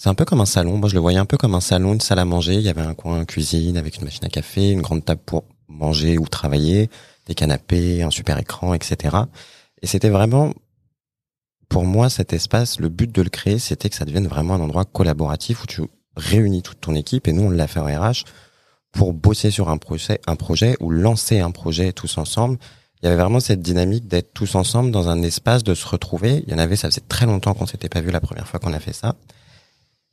c'est 0.00 0.08
un 0.08 0.14
peu 0.14 0.24
comme 0.24 0.40
un 0.40 0.46
salon. 0.46 0.78
Moi, 0.78 0.88
je 0.88 0.94
le 0.94 1.00
voyais 1.00 1.18
un 1.18 1.26
peu 1.26 1.36
comme 1.36 1.54
un 1.54 1.60
salon, 1.60 1.92
une 1.92 2.00
salle 2.00 2.20
à 2.20 2.24
manger. 2.24 2.54
Il 2.54 2.62
y 2.62 2.70
avait 2.70 2.80
un 2.80 2.94
coin 2.94 3.26
cuisine 3.26 3.76
avec 3.76 3.98
une 3.98 4.04
machine 4.04 4.24
à 4.24 4.30
café, 4.30 4.70
une 4.70 4.80
grande 4.80 5.04
table 5.04 5.20
pour 5.26 5.44
manger 5.68 6.16
ou 6.16 6.26
travailler, 6.26 6.88
des 7.26 7.34
canapés, 7.34 8.02
un 8.02 8.10
super 8.10 8.38
écran, 8.38 8.72
etc. 8.72 9.14
Et 9.82 9.86
c'était 9.86 10.08
vraiment, 10.08 10.54
pour 11.68 11.84
moi, 11.84 12.08
cet 12.08 12.32
espace, 12.32 12.80
le 12.80 12.88
but 12.88 13.14
de 13.14 13.20
le 13.20 13.28
créer, 13.28 13.58
c'était 13.58 13.90
que 13.90 13.94
ça 13.94 14.06
devienne 14.06 14.26
vraiment 14.26 14.54
un 14.54 14.62
endroit 14.62 14.86
collaboratif 14.86 15.64
où 15.64 15.66
tu 15.66 15.82
réunis 16.16 16.62
toute 16.62 16.80
ton 16.80 16.94
équipe. 16.94 17.28
Et 17.28 17.34
nous, 17.34 17.42
on 17.42 17.50
l'a 17.50 17.66
fait 17.66 17.80
en 17.80 17.84
RH 17.84 18.24
pour 18.92 19.12
bosser 19.12 19.50
sur 19.50 19.68
un 19.68 19.76
projet, 19.76 20.18
un 20.26 20.36
projet 20.36 20.76
ou 20.80 20.88
lancer 20.88 21.40
un 21.40 21.50
projet 21.50 21.92
tous 21.92 22.16
ensemble. 22.16 22.56
Il 23.02 23.04
y 23.04 23.08
avait 23.10 23.20
vraiment 23.20 23.40
cette 23.40 23.60
dynamique 23.60 24.08
d'être 24.08 24.32
tous 24.32 24.54
ensemble 24.54 24.92
dans 24.92 25.10
un 25.10 25.22
espace, 25.22 25.62
de 25.62 25.74
se 25.74 25.86
retrouver. 25.86 26.42
Il 26.46 26.52
y 26.52 26.54
en 26.54 26.58
avait, 26.58 26.76
ça 26.76 26.88
faisait 26.88 27.02
très 27.06 27.26
longtemps 27.26 27.52
qu'on 27.52 27.66
s'était 27.66 27.90
pas 27.90 28.00
vu 28.00 28.10
la 28.10 28.22
première 28.22 28.48
fois 28.48 28.60
qu'on 28.60 28.72
a 28.72 28.80
fait 28.80 28.94
ça. 28.94 29.14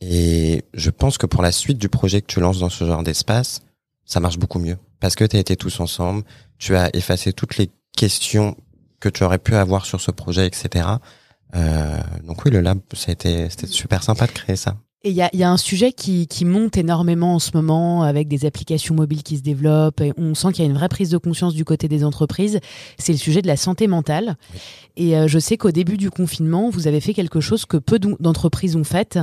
Et 0.01 0.63
je 0.73 0.89
pense 0.89 1.17
que 1.17 1.25
pour 1.25 1.41
la 1.41 1.51
suite 1.51 1.77
du 1.77 1.89
projet 1.89 2.21
que 2.21 2.27
tu 2.27 2.39
lances 2.39 2.59
dans 2.59 2.69
ce 2.69 2.85
genre 2.85 3.03
d'espace, 3.03 3.61
ça 4.05 4.19
marche 4.19 4.37
beaucoup 4.37 4.59
mieux. 4.59 4.77
Parce 4.99 5.15
que 5.15 5.25
tu 5.25 5.35
as 5.37 5.39
été 5.39 5.55
tous 5.55 5.79
ensemble, 5.79 6.23
tu 6.57 6.75
as 6.75 6.95
effacé 6.95 7.33
toutes 7.33 7.57
les 7.57 7.69
questions 7.95 8.55
que 8.99 9.09
tu 9.09 9.23
aurais 9.23 9.39
pu 9.39 9.55
avoir 9.55 9.85
sur 9.85 10.01
ce 10.01 10.11
projet, 10.11 10.45
etc. 10.47 10.87
Euh, 11.55 11.99
donc 12.23 12.43
oui, 12.45 12.51
le 12.51 12.61
lab, 12.61 12.79
c'était 12.93 13.47
super 13.67 14.03
sympa 14.03 14.27
de 14.27 14.31
créer 14.31 14.55
ça. 14.55 14.75
Et 15.03 15.11
il 15.11 15.15
y 15.15 15.21
a, 15.21 15.29
y 15.33 15.43
a 15.43 15.49
un 15.51 15.57
sujet 15.57 15.93
qui, 15.93 16.27
qui 16.27 16.43
monte 16.43 16.75
énormément 16.75 17.35
en 17.35 17.39
ce 17.39 17.51
moment 17.53 18.01
avec 18.01 18.27
des 18.27 18.45
applications 18.45 18.95
mobiles 18.95 19.21
qui 19.23 19.37
se 19.37 19.43
développent. 19.43 20.01
Et 20.01 20.11
on 20.17 20.33
sent 20.33 20.51
qu'il 20.53 20.65
y 20.65 20.67
a 20.67 20.69
une 20.71 20.75
vraie 20.77 20.89
prise 20.89 21.11
de 21.11 21.17
conscience 21.17 21.53
du 21.53 21.63
côté 21.63 21.87
des 21.87 22.03
entreprises. 22.03 22.59
C'est 22.97 23.11
le 23.13 23.17
sujet 23.19 23.41
de 23.43 23.47
la 23.47 23.57
santé 23.57 23.87
mentale. 23.87 24.35
Et 24.95 25.15
euh, 25.15 25.27
je 25.27 25.37
sais 25.37 25.55
qu'au 25.57 25.71
début 25.71 25.97
du 25.97 26.09
confinement, 26.09 26.69
vous 26.71 26.87
avez 26.87 26.99
fait 26.99 27.13
quelque 27.13 27.39
chose 27.39 27.65
que 27.65 27.77
peu 27.77 27.99
d'en- 27.99 28.17
d'entreprises 28.19 28.75
ont 28.75 28.83
fait. 28.83 29.19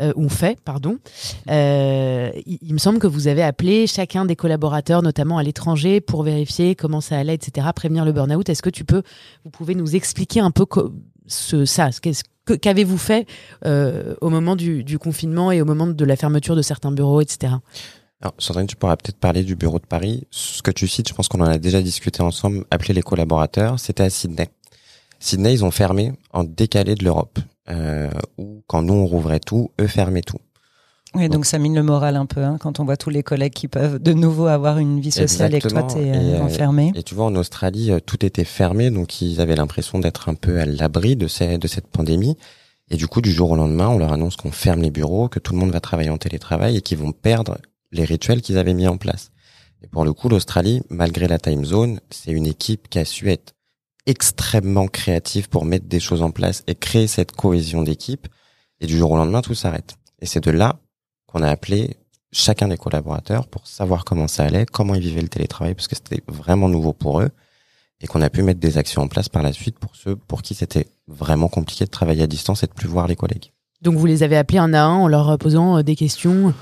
Euh, 0.00 0.12
ont 0.16 0.30
fait, 0.30 0.58
pardon. 0.58 0.96
Euh, 1.50 2.30
il, 2.46 2.58
il 2.62 2.72
me 2.72 2.78
semble 2.78 2.98
que 2.98 3.06
vous 3.06 3.28
avez 3.28 3.42
appelé 3.42 3.86
chacun 3.86 4.24
des 4.24 4.36
collaborateurs, 4.36 5.02
notamment 5.02 5.36
à 5.36 5.42
l'étranger, 5.42 6.00
pour 6.00 6.22
vérifier 6.22 6.74
comment 6.74 7.02
ça 7.02 7.18
allait, 7.18 7.34
etc., 7.34 7.68
prévenir 7.74 8.06
le 8.06 8.12
burn-out. 8.12 8.48
Est-ce 8.48 8.62
que 8.62 8.70
tu 8.70 8.86
peux, 8.86 9.02
vous 9.44 9.50
pouvez 9.50 9.74
nous 9.74 9.94
expliquer 9.94 10.40
un 10.40 10.50
peu 10.50 10.64
ce, 11.26 11.66
ça, 11.66 11.90
qu'avez-vous 12.62 12.96
fait 12.96 13.26
euh, 13.66 14.14
au 14.22 14.30
moment 14.30 14.56
du, 14.56 14.82
du 14.82 14.98
confinement 14.98 15.52
et 15.52 15.60
au 15.60 15.66
moment 15.66 15.86
de 15.86 16.04
la 16.06 16.16
fermeture 16.16 16.56
de 16.56 16.62
certains 16.62 16.90
bureaux, 16.90 17.20
etc. 17.20 17.54
Alors, 18.22 18.34
Sandrine, 18.38 18.66
tu 18.66 18.76
pourras 18.76 18.96
peut-être 18.96 19.18
parler 19.18 19.44
du 19.44 19.56
bureau 19.56 19.78
de 19.78 19.86
Paris. 19.86 20.26
Ce 20.30 20.62
que 20.62 20.70
tu 20.70 20.88
cites, 20.88 21.08
je 21.08 21.14
pense 21.14 21.28
qu'on 21.28 21.40
en 21.40 21.46
a 21.46 21.58
déjà 21.58 21.82
discuté 21.82 22.22
ensemble, 22.22 22.64
appeler 22.70 22.94
les 22.94 23.02
collaborateurs, 23.02 23.78
c'était 23.78 24.04
à 24.04 24.10
Sydney. 24.10 24.48
Sydney, 25.18 25.52
ils 25.52 25.64
ont 25.64 25.70
fermé 25.70 26.12
en 26.32 26.44
décalé 26.44 26.94
de 26.94 27.04
l'Europe. 27.04 27.38
Euh, 27.70 28.10
où 28.38 28.62
quand 28.66 28.82
nous 28.82 28.94
on 28.94 29.06
rouvrait 29.06 29.40
tout, 29.40 29.70
eux 29.80 29.86
fermaient 29.86 30.22
tout. 30.22 30.40
Oui, 31.14 31.28
donc 31.28 31.44
ça 31.44 31.58
mine 31.58 31.74
le 31.74 31.82
moral 31.82 32.16
un 32.16 32.24
peu 32.24 32.42
hein, 32.42 32.56
quand 32.58 32.80
on 32.80 32.84
voit 32.84 32.96
tous 32.96 33.10
les 33.10 33.22
collègues 33.22 33.52
qui 33.52 33.68
peuvent 33.68 33.98
de 34.02 34.12
nouveau 34.14 34.46
avoir 34.46 34.78
une 34.78 34.98
vie 34.98 35.10
sociale 35.10 35.54
Exactement. 35.54 35.80
et 35.80 35.88
que 35.88 35.92
toi 35.92 36.00
t'es 36.00 36.10
euh, 36.10 36.38
euh, 36.38 36.40
enfermé. 36.40 36.92
Et 36.94 37.02
tu 37.02 37.14
vois, 37.14 37.26
en 37.26 37.34
Australie, 37.36 37.90
euh, 37.90 38.00
tout 38.00 38.24
était 38.24 38.44
fermé, 38.44 38.90
donc 38.90 39.20
ils 39.20 39.40
avaient 39.40 39.56
l'impression 39.56 39.98
d'être 39.98 40.30
un 40.30 40.34
peu 40.34 40.58
à 40.58 40.64
l'abri 40.64 41.14
de, 41.16 41.28
ces, 41.28 41.58
de 41.58 41.68
cette 41.68 41.86
pandémie. 41.86 42.38
Et 42.90 42.96
du 42.96 43.08
coup, 43.08 43.20
du 43.20 43.30
jour 43.30 43.50
au 43.50 43.56
lendemain, 43.56 43.88
on 43.88 43.98
leur 43.98 44.12
annonce 44.12 44.36
qu'on 44.36 44.52
ferme 44.52 44.80
les 44.80 44.90
bureaux, 44.90 45.28
que 45.28 45.38
tout 45.38 45.52
le 45.52 45.58
monde 45.58 45.70
va 45.70 45.80
travailler 45.80 46.10
en 46.10 46.18
télétravail 46.18 46.76
et 46.78 46.80
qu'ils 46.80 46.98
vont 46.98 47.12
perdre 47.12 47.58
les 47.90 48.04
rituels 48.04 48.40
qu'ils 48.40 48.56
avaient 48.56 48.74
mis 48.74 48.88
en 48.88 48.96
place. 48.96 49.32
Et 49.82 49.88
pour 49.88 50.04
le 50.04 50.14
coup, 50.14 50.30
l'Australie, 50.30 50.82
malgré 50.88 51.28
la 51.28 51.38
time 51.38 51.64
zone, 51.64 52.00
c'est 52.10 52.32
une 52.32 52.46
équipe 52.46 52.88
qui 52.88 52.98
a 52.98 53.04
su 53.04 53.30
être 53.30 53.52
extrêmement 54.06 54.86
créative 54.88 55.48
pour 55.48 55.64
mettre 55.64 55.86
des 55.86 56.00
choses 56.00 56.22
en 56.22 56.30
place 56.30 56.62
et 56.66 56.74
créer 56.74 57.06
cette 57.06 57.32
cohésion 57.32 57.82
d'équipe. 57.82 58.28
Et 58.80 58.86
du 58.86 58.98
jour 58.98 59.12
au 59.12 59.16
lendemain, 59.16 59.42
tout 59.42 59.54
s'arrête. 59.54 59.96
Et 60.20 60.26
c'est 60.26 60.42
de 60.42 60.50
là 60.50 60.76
qu'on 61.26 61.42
a 61.42 61.48
appelé 61.48 61.96
chacun 62.32 62.68
des 62.68 62.76
collaborateurs 62.76 63.46
pour 63.46 63.66
savoir 63.66 64.04
comment 64.04 64.26
ça 64.26 64.44
allait, 64.44 64.66
comment 64.66 64.94
ils 64.94 65.02
vivaient 65.02 65.22
le 65.22 65.28
télétravail, 65.28 65.74
parce 65.74 65.86
que 65.86 65.94
c'était 65.94 66.22
vraiment 66.26 66.68
nouveau 66.68 66.92
pour 66.92 67.20
eux, 67.20 67.30
et 68.00 68.06
qu'on 68.06 68.22
a 68.22 68.30
pu 68.30 68.42
mettre 68.42 68.58
des 68.58 68.78
actions 68.78 69.02
en 69.02 69.08
place 69.08 69.28
par 69.28 69.42
la 69.42 69.52
suite 69.52 69.78
pour 69.78 69.94
ceux 69.94 70.16
pour 70.16 70.42
qui 70.42 70.54
c'était 70.54 70.88
vraiment 71.06 71.48
compliqué 71.48 71.84
de 71.84 71.90
travailler 71.90 72.22
à 72.22 72.26
distance 72.26 72.64
et 72.64 72.66
de 72.66 72.72
plus 72.72 72.88
voir 72.88 73.06
les 73.06 73.16
collègues. 73.16 73.52
Donc 73.82 73.96
vous 73.96 74.06
les 74.06 74.22
avez 74.22 74.36
appelés 74.36 74.58
un 74.58 74.74
à 74.74 74.82
un 74.82 74.94
en 74.94 75.08
leur 75.08 75.38
posant 75.38 75.78
euh, 75.78 75.82
des 75.82 75.96
questions. 75.96 76.54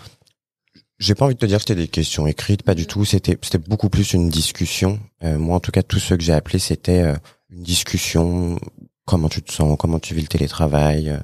J'ai 1.00 1.14
pas 1.14 1.24
envie 1.24 1.34
de 1.34 1.40
te 1.40 1.46
dire 1.46 1.56
que 1.56 1.62
c'était 1.62 1.74
des 1.80 1.88
questions 1.88 2.26
écrites, 2.26 2.62
pas 2.62 2.74
du 2.74 2.86
tout. 2.86 3.04
C'était 3.06 3.36
c'était 3.42 3.58
beaucoup 3.58 3.88
plus 3.88 4.12
une 4.12 4.28
discussion. 4.28 5.00
Euh, 5.24 5.38
moi, 5.38 5.56
en 5.56 5.60
tout 5.60 5.72
cas, 5.72 5.82
tous 5.82 5.98
ceux 5.98 6.16
que 6.16 6.22
j'ai 6.22 6.34
appelés, 6.34 6.58
c'était 6.58 7.00
euh, 7.00 7.16
une 7.50 7.62
discussion. 7.62 8.58
Comment 9.06 9.30
tu 9.30 9.42
te 9.42 9.50
sens? 9.50 9.76
Comment 9.78 9.98
tu 9.98 10.14
vis 10.14 10.20
le 10.22 10.28
télétravail? 10.28 11.08
Euh, 11.08 11.16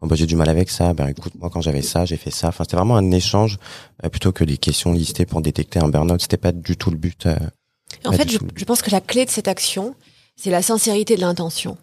oh, 0.00 0.06
bah, 0.06 0.16
j'ai 0.16 0.26
du 0.26 0.34
mal 0.34 0.48
avec 0.48 0.70
ça. 0.70 0.94
Ben 0.94 1.08
écoute, 1.08 1.34
moi 1.38 1.50
quand 1.50 1.60
j'avais 1.60 1.82
ça, 1.82 2.06
j'ai 2.06 2.16
fait 2.16 2.30
ça. 2.30 2.48
Enfin, 2.48 2.64
c'était 2.64 2.76
vraiment 2.78 2.96
un 2.96 3.10
échange 3.10 3.58
euh, 4.02 4.08
plutôt 4.08 4.32
que 4.32 4.44
des 4.44 4.56
questions 4.56 4.92
listées 4.92 5.26
pour 5.26 5.42
détecter 5.42 5.78
un 5.78 5.88
burn-out. 5.88 6.22
C'était 6.22 6.38
pas 6.38 6.52
du 6.52 6.76
tout 6.78 6.90
le 6.90 6.96
but. 6.96 7.26
euh, 7.26 7.36
En 8.06 8.12
fait, 8.12 8.30
je, 8.30 8.38
je 8.56 8.64
pense 8.64 8.80
que 8.80 8.90
la 8.90 9.02
clé 9.02 9.26
de 9.26 9.30
cette 9.30 9.46
action, 9.46 9.94
c'est 10.36 10.50
la 10.50 10.62
sincérité 10.62 11.16
de 11.16 11.20
l'intention. 11.20 11.76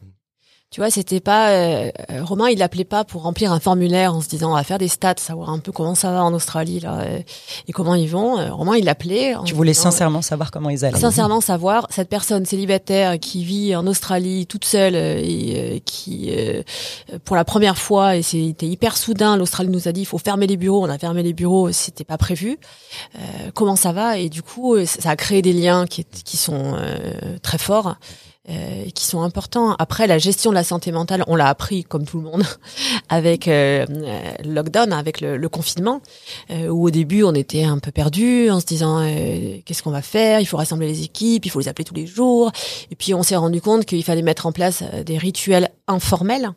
Tu 0.71 0.81
vois, 0.81 0.89
c'était 0.89 1.21
pas 1.21 1.51
euh, 1.51 1.89
euh, 2.11 2.23
Romain, 2.25 2.49
il 2.49 2.57
l'appelait 2.57 2.83
pas 2.83 3.05
pour 3.05 3.21
remplir 3.21 3.53
un 3.53 3.61
formulaire 3.61 4.13
en 4.13 4.19
se 4.19 4.27
disant 4.27 4.51
on 4.51 4.55
va 4.55 4.63
faire 4.65 4.79
des 4.79 4.89
stats, 4.89 5.13
savoir 5.19 5.49
un 5.51 5.59
peu 5.59 5.71
comment 5.71 5.95
ça 5.95 6.11
va 6.11 6.21
en 6.21 6.33
Australie 6.33 6.81
là 6.81 6.99
euh, 7.01 7.19
et 7.67 7.71
comment 7.71 7.95
ils 7.95 8.09
vont. 8.09 8.37
Euh, 8.39 8.51
Romain, 8.51 8.75
il 8.75 8.83
l'appelait. 8.83 9.35
Tu 9.45 9.53
voulais 9.53 9.71
disant, 9.71 9.83
sincèrement 9.83 10.21
savoir 10.21 10.51
comment 10.51 10.69
ils 10.69 10.83
allaient. 10.83 10.99
sincèrement 10.99 11.39
savoir 11.39 11.87
cette 11.91 12.09
personne 12.09 12.45
célibataire 12.45 13.19
qui 13.19 13.45
vit 13.45 13.73
en 13.73 13.87
Australie 13.87 14.47
toute 14.47 14.65
seule 14.65 14.95
et 14.95 15.75
euh, 15.75 15.79
qui 15.85 16.31
euh, 16.35 16.61
pour 17.23 17.37
la 17.37 17.45
première 17.45 17.77
fois 17.77 18.17
et 18.17 18.21
c'était 18.23 18.67
hyper 18.67 18.97
soudain 18.97 19.37
l'Australie 19.37 19.69
nous 19.69 19.87
a 19.87 19.93
dit 19.93 20.01
il 20.01 20.05
faut 20.05 20.17
fermer 20.17 20.47
les 20.47 20.57
bureaux 20.57 20.83
on 20.83 20.89
a 20.89 20.97
fermé 20.97 21.23
les 21.23 21.33
bureaux 21.33 21.71
c'était 21.71 22.03
pas 22.03 22.17
prévu 22.17 22.57
Euh, 23.15 23.19
comment 23.53 23.75
ça 23.77 23.93
va? 23.93 24.17
Et 24.17 24.27
du 24.29 24.41
coup 24.41 24.75
ça 24.85 25.11
a 25.11 25.15
créé 25.15 25.41
des 25.41 25.53
liens 25.53 25.85
qui 25.87 26.03
qui 26.03 26.35
sont 26.37 26.73
euh, 26.75 27.37
très 27.41 27.57
forts 27.59 27.95
euh, 28.49 28.85
qui 28.93 29.05
sont 29.05 29.21
importants. 29.21 29.75
Après, 29.79 30.07
la 30.07 30.17
gestion 30.17 30.51
de 30.51 30.55
la 30.55 30.63
santé 30.63 30.91
mentale, 30.91 31.23
on 31.27 31.35
l'a 31.35 31.47
appris 31.47 31.83
comme 31.83 32.05
tout 32.05 32.17
le 32.17 32.23
monde 32.23 32.43
avec 33.09 33.47
euh, 33.47 33.85
euh, 33.89 34.31
le 34.43 34.53
lockdown, 34.53 34.93
avec 34.93 35.21
le, 35.21 35.37
le 35.37 35.49
confinement, 35.49 36.01
euh, 36.51 36.67
où 36.67 36.87
au 36.87 36.91
début 36.91 37.23
on 37.23 37.33
était 37.33 37.63
un 37.63 37.79
peu 37.79 37.91
perdu 37.91 38.49
en 38.49 38.59
se 38.59 38.65
disant 38.65 38.99
euh, 39.01 39.57
qu'est-ce 39.65 39.83
qu'on 39.83 39.91
va 39.91 40.01
faire? 40.01 40.39
Il 40.39 40.45
faut 40.45 40.57
rassembler 40.57 40.87
les 40.87 41.03
équipes, 41.03 41.45
il 41.45 41.49
faut 41.49 41.59
les 41.59 41.67
appeler 41.67 41.85
tous 41.85 41.95
les 41.95 42.07
jours. 42.07 42.51
Et 42.91 42.95
puis 42.95 43.13
on 43.13 43.23
s'est 43.23 43.35
rendu 43.35 43.61
compte 43.61 43.85
qu'il 43.85 44.03
fallait 44.03 44.21
mettre 44.21 44.45
en 44.45 44.51
place 44.51 44.83
euh, 44.93 45.03
des 45.03 45.17
rituels 45.17 45.69
informels. 45.87 46.51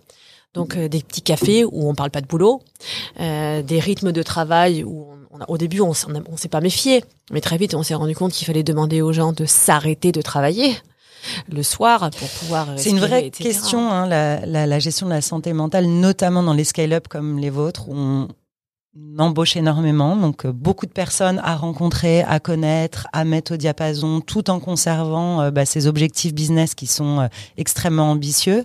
Donc 0.55 0.77
euh, 0.77 0.89
des 0.89 1.03
petits 1.03 1.23
cafés 1.23 1.65
où 1.65 1.89
on 1.89 1.95
parle 1.95 2.11
pas 2.11 2.21
de 2.21 2.27
boulot, 2.27 2.63
euh, 3.21 3.63
des 3.63 3.81
rythmes 3.81 4.13
de 4.13 4.23
travail 4.23 4.83
où 4.83 5.07
on, 5.31 5.45
au 5.47 5.59
début 5.59 5.81
on 5.81 5.93
s'est 5.93 6.49
pas 6.49 6.61
méfié, 6.61 7.05
mais 7.31 7.41
très 7.41 7.59
vite 7.59 7.75
on 7.75 7.83
s'est 7.83 7.95
rendu 7.95 8.15
compte 8.15 8.33
qu'il 8.33 8.47
fallait 8.47 8.63
demander 8.63 9.03
aux 9.03 9.13
gens 9.13 9.33
de 9.33 9.45
s'arrêter 9.45 10.11
de 10.11 10.23
travailler 10.23 10.75
le 11.51 11.63
soir 11.63 12.11
pour 12.19 12.29
pouvoir. 12.29 12.69
C'est 12.77 12.91
une 12.91 13.01
vraie 13.01 13.27
etc. 13.27 13.43
question, 13.51 13.91
hein, 13.91 14.07
la, 14.07 14.45
la- 14.47 14.67
la 14.67 14.79
gestion 14.79 15.07
de 15.07 15.13
la 15.13 15.21
santé 15.21 15.53
mentale, 15.53 15.87
notamment 15.87 16.43
dans 16.43 16.55
les 16.55 16.65
scale-up 16.65 17.09
comme 17.09 17.39
les 17.39 17.51
vôtres, 17.51 17.89
où 17.89 17.95
on 17.95 18.29
embauche 19.19 19.57
énormément, 19.57 20.17
donc 20.17 20.45
euh, 20.45 20.53
beaucoup 20.53 20.87
de 20.87 20.91
personnes 20.93 21.41
à 21.45 21.55
rencontrer, 21.57 22.23
à 22.23 22.41
connaître, 22.41 23.07
à 23.13 23.25
mettre 23.25 23.55
au 23.55 23.57
diapason, 23.57 24.21
tout 24.21 24.51
en 24.51 24.59
conservant 24.59 25.41
euh, 25.43 25.51
bah, 25.51 25.65
ces 25.67 25.87
objectifs 25.87 26.35
business 26.35 26.75
qui 26.75 26.87
sont 26.87 27.21
euh, 27.21 27.27
extrêmement 27.57 28.11
ambitieux. 28.11 28.65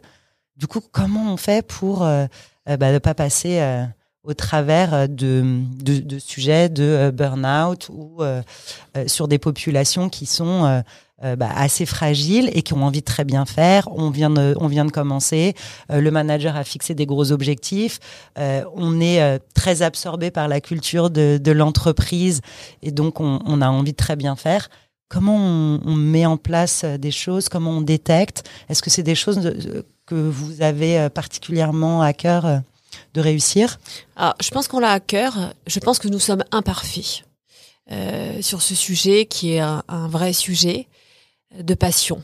Du 0.57 0.65
coup, 0.65 0.79
comment 0.91 1.31
on 1.33 1.37
fait 1.37 1.65
pour 1.65 2.03
euh, 2.03 2.25
bah, 2.65 2.91
ne 2.91 2.99
pas 2.99 3.13
passer 3.13 3.59
au 4.23 4.33
travers 4.33 5.09
de, 5.09 5.43
de, 5.83 5.99
de 5.99 6.17
sujets 6.19 6.69
de 6.69 7.11
burn-out 7.13 7.89
ou 7.91 8.23
euh, 8.23 8.41
euh, 8.95 9.07
sur 9.07 9.27
des 9.27 9.37
populations 9.39 10.09
qui 10.09 10.25
sont 10.25 10.81
euh, 11.23 11.37
bah, 11.37 11.49
assez 11.55 11.85
fragiles 11.85 12.49
et 12.53 12.63
qui 12.63 12.73
ont 12.73 12.83
envie 12.83 12.99
de 12.99 13.05
très 13.05 13.23
bien 13.23 13.45
faire. 13.45 13.87
On 13.95 14.09
vient 14.09 14.29
de, 14.29 14.55
on 14.59 14.67
vient 14.67 14.83
de 14.83 14.91
commencer. 14.91 15.55
Euh, 15.89 16.01
le 16.01 16.11
manager 16.11 16.57
a 16.57 16.65
fixé 16.65 16.95
des 16.95 17.05
gros 17.05 17.31
objectifs. 17.31 17.99
Euh, 18.37 18.63
on 18.75 18.99
est 18.99 19.39
très 19.53 19.83
absorbé 19.83 20.31
par 20.31 20.49
la 20.49 20.59
culture 20.59 21.09
de, 21.09 21.51
l'entreprise 21.51 22.41
et 22.81 22.91
donc 22.91 23.19
on, 23.19 23.61
a 23.61 23.69
envie 23.69 23.91
de 23.91 23.97
très 23.97 24.15
bien 24.15 24.35
faire. 24.35 24.69
Comment 25.07 25.37
on, 25.37 25.95
met 25.95 26.25
en 26.25 26.37
place 26.37 26.83
des 26.83 27.11
choses? 27.11 27.47
Comment 27.47 27.71
on 27.71 27.81
détecte? 27.81 28.43
Est-ce 28.67 28.81
que 28.81 28.89
c'est 28.89 29.03
des 29.03 29.15
choses 29.15 29.53
que 30.05 30.15
vous 30.15 30.61
avez 30.61 31.09
particulièrement 31.09 32.01
à 32.01 32.11
cœur 32.13 32.61
de 33.13 33.21
réussir? 33.21 33.79
Alors, 34.15 34.33
je 34.41 34.49
pense 34.49 34.67
qu'on 34.67 34.79
l'a 34.79 34.91
à 34.91 34.99
cœur. 34.99 35.53
Je 35.67 35.79
pense 35.79 35.99
que 35.99 36.07
nous 36.07 36.19
sommes 36.19 36.43
imparfaits 36.51 37.23
sur 38.41 38.61
ce 38.61 38.75
sujet 38.75 39.25
qui 39.25 39.53
est 39.53 39.59
un 39.59 40.07
vrai 40.09 40.33
sujet 40.33 40.87
de 41.59 41.73
passion. 41.73 42.23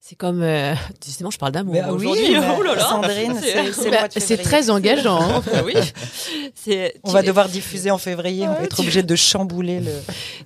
C'est 0.00 0.14
comme, 0.14 0.42
euh, 0.42 0.72
décidément, 1.04 1.30
je 1.32 1.38
parle 1.38 1.50
d'amour 1.52 1.74
aujourd'hui. 1.88 2.36
bah, 2.36 2.54
Oh 2.58 2.62
là 2.62 2.74
là. 2.76 2.88
Sandrine, 2.88 3.34
c'est 3.72 3.90
Bah, 3.90 4.38
très 4.42 4.70
engageant. 4.70 5.20
hein. 5.20 5.42
Bah 5.52 5.62
oui. 5.66 5.74
On 7.02 7.10
va 7.10 7.22
devoir 7.22 7.48
diffuser 7.48 7.90
en 7.90 7.98
février. 7.98 8.46
On 8.46 8.52
va 8.54 8.62
être 8.62 8.78
obligé 8.80 9.02
de 9.02 9.16
chambouler 9.16 9.80
le. 9.80 9.90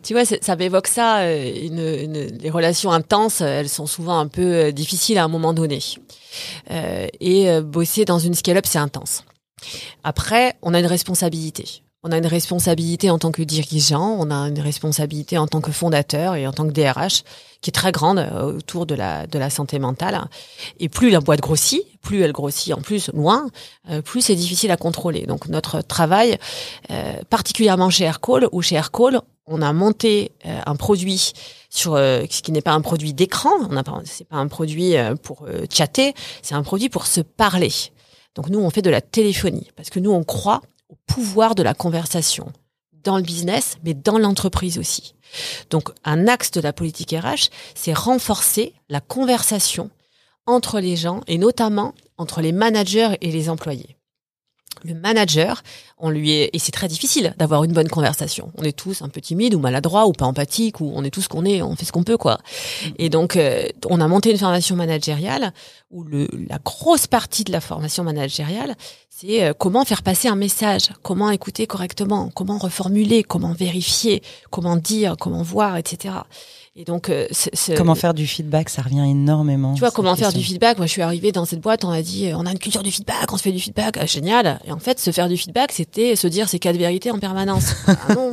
Tu 0.02 0.14
vois, 0.14 0.24
ça 0.24 0.56
m'évoque 0.56 0.86
ça. 0.86 1.18
euh, 1.20 1.52
Une, 1.62 1.78
une- 1.78 2.38
les 2.38 2.50
relations 2.50 2.90
intenses, 2.90 3.42
elles 3.42 3.68
sont 3.68 3.86
souvent 3.86 4.18
un 4.18 4.28
peu 4.28 4.42
euh, 4.42 4.72
difficiles 4.72 5.18
à 5.18 5.24
un 5.24 5.28
moment 5.28 5.52
donné. 5.52 5.80
Euh, 6.70 7.06
et 7.20 7.50
euh, 7.50 7.60
bosser 7.60 8.04
dans 8.06 8.18
une 8.18 8.34
scale-up, 8.34 8.64
c'est 8.66 8.78
intense. 8.78 9.24
Après, 10.04 10.54
on 10.62 10.72
a 10.72 10.80
une 10.80 10.86
responsabilité. 10.86 11.82
On 12.02 12.12
a 12.12 12.18
une 12.18 12.26
responsabilité 12.26 13.10
en 13.10 13.18
tant 13.18 13.30
que 13.30 13.42
dirigeant, 13.42 14.16
on 14.18 14.30
a 14.30 14.48
une 14.48 14.60
responsabilité 14.60 15.36
en 15.36 15.46
tant 15.46 15.60
que 15.60 15.70
fondateur 15.70 16.34
et 16.34 16.46
en 16.46 16.52
tant 16.52 16.66
que 16.66 16.72
DRH 16.72 17.24
qui 17.60 17.68
est 17.68 17.72
très 17.72 17.92
grande 17.92 18.18
euh, 18.18 18.56
autour 18.56 18.86
de 18.86 18.94
la, 18.94 19.26
de 19.26 19.38
la 19.38 19.50
santé 19.50 19.78
mentale. 19.78 20.18
Et 20.78 20.88
plus 20.88 21.10
la 21.10 21.20
boîte 21.20 21.40
grossit, 21.40 21.82
plus 22.00 22.22
elle 22.22 22.32
grossit 22.32 22.72
en 22.72 22.80
plus 22.80 23.10
loin, 23.12 23.50
euh, 23.90 24.00
plus 24.00 24.22
c'est 24.22 24.34
difficile 24.34 24.70
à 24.70 24.78
contrôler. 24.78 25.26
Donc 25.26 25.48
notre 25.48 25.82
travail, 25.82 26.38
euh, 26.90 27.12
particulièrement 27.28 27.90
chez 27.90 28.04
Aircall, 28.04 28.48
ou 28.50 28.62
chez 28.62 28.76
Aircall, 28.76 29.20
on 29.50 29.62
a 29.62 29.72
monté 29.72 30.32
euh, 30.46 30.60
un 30.64 30.76
produit 30.76 31.32
sur 31.68 31.94
euh, 31.94 32.22
ce 32.30 32.40
qui 32.40 32.52
n'est 32.52 32.62
pas 32.62 32.72
un 32.72 32.80
produit 32.80 33.12
d'écran, 33.12 33.50
on 33.68 33.74
n'a 33.74 33.82
pas, 33.82 34.00
pas 34.28 34.36
un 34.36 34.48
produit 34.48 34.96
euh, 34.96 35.16
pour 35.16 35.46
chatter, 35.70 36.14
c'est 36.40 36.54
un 36.54 36.62
produit 36.62 36.88
pour 36.88 37.06
se 37.06 37.20
parler. 37.20 37.72
Donc 38.36 38.48
nous, 38.48 38.60
on 38.60 38.70
fait 38.70 38.82
de 38.82 38.90
la 38.90 39.00
téléphonie 39.00 39.68
parce 39.76 39.90
que 39.90 39.98
nous, 39.98 40.12
on 40.12 40.22
croit 40.22 40.62
au 40.90 40.96
pouvoir 41.06 41.54
de 41.54 41.62
la 41.62 41.74
conversation 41.74 42.52
dans 43.02 43.16
le 43.16 43.22
business, 43.22 43.78
mais 43.84 43.94
dans 43.94 44.18
l'entreprise 44.18 44.78
aussi. 44.78 45.14
Donc 45.70 45.90
un 46.04 46.26
axe 46.26 46.50
de 46.50 46.60
la 46.60 46.72
politique 46.72 47.12
RH, 47.12 47.50
c'est 47.74 47.94
renforcer 47.94 48.74
la 48.88 49.00
conversation 49.00 49.90
entre 50.46 50.80
les 50.80 50.96
gens 50.96 51.22
et 51.26 51.38
notamment 51.38 51.94
entre 52.18 52.40
les 52.40 52.52
managers 52.52 53.16
et 53.20 53.30
les 53.30 53.48
employés. 53.48 53.96
Le 54.84 54.94
manager, 54.94 55.62
on 56.00 56.10
lui 56.10 56.32
est, 56.32 56.50
et 56.52 56.58
c'est 56.58 56.72
très 56.72 56.88
difficile 56.88 57.34
d'avoir 57.38 57.64
une 57.64 57.72
bonne 57.72 57.88
conversation. 57.88 58.50
On 58.58 58.62
est 58.62 58.76
tous 58.76 59.02
un 59.02 59.08
peu 59.08 59.20
timides 59.20 59.54
ou 59.54 59.60
maladroits 59.60 60.06
ou 60.06 60.12
pas 60.12 60.26
empathiques 60.26 60.80
ou 60.80 60.92
on 60.94 61.04
est 61.04 61.10
tous 61.10 61.22
ce 61.22 61.28
qu'on 61.28 61.44
est, 61.44 61.62
on 61.62 61.76
fait 61.76 61.84
ce 61.84 61.92
qu'on 61.92 62.02
peut 62.04 62.16
quoi. 62.16 62.38
Et 62.98 63.08
donc 63.08 63.36
euh, 63.36 63.64
on 63.88 64.00
a 64.00 64.08
monté 64.08 64.30
une 64.30 64.38
formation 64.38 64.76
managériale 64.76 65.52
où 65.90 66.04
le, 66.04 66.28
la 66.48 66.58
grosse 66.58 67.06
partie 67.06 67.44
de 67.44 67.52
la 67.52 67.60
formation 67.60 68.04
managériale, 68.04 68.74
c'est 69.08 69.42
euh, 69.44 69.52
comment 69.56 69.84
faire 69.84 70.02
passer 70.02 70.28
un 70.28 70.36
message, 70.36 70.88
comment 71.02 71.30
écouter 71.30 71.66
correctement, 71.66 72.30
comment 72.34 72.58
reformuler, 72.58 73.22
comment 73.22 73.52
vérifier, 73.52 74.22
comment 74.50 74.76
dire, 74.76 75.16
comment 75.18 75.42
voir, 75.42 75.76
etc. 75.76 76.14
Et 76.76 76.84
donc 76.84 77.10
euh, 77.10 77.26
c'est- 77.32 77.50
c'est- 77.54 77.74
Comment 77.74 77.96
faire 77.96 78.14
du 78.14 78.26
feedback 78.26 78.68
Ça 78.70 78.80
revient 78.82 79.04
énormément. 79.06 79.74
tu 79.74 79.80
vois, 79.80 79.90
comment 79.90 80.14
faire 80.14 80.32
du 80.32 80.42
feedback? 80.42 80.78
Moi, 80.78 80.86
je 80.86 80.92
suis 80.92 81.02
arrivée 81.02 81.32
dans 81.32 81.44
cette 81.44 81.60
boîte, 81.60 81.84
on 81.84 81.90
a 81.90 82.00
dit, 82.00 82.30
on 82.32 82.46
a 82.46 82.52
une 82.52 82.58
culture 82.60 82.84
du 82.84 82.92
feedback, 82.92 83.30
on 83.32 83.36
se 83.36 83.42
fait 83.42 83.50
du 83.52 83.58
feedback, 83.60 83.96
ah, 84.00 84.06
génial. 84.06 84.60
Et 84.64 84.70
en 84.72 84.78
fait, 84.78 85.00
se 85.00 85.10
faire 85.10 85.28
du 85.28 85.36
feedback, 85.36 85.72
c'était 85.92 86.14
se 86.14 86.28
dire 86.28 86.48
ces 86.48 86.58
quatre 86.58 86.76
vérités 86.76 87.10
en 87.10 87.18
permanence. 87.18 87.74
ah 87.86 88.14
non, 88.14 88.30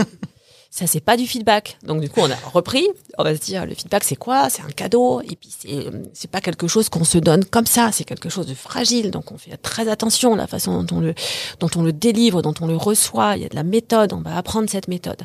ça 0.69 0.85
c'est 0.85 0.99
pas 0.99 1.17
du 1.17 1.25
feedback. 1.25 1.79
Donc 1.83 2.01
du 2.01 2.09
coup, 2.09 2.19
on 2.21 2.29
a 2.29 2.35
repris. 2.53 2.87
On 3.17 3.23
va 3.23 3.35
se 3.35 3.41
dire, 3.41 3.65
le 3.65 3.73
feedback 3.73 4.03
c'est 4.03 4.15
quoi? 4.15 4.49
C'est 4.51 4.61
un 4.61 4.69
cadeau. 4.69 5.21
Et 5.21 5.35
puis 5.35 5.49
c'est 5.57 5.87
c'est 6.13 6.29
pas 6.29 6.39
quelque 6.39 6.67
chose 6.67 6.87
qu'on 6.89 7.03
se 7.03 7.17
donne 7.17 7.45
comme 7.45 7.65
ça. 7.65 7.89
C'est 7.91 8.03
quelque 8.03 8.29
chose 8.29 8.45
de 8.45 8.53
fragile. 8.53 9.09
Donc 9.09 9.31
on 9.31 9.39
fait 9.39 9.57
très 9.57 9.87
attention 9.87 10.35
à 10.35 10.37
la 10.37 10.45
façon 10.45 10.83
dont 10.83 10.97
on 10.97 11.01
le 11.01 11.15
dont 11.59 11.69
on 11.75 11.81
le 11.81 11.93
délivre, 11.93 12.43
dont 12.43 12.53
on 12.61 12.67
le 12.67 12.75
reçoit. 12.75 13.37
Il 13.37 13.41
y 13.41 13.45
a 13.45 13.49
de 13.49 13.55
la 13.55 13.63
méthode. 13.63 14.13
On 14.13 14.21
va 14.21 14.37
apprendre 14.37 14.69
cette 14.69 14.87
méthode. 14.87 15.23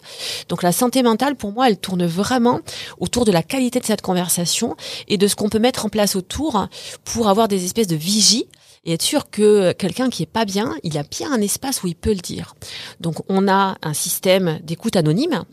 Donc 0.49 0.63
la 0.63 0.73
santé 0.73 1.03
mentale, 1.03 1.37
pour 1.37 1.53
moi, 1.53 1.69
elle 1.69 1.77
tourne 1.77 2.07
vraiment 2.07 2.61
autour 2.99 3.27
de 3.27 3.33
la 3.33 3.43
qualité 3.43 3.79
de 3.79 3.85
cette 3.85 4.01
conversation 4.01 4.75
et 5.07 5.19
de 5.19 5.27
ce 5.27 5.37
qu'on 5.37 5.51
peut 5.51 5.59
mettre 5.59 5.85
en 5.85 5.91
place 5.91 6.17
autour 6.17 6.67
pour 7.05 7.29
avoir 7.29 7.49
des 7.49 7.67
espèces 7.67 7.89
de 7.89 7.97
vigies 7.97 8.47
et 8.85 8.95
être 8.95 9.03
sûr 9.03 9.31
que 9.31 9.73
quelqu'un 9.73 10.11
qui 10.11 10.23
est 10.23 10.27
pas 10.27 10.45
bien, 10.45 10.77
il 10.83 10.99
a 10.99 11.03
bien 11.03 11.33
un 11.33 11.41
espace 11.41 11.83
où 11.83 11.87
il 11.87 11.95
peut 11.95 12.13
le 12.13 12.21
dire. 12.21 12.55
Donc 13.01 13.17
on 13.29 13.49
a 13.49 13.77
un 13.83 13.95
système 13.95 14.59
d'écoute 14.63 14.97
anonyme. 14.97 15.45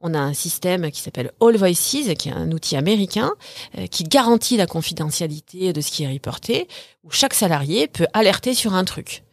On 0.00 0.14
a 0.14 0.18
un 0.18 0.34
système 0.34 0.90
qui 0.90 1.00
s'appelle 1.00 1.32
All 1.40 1.56
Voices, 1.56 2.14
qui 2.18 2.28
est 2.28 2.32
un 2.32 2.52
outil 2.52 2.76
américain 2.76 3.32
euh, 3.78 3.86
qui 3.86 4.04
garantit 4.04 4.56
la 4.56 4.66
confidentialité 4.66 5.72
de 5.72 5.80
ce 5.80 5.90
qui 5.90 6.04
est 6.04 6.12
reporté, 6.12 6.68
où 7.02 7.10
chaque 7.10 7.34
salarié 7.34 7.88
peut 7.88 8.06
alerter 8.12 8.54
sur 8.54 8.74
un 8.74 8.84
truc. 8.84 9.24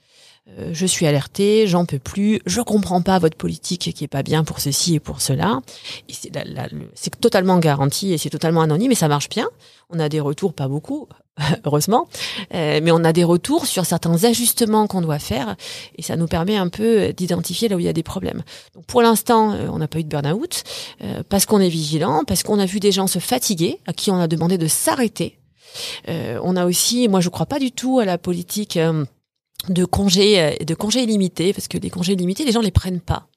Euh, 0.60 0.72
je 0.74 0.86
suis 0.86 1.08
alerté, 1.08 1.68
j'en 1.68 1.86
peux 1.86 2.00
plus, 2.00 2.42
je 2.46 2.60
comprends 2.60 3.02
pas 3.02 3.18
votre 3.18 3.38
politique 3.38 3.94
qui 3.94 4.04
est 4.04 4.10
pas 4.10 4.24
bien 4.24 4.44
pour 4.44 4.60
ceci 4.60 4.96
et 4.96 5.00
pour 5.00 5.22
cela. 5.22 5.62
C'est, 6.10 7.20
totalement 7.22 7.60
garanti 7.60 8.12
et 8.12 8.18
c'est 8.18 8.30
totalement 8.30 8.62
anonyme 8.62 8.92
et 8.92 8.96
ça 8.96 9.08
marche 9.08 9.30
bien. 9.30 9.48
On 9.90 10.00
a 10.00 10.10
des 10.10 10.20
retours, 10.20 10.54
pas 10.54 10.68
beaucoup, 10.68 11.08
heureusement, 11.66 12.10
euh, 12.54 12.82
mais 12.84 12.92
on 12.92 13.06
a 13.06 13.14
des 13.14 13.24
retours 13.24 13.66
sur 13.66 13.86
certains 13.86 14.26
ajustements 14.26 14.86
qu'on 14.88 15.00
doit 15.00 15.20
faire 15.20 15.56
et 15.98 16.02
ça 16.02 16.18
nous 16.18 16.28
permet 16.28 16.58
un 16.58 16.68
peu 16.68 17.14
d'identifier 17.14 17.70
là 17.70 17.78
où 17.78 17.80
il 17.80 17.86
y 17.86 17.90
a 17.90 17.94
des 17.94 18.04
problèmes. 18.04 18.44
Pour 18.88 19.02
l'instant, 19.02 19.54
euh, 19.54 19.68
on 19.72 19.78
n'a 19.78 19.88
pas 19.88 20.00
eu 20.00 20.04
de 20.04 20.10
burn-out 20.10 20.64
parce 21.30 21.46
qu'on 21.46 21.62
est 21.62 21.70
vigilant, 21.70 22.24
parce 22.26 22.44
qu'on 22.44 22.60
a 22.60 22.66
vu 22.66 22.82
des 22.82 22.92
gens 22.92 23.08
se 23.08 23.20
fatiguer, 23.20 23.80
à 23.88 23.94
qui 23.94 24.12
on 24.12 24.20
a 24.20 24.28
demandé 24.28 24.58
de 24.58 24.68
s'arrêter. 24.68 25.40
On 26.08 26.56
a 26.56 26.66
aussi, 26.66 27.08
moi 27.08 27.20
je 27.20 27.30
crois 27.30 27.48
pas 27.48 27.58
du 27.58 27.72
tout 27.72 28.00
à 28.00 28.06
la 28.06 28.20
politique 28.20 28.78
de 29.70 29.86
congés 29.86 30.40
euh, 30.40 30.52
de 30.64 30.76
congés 30.76 31.04
illimités 31.04 31.54
parce 31.54 31.68
que 31.68 31.78
les 31.78 31.90
congés 31.90 32.14
illimités, 32.14 32.46
les 32.46 32.52
gens 32.52 32.62
les 32.62 32.72
prennent 32.72 33.02
pas. 33.02 33.28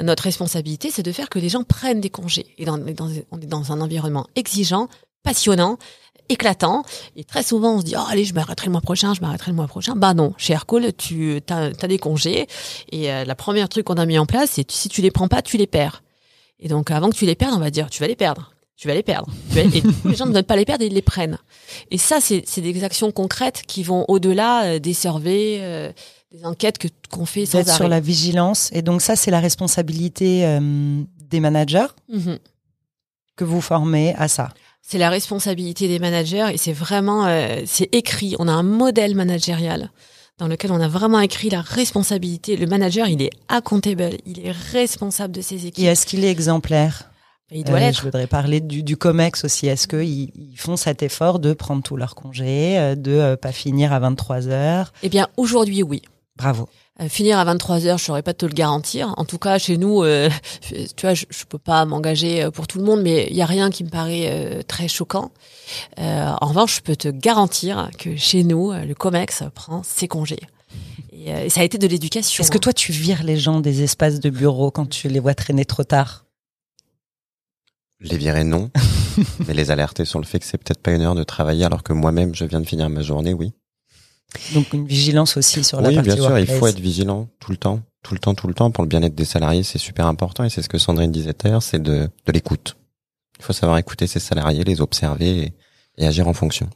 Notre 0.00 0.22
responsabilité, 0.22 0.92
c'est 0.92 1.02
de 1.02 1.10
faire 1.10 1.28
que 1.28 1.40
les 1.40 1.48
gens 1.48 1.64
prennent 1.64 2.00
des 2.00 2.10
congés. 2.10 2.46
Et 2.56 2.64
dans, 2.64 2.78
dans- 2.78 3.10
on 3.32 3.40
est 3.40 3.46
dans 3.46 3.72
un 3.72 3.80
environnement 3.80 4.28
exigeant, 4.36 4.88
passionnant, 5.24 5.76
éclatant. 6.28 6.84
Et 7.16 7.24
très 7.24 7.42
souvent, 7.42 7.74
on 7.74 7.80
se 7.80 7.84
dit, 7.84 7.94
oh, 7.96 8.02
allez, 8.08 8.24
je 8.24 8.32
m'arrêterai 8.32 8.66
le 8.66 8.72
mois 8.72 8.80
prochain, 8.80 9.12
je 9.14 9.20
m'arrêterai 9.20 9.50
le 9.50 9.56
mois 9.56 9.66
prochain. 9.66 9.94
Bah 9.96 10.14
non, 10.14 10.34
chez 10.38 10.52
Aircall, 10.52 10.92
tu 10.96 11.40
as, 11.50 11.70
des 11.88 11.98
congés. 11.98 12.46
Et 12.92 13.12
euh, 13.12 13.24
la 13.24 13.34
première 13.34 13.68
truc 13.68 13.86
qu'on 13.86 13.94
a 13.96 14.06
mis 14.06 14.18
en 14.18 14.26
place, 14.26 14.50
c'est 14.52 14.70
si 14.70 14.88
tu 14.88 15.02
les 15.02 15.10
prends 15.10 15.26
pas, 15.26 15.42
tu 15.42 15.56
les 15.56 15.66
perds. 15.66 16.04
Et 16.60 16.68
donc, 16.68 16.92
avant 16.92 17.10
que 17.10 17.16
tu 17.16 17.26
les 17.26 17.34
perdes, 17.34 17.54
on 17.54 17.60
va 17.60 17.70
dire, 17.70 17.90
tu 17.90 18.00
vas 18.00 18.06
les 18.08 18.16
perdre. 18.16 18.52
Tu 18.76 18.88
vas 18.88 18.94
les 18.94 19.02
perdre. 19.02 19.30
Et 19.56 19.82
les 20.04 20.14
gens 20.14 20.26
ne 20.26 20.32
veulent 20.34 20.44
pas 20.44 20.56
les 20.56 20.64
perdre 20.66 20.84
et 20.84 20.88
ils 20.88 20.92
les 20.94 21.02
prennent. 21.02 21.38
Et 21.90 21.98
ça, 21.98 22.18
c'est 22.20 22.60
des 22.60 22.84
actions 22.84 23.10
concrètes 23.10 23.62
qui 23.66 23.82
vont 23.82 24.04
au-delà 24.08 24.64
euh, 24.64 24.78
des 24.78 24.92
surveys, 24.92 25.58
euh, 25.62 25.92
des 26.32 26.44
enquêtes 26.44 26.76
que 26.78 26.88
qu'on 27.10 27.24
fait 27.24 27.46
sans 27.46 27.58
D'être 27.58 27.68
sur 27.74 27.84
arrêt. 27.86 27.88
la 27.88 28.00
vigilance. 28.00 28.68
Et 28.72 28.82
donc 28.82 29.00
ça, 29.00 29.16
c'est 29.16 29.30
la 29.30 29.40
responsabilité 29.40 30.44
euh, 30.44 31.00
des 31.30 31.40
managers 31.40 31.86
Mhm. 32.10 32.38
que 33.36 33.44
vous 33.44 33.60
formez 33.62 34.14
à 34.16 34.28
ça. 34.28 34.50
C'est 34.82 34.98
la 34.98 35.10
responsabilité 35.10 35.88
des 35.88 35.98
managers 35.98 36.46
et 36.52 36.58
c'est 36.58 36.72
vraiment, 36.72 37.26
euh, 37.26 37.62
c'est 37.66 37.88
écrit. 37.94 38.36
On 38.38 38.46
a 38.46 38.52
un 38.52 38.62
modèle 38.62 39.14
managérial 39.16 39.90
dans 40.38 40.46
lequel 40.48 40.70
on 40.70 40.80
a 40.80 40.86
vraiment 40.88 41.18
écrit 41.20 41.48
la 41.48 41.62
responsabilité. 41.62 42.56
Le 42.56 42.66
manager, 42.66 43.08
il 43.08 43.22
est 43.22 43.30
accountable, 43.48 44.10
il 44.26 44.46
est 44.46 44.52
responsable 44.52 45.32
de 45.34 45.40
ses 45.40 45.64
Et 45.64 45.68
équipes. 45.68 45.86
est-ce 45.86 46.04
qu'il 46.06 46.24
est 46.24 46.30
exemplaire? 46.30 47.10
Il 47.50 47.64
doit 47.64 47.78
Euh. 47.80 47.92
Je 47.92 48.02
voudrais 48.02 48.26
parler 48.26 48.60
du, 48.60 48.82
du 48.82 48.96
COMEX 48.96 49.44
aussi. 49.44 49.68
Est-ce 49.68 49.86
qu'ils 49.86 50.32
ils 50.34 50.56
font 50.56 50.76
cet 50.76 51.02
effort 51.02 51.38
de 51.38 51.52
prendre 51.52 51.82
tous 51.82 51.96
leurs 51.96 52.14
congés, 52.14 52.78
euh, 52.78 52.94
de 52.96 53.12
euh, 53.12 53.36
pas 53.36 53.52
finir 53.52 53.92
à 53.92 54.00
23 54.00 54.48
heures? 54.48 54.92
Eh 55.02 55.08
bien, 55.08 55.28
aujourd'hui, 55.36 55.82
oui. 55.82 56.02
Bravo. 56.36 56.68
Euh, 57.00 57.08
finir 57.08 57.38
à 57.38 57.44
23 57.44 57.86
heures, 57.86 57.98
je 57.98 58.04
saurais 58.04 58.22
pas 58.22 58.34
te 58.34 58.46
le 58.46 58.52
garantir. 58.52 59.14
En 59.16 59.24
tout 59.24 59.38
cas, 59.38 59.58
chez 59.58 59.76
nous, 59.76 60.02
euh, 60.02 60.28
tu 60.70 61.02
vois, 61.02 61.14
je, 61.14 61.26
je 61.30 61.44
peux 61.44 61.58
pas 61.58 61.84
m'engager 61.84 62.48
pour 62.52 62.66
tout 62.66 62.78
le 62.78 62.84
monde, 62.84 63.02
mais 63.02 63.28
il 63.30 63.36
y 63.36 63.42
a 63.42 63.46
rien 63.46 63.70
qui 63.70 63.84
me 63.84 63.90
paraît 63.90 64.26
euh, 64.26 64.62
très 64.62 64.88
choquant. 64.88 65.30
En 65.98 66.46
revanche, 66.46 66.76
je 66.76 66.80
peux 66.80 66.96
te 66.96 67.08
garantir 67.08 67.90
que 67.98 68.16
chez 68.16 68.44
nous, 68.44 68.72
le 68.72 68.94
Comex 68.94 69.44
prend 69.54 69.82
ses 69.82 70.08
congés. 70.08 70.40
Et, 71.12 71.30
et 71.30 71.48
ça 71.48 71.60
a 71.60 71.64
été 71.64 71.78
de 71.78 71.86
l'éducation. 71.86 72.42
Est-ce 72.42 72.50
que 72.50 72.56
hein. 72.56 72.60
toi, 72.60 72.72
tu 72.72 72.92
vires 72.92 73.24
les 73.24 73.38
gens 73.38 73.60
des 73.60 73.82
espaces 73.82 74.20
de 74.20 74.30
bureau 74.30 74.70
quand 74.70 74.86
tu 74.86 75.08
les 75.08 75.20
vois 75.20 75.34
traîner 75.34 75.64
trop 75.64 75.84
tard? 75.84 76.25
Les 78.00 78.16
virer, 78.16 78.44
non. 78.44 78.70
mais 79.48 79.54
les 79.54 79.70
alerter 79.70 80.04
sur 80.04 80.18
le 80.18 80.26
fait 80.26 80.38
que 80.38 80.44
c'est 80.44 80.58
peut-être 80.58 80.82
pas 80.82 80.92
une 80.92 81.02
heure 81.02 81.14
de 81.14 81.24
travailler 81.24 81.64
alors 81.64 81.82
que 81.82 81.92
moi-même, 81.92 82.34
je 82.34 82.44
viens 82.44 82.60
de 82.60 82.66
finir 82.66 82.88
ma 82.90 83.02
journée, 83.02 83.32
oui. 83.32 83.52
Donc 84.54 84.72
une 84.72 84.86
vigilance 84.86 85.36
aussi 85.36 85.64
sur 85.64 85.80
la 85.80 85.88
oui, 85.88 85.94
partie 85.94 86.10
bien 86.10 86.16
sûr, 86.16 86.38
il 86.38 86.46
faut 86.46 86.66
être 86.66 86.80
vigilant 86.80 87.28
tout 87.40 87.52
le 87.52 87.56
temps, 87.56 87.80
tout 88.02 88.12
le 88.12 88.20
temps, 88.20 88.34
tout 88.34 88.48
le 88.48 88.54
temps. 88.54 88.70
Pour 88.70 88.84
le 88.84 88.88
bien-être 88.88 89.14
des 89.14 89.24
salariés, 89.24 89.62
c'est 89.62 89.78
super 89.78 90.06
important 90.06 90.44
et 90.44 90.50
c'est 90.50 90.62
ce 90.62 90.68
que 90.68 90.78
Sandrine 90.78 91.10
disait 91.10 91.32
tout 91.32 91.46
à 91.46 91.50
l'heure, 91.50 91.62
c'est 91.62 91.82
de, 91.82 92.08
de 92.26 92.32
l'écoute. 92.32 92.76
Il 93.38 93.44
faut 93.44 93.52
savoir 93.52 93.78
écouter 93.78 94.06
ses 94.06 94.20
salariés, 94.20 94.64
les 94.64 94.80
observer 94.80 95.38
et, 95.38 95.52
et 95.98 96.06
agir 96.06 96.28
en 96.28 96.34
fonction. 96.34 96.68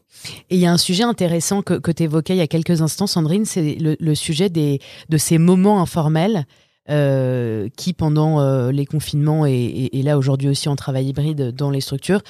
Et 0.48 0.56
il 0.56 0.60
y 0.60 0.66
a 0.66 0.72
un 0.72 0.78
sujet 0.78 1.02
intéressant 1.02 1.62
que, 1.62 1.74
que 1.74 1.90
tu 1.90 2.04
évoquais 2.04 2.34
il 2.34 2.38
y 2.38 2.42
a 2.42 2.46
quelques 2.46 2.82
instants, 2.82 3.06
Sandrine, 3.06 3.44
c'est 3.44 3.74
le, 3.74 3.96
le 3.98 4.14
sujet 4.14 4.48
des, 4.48 4.80
de 5.08 5.18
ces 5.18 5.38
moments 5.38 5.82
informels 5.82 6.46
euh, 6.88 7.68
qui, 7.76 7.92
pendant 7.92 8.40
euh, 8.40 8.72
les 8.72 8.86
confinements 8.86 9.46
et, 9.46 9.52
et- 9.52 9.98
et 9.98 10.02
là 10.02 10.16
aujourd'hui 10.18 10.48
aussi 10.48 10.68
en 10.68 10.76
travail 10.76 11.06
hybride 11.08 11.52
dans 11.54 11.70
les 11.70 11.80
structures, 11.80 12.22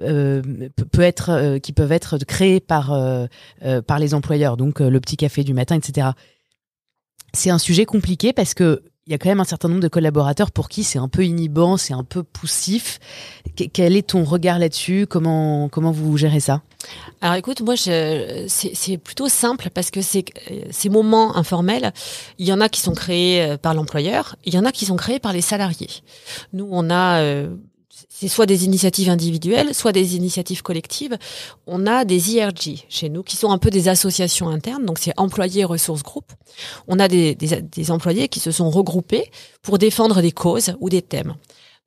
euh, 0.00 0.42
peut- 0.92 1.02
être, 1.02 1.30
euh, 1.30 1.58
qui 1.58 1.72
peuvent 1.72 1.92
être 1.92 2.16
créés 2.18 2.60
par, 2.60 2.92
euh, 2.92 3.26
par 3.86 3.98
les 3.98 4.14
employeurs, 4.14 4.56
donc 4.56 4.80
le 4.80 5.00
petit 5.00 5.16
café 5.16 5.42
du 5.44 5.54
matin, 5.54 5.74
etc. 5.76 6.08
C'est 7.34 7.50
un 7.50 7.58
sujet 7.58 7.84
compliqué 7.84 8.32
parce 8.32 8.54
que 8.54 8.82
il 9.06 9.12
y 9.12 9.14
a 9.14 9.18
quand 9.18 9.28
même 9.28 9.40
un 9.40 9.44
certain 9.44 9.68
nombre 9.68 9.80
de 9.82 9.88
collaborateurs 9.88 10.50
pour 10.50 10.68
qui 10.68 10.82
c'est 10.82 10.98
un 10.98 11.08
peu 11.08 11.24
inhibant, 11.24 11.76
c'est 11.76 11.94
un 11.94 12.02
peu 12.02 12.22
poussif. 12.24 12.98
Que- 13.56 13.64
Quel 13.64 13.96
est 13.96 14.08
ton 14.08 14.24
regard 14.24 14.58
là-dessus? 14.58 15.06
Comment 15.08 15.68
comment 15.68 15.92
vous 15.92 16.16
gérez 16.16 16.40
ça? 16.40 16.62
Alors 17.20 17.36
écoute, 17.36 17.60
moi, 17.62 17.74
c'est, 17.76 18.98
plutôt 19.02 19.28
simple 19.28 19.70
parce 19.72 19.90
que 19.90 20.00
c'est, 20.02 20.24
ces 20.70 20.88
moments 20.88 21.36
informels, 21.36 21.92
il 22.38 22.46
y 22.46 22.52
en 22.52 22.60
a 22.60 22.68
qui 22.68 22.80
sont 22.80 22.94
créés 22.94 23.42
euh, 23.42 23.56
par 23.56 23.74
l'employeur, 23.74 24.36
il 24.44 24.54
y 24.54 24.58
en 24.58 24.64
a 24.64 24.72
qui 24.72 24.84
sont 24.86 24.96
créés 24.96 25.18
par 25.18 25.32
les 25.32 25.40
salariés. 25.40 25.88
Nous, 26.52 26.68
on 26.70 26.90
a, 26.90 27.20
euh, 27.20 27.48
c'est 28.18 28.28
soit 28.28 28.46
des 28.46 28.64
initiatives 28.64 29.10
individuelles, 29.10 29.74
soit 29.74 29.92
des 29.92 30.16
initiatives 30.16 30.62
collectives. 30.62 31.18
On 31.66 31.86
a 31.86 32.06
des 32.06 32.32
IRG 32.32 32.86
chez 32.88 33.10
nous 33.10 33.22
qui 33.22 33.36
sont 33.36 33.50
un 33.50 33.58
peu 33.58 33.68
des 33.68 33.88
associations 33.88 34.48
internes, 34.48 34.86
donc 34.86 34.98
c'est 34.98 35.12
employés 35.18 35.64
ressources 35.64 36.02
groupes. 36.02 36.32
On 36.88 36.98
a 36.98 37.08
des, 37.08 37.34
des, 37.34 37.60
des 37.60 37.90
employés 37.90 38.28
qui 38.28 38.40
se 38.40 38.52
sont 38.52 38.70
regroupés 38.70 39.30
pour 39.60 39.76
défendre 39.76 40.22
des 40.22 40.32
causes 40.32 40.74
ou 40.80 40.88
des 40.88 41.02
thèmes. 41.02 41.34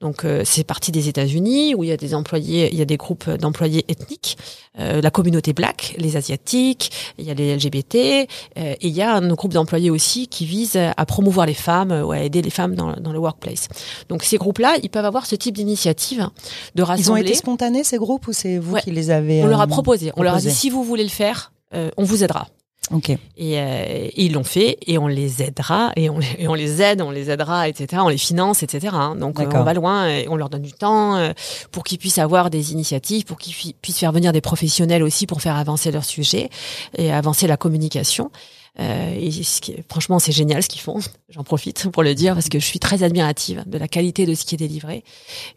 Donc 0.02 0.24
euh, 0.24 0.44
c'est 0.46 0.64
parti 0.64 0.92
des 0.94 1.10
États-Unis 1.10 1.76
où 1.76 1.84
il 1.84 1.90
y 1.90 1.92
a 1.92 1.98
des 1.98 2.14
employés, 2.16 2.70
il 2.72 2.78
y 2.80 2.82
a 2.82 2.86
des 2.86 2.96
groupes 2.96 3.30
d'employés 3.30 3.84
ethniques, 3.90 4.38
euh, 4.80 5.02
la 5.02 5.12
communauté 5.12 5.52
black, 5.52 5.94
les 5.98 6.16
asiatiques, 6.16 6.92
il 7.18 7.26
y 7.26 7.32
a 7.32 7.34
les 7.34 7.54
LGBT 7.58 7.96
euh, 7.96 8.26
et 8.56 8.78
il 8.88 8.94
y 8.94 9.02
a 9.02 9.14
un 9.14 9.28
groupe 9.34 9.52
d'employés 9.54 9.90
aussi 9.90 10.28
qui 10.28 10.46
vise 10.46 10.78
à 10.78 11.06
promouvoir 11.06 11.46
les 11.46 11.54
femmes 11.54 11.92
ou 11.92 12.12
à 12.14 12.20
aider 12.20 12.42
les 12.42 12.50
femmes 12.50 12.76
dans, 12.76 12.94
dans 12.94 13.12
le 13.12 13.20
workplace. 13.20 13.68
Donc 14.08 14.24
ces 14.24 14.38
groupes-là, 14.38 14.78
ils 14.84 14.90
peuvent 14.90 15.04
avoir 15.06 15.26
ce 15.26 15.36
type 15.36 15.56
d'initiative 15.56 16.30
de 16.76 16.82
Ils 16.82 16.82
ont 16.84 16.86
rassembler. 16.86 17.22
été 17.24 17.34
spontanés 17.34 17.84
ces 17.84 17.98
groupes 17.98 18.28
ou 18.28 18.32
c'est 18.34 18.58
vous 18.58 18.76
Ouais. 18.76 18.82
qui 18.82 18.92
les 18.92 19.10
avez 19.10 19.44
on 19.44 19.48
leur 19.48 19.60
a 19.60 19.64
euh, 19.64 19.68
proposé, 19.68 20.12
on 20.16 20.24
leur 20.24 20.36
a 20.36 20.40
dit 20.40 20.52
si 20.52 20.70
vous 20.70 20.84
voulez 20.84 21.04
le 21.04 21.10
faire, 21.10 21.52
euh, 21.74 21.90
on 21.98 22.04
vous 22.04 22.24
aidera. 22.24 22.48
Ok. 22.92 23.10
Et, 23.10 23.20
euh, 23.60 23.84
et 24.16 24.26
ils 24.26 24.32
l'ont 24.34 24.44
fait 24.44 24.78
et 24.88 24.98
on 24.98 25.06
les 25.06 25.44
aidera 25.44 25.92
et 25.96 26.10
on, 26.10 26.18
les- 26.18 26.26
et 26.40 26.48
on 26.48 26.56
les 26.56 26.82
aide, 26.82 27.02
on 27.02 27.12
les 27.12 27.30
aidera, 27.30 27.68
etc. 27.70 28.02
On 28.04 28.08
les 28.08 28.18
finance, 28.18 28.64
etc. 28.64 28.88
hein. 28.96 29.16
Donc 29.16 29.40
euh, 29.40 29.44
on 29.60 29.64
va 29.64 29.74
loin 29.76 30.08
et 30.10 30.28
on 30.28 30.36
leur 30.36 30.50
donne 30.50 30.64
du 30.64 30.74
temps 30.74 31.16
euh, 31.16 31.32
pour 31.72 31.84
qu'ils 31.84 32.00
puissent 32.00 32.18
avoir 32.18 32.50
des 32.50 32.72
initiatives, 32.72 33.26
pour 33.26 33.38
qu'ils 33.38 33.54
pu- 33.54 33.74
puissent 33.80 34.00
faire 34.00 34.12
venir 34.12 34.34
des 34.34 34.42
professionnels 34.42 35.04
aussi 35.04 35.28
pour 35.28 35.40
faire 35.42 35.56
avancer 35.56 35.92
leur 35.92 36.04
sujet 36.04 36.50
et 36.98 37.12
avancer 37.12 37.46
la 37.46 37.58
communication. 37.58 38.32
Euh, 38.80 39.14
et 39.20 39.30
ce 39.32 39.62
qui 39.62 39.74
est- 39.74 39.84
franchement, 39.88 40.18
c'est 40.18 40.32
génial 40.32 40.64
ce 40.64 40.70
qu'ils 40.70 40.82
font. 40.82 40.98
J'en 41.30 41.44
profite 41.44 41.90
pour 41.92 42.02
le 42.02 42.16
dire 42.16 42.34
parce 42.34 42.50
que 42.50 42.58
je 42.60 42.66
suis 42.66 42.80
très 42.80 43.04
admirative 43.04 43.64
de 43.68 43.78
la 43.78 43.88
qualité 43.88 44.26
de 44.26 44.34
ce 44.34 44.46
qui 44.46 44.56
est 44.56 44.60
délivré. 44.60 45.04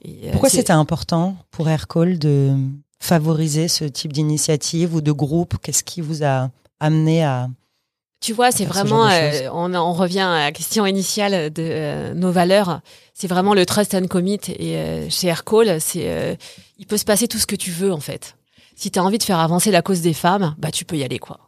Et, 0.05 0.17
euh, 0.27 0.33
Pourquoi 0.33 0.51
c'était 0.51 0.73
important 0.75 1.37
pour 1.51 1.71
Aircall 1.71 2.19
de 2.19 2.55
favoriser 3.01 3.69
ce 3.69 3.85
type 3.85 4.13
d'initiative 4.13 4.95
ou 4.95 5.01
de 5.01 5.13
groupe? 5.13 5.55
Qu'est-ce 5.63 5.83
qui 5.85 6.03
vous 6.03 6.25
a 6.25 6.51
amené 6.83 7.25
à 7.25 7.49
Tu 8.21 8.33
vois, 8.33 8.51
c'est 8.53 8.65
ce 8.65 8.69
vraiment, 8.69 9.07
euh, 9.09 9.49
on, 9.53 9.75
on 9.75 9.93
revient 9.93 10.21
à 10.21 10.45
la 10.45 10.53
question 10.53 10.85
initiale 10.87 11.53
de 11.53 11.63
euh, 11.63 12.15
nos 12.15 12.31
valeurs. 12.33 12.81
C'est 13.15 13.29
vraiment 13.29 13.55
le 13.55 13.65
trust 13.65 13.95
and 13.95 14.07
commit. 14.09 14.41
Et 14.49 14.77
euh, 14.77 15.09
chez 15.09 15.29
Aircall, 15.29 15.81
c'est, 15.81 16.39
il 16.79 16.87
peut 16.87 16.99
se 16.99 17.05
passer 17.05 17.29
tout 17.29 17.39
ce 17.39 17.47
que 17.47 17.57
tu 17.57 17.71
veux 17.71 17.93
en 17.93 18.01
fait. 18.01 18.37
Si 18.75 18.91
tu 18.91 18.99
as 18.99 19.05
envie 19.05 19.19
de 19.19 19.23
faire 19.23 19.39
avancer 19.39 19.71
la 19.71 19.83
cause 19.83 20.01
des 20.01 20.15
femmes, 20.15 20.55
bah 20.59 20.71
tu 20.71 20.85
peux 20.85 20.97
y 20.97 21.05
aller 21.05 21.19
quoi. 21.19 21.39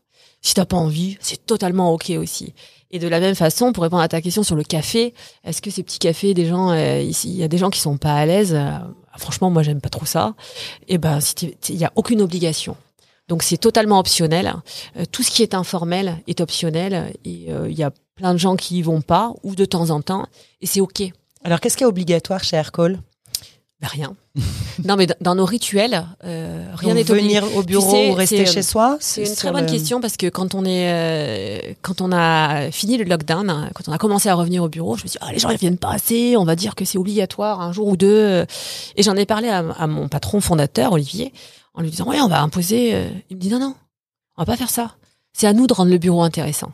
Si 0.41 0.55
t'as 0.55 0.67
pas 0.67 0.77
envie, 0.77 1.17
c'est 1.21 1.47
totalement 1.47 1.93
ok 1.93 2.13
aussi. 2.19 2.55
Et 2.91 2.99
de 2.99 3.09
la 3.09 3.19
même 3.19 3.35
façon, 3.35 3.73
pour 3.73 3.83
répondre 3.83 4.03
à 4.03 4.09
ta 4.09 4.21
question 4.21 4.43
sur 4.43 4.55
le 4.55 4.63
café, 4.63 5.15
est-ce 5.43 5.61
que 5.63 5.71
ces 5.71 5.83
petits 5.83 5.99
cafés, 5.99 6.35
des 6.35 6.47
gens, 6.47 6.73
ici, 7.01 7.29
il 7.31 7.37
y 7.37 7.43
a 7.43 7.49
des 7.49 7.59
gens 7.59 7.71
qui 7.71 7.81
sont 7.81 7.97
pas 7.97 8.15
à 8.15 8.27
l'aise. 8.27 8.55
euh, 8.55 8.71
franchement, 9.17 9.51
moi, 9.51 9.63
j'aime 9.63 9.81
pas 9.81 9.89
trop 9.89 10.07
ça. 10.07 10.35
Et 10.87 10.99
ben, 10.99 11.19
si 11.21 11.35
il 11.71 11.77
y 11.77 11.85
a 11.85 11.93
aucune 11.97 12.21
obligation. 12.21 12.77
Donc 13.29 13.43
c'est 13.43 13.57
totalement 13.57 13.99
optionnel. 13.99 14.55
Euh, 14.99 15.05
tout 15.11 15.23
ce 15.23 15.31
qui 15.31 15.43
est 15.43 15.55
informel 15.55 16.19
est 16.27 16.41
optionnel 16.41 17.13
et 17.25 17.47
euh, 17.51 17.69
il 17.71 17.77
y 17.79 17.83
a 17.83 17.91
plein 18.17 18.33
de 18.35 18.39
gens 18.39 18.55
qui 18.57 18.79
y 18.79 18.83
vont 18.83 19.01
pas 19.01 19.33
ou 19.43 19.55
de 19.55 19.65
temps 19.65 19.91
en 19.91 20.01
temps 20.03 20.27
et 20.61 20.67
c'est 20.67 20.81
ok. 20.81 21.03
Alors 21.43 21.61
qu'est-ce 21.61 21.77
qui 21.77 21.85
est 21.85 21.87
obligatoire 21.87 22.45
chez 22.45 22.57
Aircall? 22.57 23.01
Ben, 23.81 23.89
rien. 23.89 24.15
non 24.85 24.97
mais 24.97 25.07
dans- 25.21 25.35
nos 25.35 25.45
rituels, 25.45 26.07
euh, 26.25 26.67
rien 26.75 26.95
n'est 26.95 27.11
obligé. 27.11 27.27
venir 27.41 27.57
au 27.57 27.63
bureau 27.63 27.91
sais, 27.91 28.11
ou 28.11 28.15
rester 28.15 28.47
chez 28.47 28.63
soi 28.63 28.97
C'est 29.01 29.25
une 29.27 29.35
très 29.35 29.51
bonne 29.53 29.65
le- 29.67 29.71
question 29.71 30.01
parce 30.01 30.17
que 30.17 30.29
quand 30.29 30.55
on 30.55 30.65
est, 30.65 30.91
euh, 30.93 31.73
quand 31.83 32.01
on 32.01 32.13
a 32.13 32.71
fini 32.71 32.97
le 32.99 33.05
lockdown, 33.05 33.49
hein, 33.51 33.71
quand 33.75 33.89
on 33.89 33.93
a 33.93 33.99
commencé 33.99 34.29
à 34.29 34.35
revenir 34.35 34.63
au 34.63 34.69
bureau, 34.69 34.97
je 34.97 35.03
me 35.05 35.09
suis 35.09 35.19
dit, 35.19 35.27
ah, 35.27 35.33
les 35.33 35.39
gens 35.39 35.51
ils 35.51 35.59
viennent 35.59 35.79
pas 35.79 35.91
assez, 35.93 36.37
on 36.37 36.45
va 36.45 36.57
dire 36.57 36.75
que 36.75 36.85
c'est 36.85 36.99
obligatoire 36.99 37.61
un 37.61 37.73
jour 37.73 37.89
ou 37.89 37.97
deux. 37.97 38.45
Et 38.97 39.03
j'en 39.03 39.17
ai 39.17 39.27
parlé 39.27 39.49
à, 39.49 39.59
à 39.79 39.87
mon 39.87 40.09
patron 40.09 40.41
fondateur, 40.41 40.93
Olivier, 40.93 41.33
en 41.75 41.83
lui 41.83 41.91
disant, 41.91 42.07
ouais, 42.07 42.21
on 42.21 42.29
va 42.29 42.41
imposer. 42.41 42.95
euh. 42.95 43.09
Il 43.31 43.37
me 43.37 43.41
dit, 43.41 43.51
non, 43.51 43.59
non, 43.59 43.75
on 44.37 44.43
va 44.43 44.47
pas 44.47 44.57
faire 44.57 44.71
ça. 44.71 44.95
C'est 45.33 45.47
à 45.47 45.53
nous 45.53 45.67
de 45.67 45.75
rendre 45.75 45.91
le 45.91 45.99
bureau 45.99 46.23
intéressant. 46.23 46.73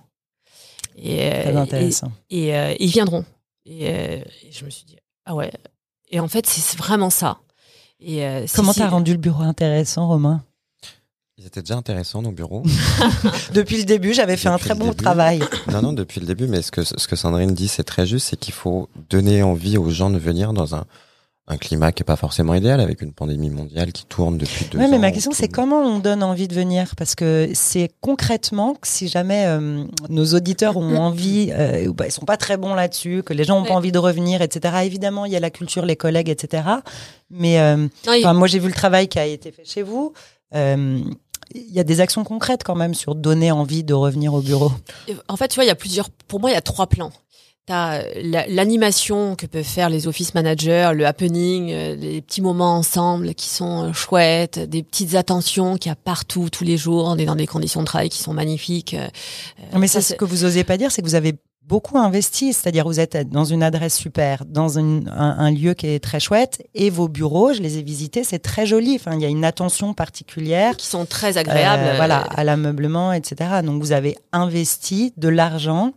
Et, 0.96 1.30
Très 1.30 1.56
intéressant. 1.56 2.12
Et, 2.28 2.48
et, 2.48 2.56
euh, 2.56 2.74
ils 2.78 2.90
viendront. 2.90 3.24
Et, 3.64 3.88
euh, 3.88 4.16
et 4.42 4.52
je 4.52 4.64
me 4.64 4.70
suis 4.70 4.84
dit, 4.84 4.96
ah 5.24 5.34
ouais. 5.34 5.50
Et 6.10 6.20
en 6.20 6.28
fait, 6.28 6.46
c'est 6.46 6.76
vraiment 6.78 7.10
ça. 7.10 7.38
Et 8.00 8.24
euh, 8.26 8.46
Comment 8.54 8.74
t'as 8.74 8.88
rendu 8.88 9.12
le 9.12 9.18
bureau 9.18 9.42
intéressant, 9.42 10.08
Romain 10.08 10.42
Ils 11.38 11.46
étaient 11.46 11.60
déjà 11.62 11.76
intéressants, 11.76 12.20
nos 12.22 12.32
bureaux. 12.32 12.62
Depuis 13.54 13.78
le 13.78 13.84
début, 13.84 14.12
j'avais 14.12 14.36
fait 14.36 14.48
un 14.48 14.58
très 14.58 14.74
bon 14.74 14.86
début. 14.86 14.96
travail. 15.04 15.40
non, 15.72 15.82
non, 15.82 15.92
depuis 15.92 16.20
le 16.20 16.26
début, 16.26 16.46
mais 16.46 16.62
ce 16.62 16.70
que, 16.72 16.82
ce 16.82 17.06
que 17.06 17.16
Sandrine 17.16 17.54
dit, 17.54 17.68
c'est 17.68 17.84
très 17.84 18.06
juste, 18.06 18.28
c'est 18.28 18.36
qu'il 18.38 18.54
faut 18.54 18.88
donner 19.08 19.42
envie 19.42 19.78
aux 19.78 19.90
gens 19.90 20.10
de 20.10 20.18
venir 20.18 20.52
dans 20.52 20.74
un, 20.74 20.84
un 21.50 21.56
climat 21.58 21.90
qui 21.92 22.02
est 22.02 22.04
pas 22.04 22.16
forcément 22.16 22.54
idéal, 22.54 22.80
avec 22.80 23.02
une 23.02 23.12
pandémie 23.12 23.50
mondiale 23.50 23.92
qui 23.92 24.06
tourne 24.06 24.38
depuis 24.38 24.66
deux 24.66 24.78
Oui, 24.78 24.84
ans. 24.84 24.88
mais 24.88 24.98
ma 24.98 25.10
question, 25.10 25.32
c'est 25.32 25.48
comment 25.48 25.80
on 25.80 25.98
donne 25.98 26.22
envie 26.22 26.46
de 26.48 26.54
venir? 26.54 26.94
Parce 26.96 27.14
que 27.16 27.50
c'est 27.54 27.90
concrètement 28.00 28.74
que 28.74 28.86
si 28.86 29.08
jamais 29.08 29.46
euh, 29.46 29.82
nos 30.08 30.26
auditeurs 30.34 30.76
ont 30.76 30.96
envie, 30.96 31.50
euh, 31.52 31.88
ou 31.88 31.92
bah, 31.92 32.06
ils 32.06 32.12
sont 32.12 32.24
pas 32.24 32.36
très 32.36 32.56
bons 32.56 32.74
là-dessus, 32.74 33.22
que 33.24 33.32
les 33.32 33.42
gens 33.44 33.58
ont 33.58 33.64
pas 33.64 33.70
Ouais. 33.70 33.76
envie 33.76 33.92
de 33.92 33.98
revenir, 33.98 34.42
etc. 34.42 34.76
Évidemment, 34.84 35.24
il 35.24 35.32
y 35.32 35.36
a 35.36 35.40
la 35.40 35.50
culture, 35.50 35.84
les 35.84 35.96
collègues, 35.96 36.28
etc. 36.28 36.62
Mais 37.30 37.58
euh, 37.60 37.88
moi, 38.34 38.46
j'ai 38.46 38.58
vu 38.60 38.68
le 38.68 38.74
travail 38.74 39.08
qui 39.08 39.18
a 39.18 39.26
été 39.26 39.50
fait 39.50 39.64
chez 39.64 39.82
vous. 39.82 40.12
Euh, 40.54 41.00
Il 41.52 41.72
y 41.74 41.80
a 41.80 41.84
des 41.84 42.00
actions 42.00 42.22
concrètes 42.22 42.62
quand 42.62 42.76
même 42.76 42.94
sur 42.94 43.16
donner 43.16 43.50
envie 43.50 43.82
de 43.82 43.92
revenir 43.92 44.34
au 44.34 44.40
bureau. 44.40 44.70
En 45.26 45.36
fait, 45.36 45.48
tu 45.48 45.56
vois, 45.56 45.64
il 45.64 45.68
y 45.68 45.72
a 45.72 45.74
plusieurs. 45.74 46.08
Pour 46.28 46.38
moi, 46.38 46.50
il 46.50 46.54
y 46.54 46.56
a 46.56 46.60
trois 46.60 46.86
plans. 46.86 47.10
T'as 47.70 48.02
la- 48.20 48.48
l'animation 48.48 49.36
que 49.36 49.46
peuvent 49.46 49.62
faire 49.62 49.88
les 49.90 50.08
office 50.08 50.34
managers, 50.34 50.90
le 50.92 51.06
happening, 51.06 51.70
euh, 51.70 51.94
les 51.94 52.20
petits 52.20 52.42
moments 52.42 52.74
ensemble 52.74 53.32
qui 53.34 53.46
sont 53.48 53.84
euh, 53.84 53.92
chouettes, 53.92 54.58
des 54.58 54.82
petites 54.82 55.14
attentions 55.14 55.76
qu'il 55.76 55.88
y 55.88 55.92
a 55.92 55.96
partout, 55.96 56.48
tous 56.50 56.64
les 56.64 56.76
jours. 56.76 57.04
On 57.06 57.16
est 57.16 57.26
dans 57.26 57.36
des 57.36 57.46
conditions 57.46 57.78
de 57.82 57.86
travail 57.86 58.08
qui 58.08 58.18
sont 58.18 58.32
magnifiques. 58.32 58.94
euh, 58.94 59.06
Mais 59.78 59.86
ça, 59.86 60.00
c'est 60.00 60.14
ce 60.14 60.18
que 60.18 60.24
vous 60.24 60.44
osez 60.44 60.64
pas 60.64 60.78
dire, 60.78 60.90
c'est 60.90 61.00
que 61.00 61.06
vous 61.06 61.14
avez 61.14 61.34
beaucoup 61.62 61.96
investi, 61.96 62.52
c'est-à-dire 62.52 62.84
vous 62.88 62.98
êtes 62.98 63.16
dans 63.30 63.44
une 63.44 63.62
adresse 63.62 63.94
super, 63.96 64.44
dans 64.46 64.76
une- 64.76 65.08
un, 65.08 65.36
un 65.38 65.52
lieu 65.52 65.74
qui 65.74 65.86
est 65.86 66.00
très 66.02 66.18
chouette, 66.18 66.60
et 66.74 66.90
vos 66.90 67.06
bureaux, 67.06 67.52
je 67.52 67.60
les 67.62 67.78
ai 67.78 67.82
visités, 67.82 68.24
c'est 68.24 68.40
très 68.40 68.66
joli. 68.66 68.96
Enfin, 68.96 69.14
il 69.14 69.20
y 69.22 69.24
a 69.24 69.28
une 69.28 69.44
attention 69.44 69.94
particulière. 69.94 70.76
qui 70.76 70.88
sont 70.88 71.06
très 71.06 71.38
agréables. 71.38 71.84
Euh, 71.86 71.94
voilà, 71.96 72.22
euh, 72.24 72.34
à 72.34 72.42
l'ameublement, 72.42 73.12
etc. 73.12 73.48
Donc 73.64 73.80
vous 73.80 73.92
avez 73.92 74.16
investi 74.32 75.12
de 75.16 75.28
l'argent 75.28 75.92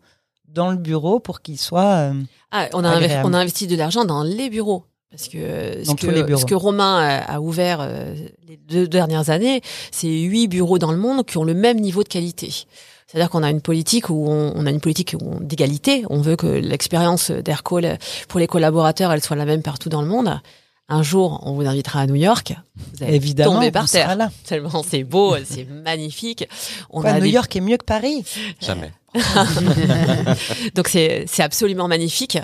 dans 0.53 0.71
le 0.71 0.77
bureau 0.77 1.19
pour 1.19 1.41
qu'il 1.41 1.57
soit. 1.59 2.11
euh, 2.11 2.13
Ah, 2.51 2.67
on, 2.73 2.83
a 2.83 2.91
Agréable. 2.91 3.27
on 3.29 3.33
a 3.33 3.39
investi 3.39 3.67
de 3.67 3.75
l'argent 3.75 4.05
dans 4.05 4.23
les 4.23 4.49
bureaux. 4.49 4.85
Parce 5.11 5.27
que, 5.27 5.37
euh, 5.37 5.83
ce, 5.83 5.91
que 5.93 6.35
ce 6.37 6.45
que 6.45 6.55
Romain 6.55 6.97
a, 6.97 7.35
a 7.35 7.39
ouvert 7.39 7.79
euh, 7.81 8.15
les 8.47 8.57
deux 8.57 8.87
dernières 8.87 9.29
années, 9.29 9.61
c'est 9.91 10.07
huit 10.07 10.47
bureaux 10.47 10.79
dans 10.79 10.91
le 10.91 10.97
monde 10.97 11.23
qui 11.25 11.37
ont 11.37 11.43
le 11.43 11.53
même 11.53 11.79
niveau 11.79 12.01
de 12.03 12.07
qualité. 12.09 12.51
C'est-à-dire 13.05 13.29
qu'on 13.29 13.43
a 13.43 13.51
une 13.51 13.61
politique 13.61 14.09
où 14.09 14.25
on, 14.27 14.53
on 14.55 14.65
a 14.65 14.71
une 14.71 14.79
politique 14.79 15.15
d'égalité. 15.41 16.03
On 16.09 16.19
veut 16.21 16.35
que 16.35 16.47
l'expérience 16.47 17.29
d'Aircall 17.29 17.99
pour 18.27 18.39
les 18.39 18.47
collaborateurs, 18.47 19.11
elle 19.11 19.21
soit 19.23 19.35
la 19.35 19.45
même 19.45 19.61
partout 19.61 19.89
dans 19.89 20.01
le 20.01 20.07
monde. 20.07 20.39
Un 20.89 21.03
jour, 21.03 21.41
on 21.45 21.53
vous 21.53 21.65
invitera 21.67 22.01
à 22.01 22.07
New 22.07 22.15
York. 22.15 22.55
Vous 22.75 23.03
allez 23.03 23.15
évidemment, 23.15 23.53
tomber 23.53 23.69
par 23.71 23.87
terre. 23.89 24.15
là. 24.15 24.31
Tellement 24.45 24.83
c'est 24.83 25.03
beau, 25.03 25.35
c'est 25.45 25.65
magnifique. 25.85 26.47
On 26.89 27.01
Quoi, 27.01 27.11
a 27.11 27.13
New 27.19 27.21
des 27.25 27.29
York 27.29 27.55
est 27.55 27.61
mieux 27.61 27.77
que 27.77 27.85
Paris? 27.85 28.25
Jamais. 28.59 28.91
donc 30.75 30.87
c'est 30.89 31.25
absolument 31.39 31.87
magnifique. 31.87 32.37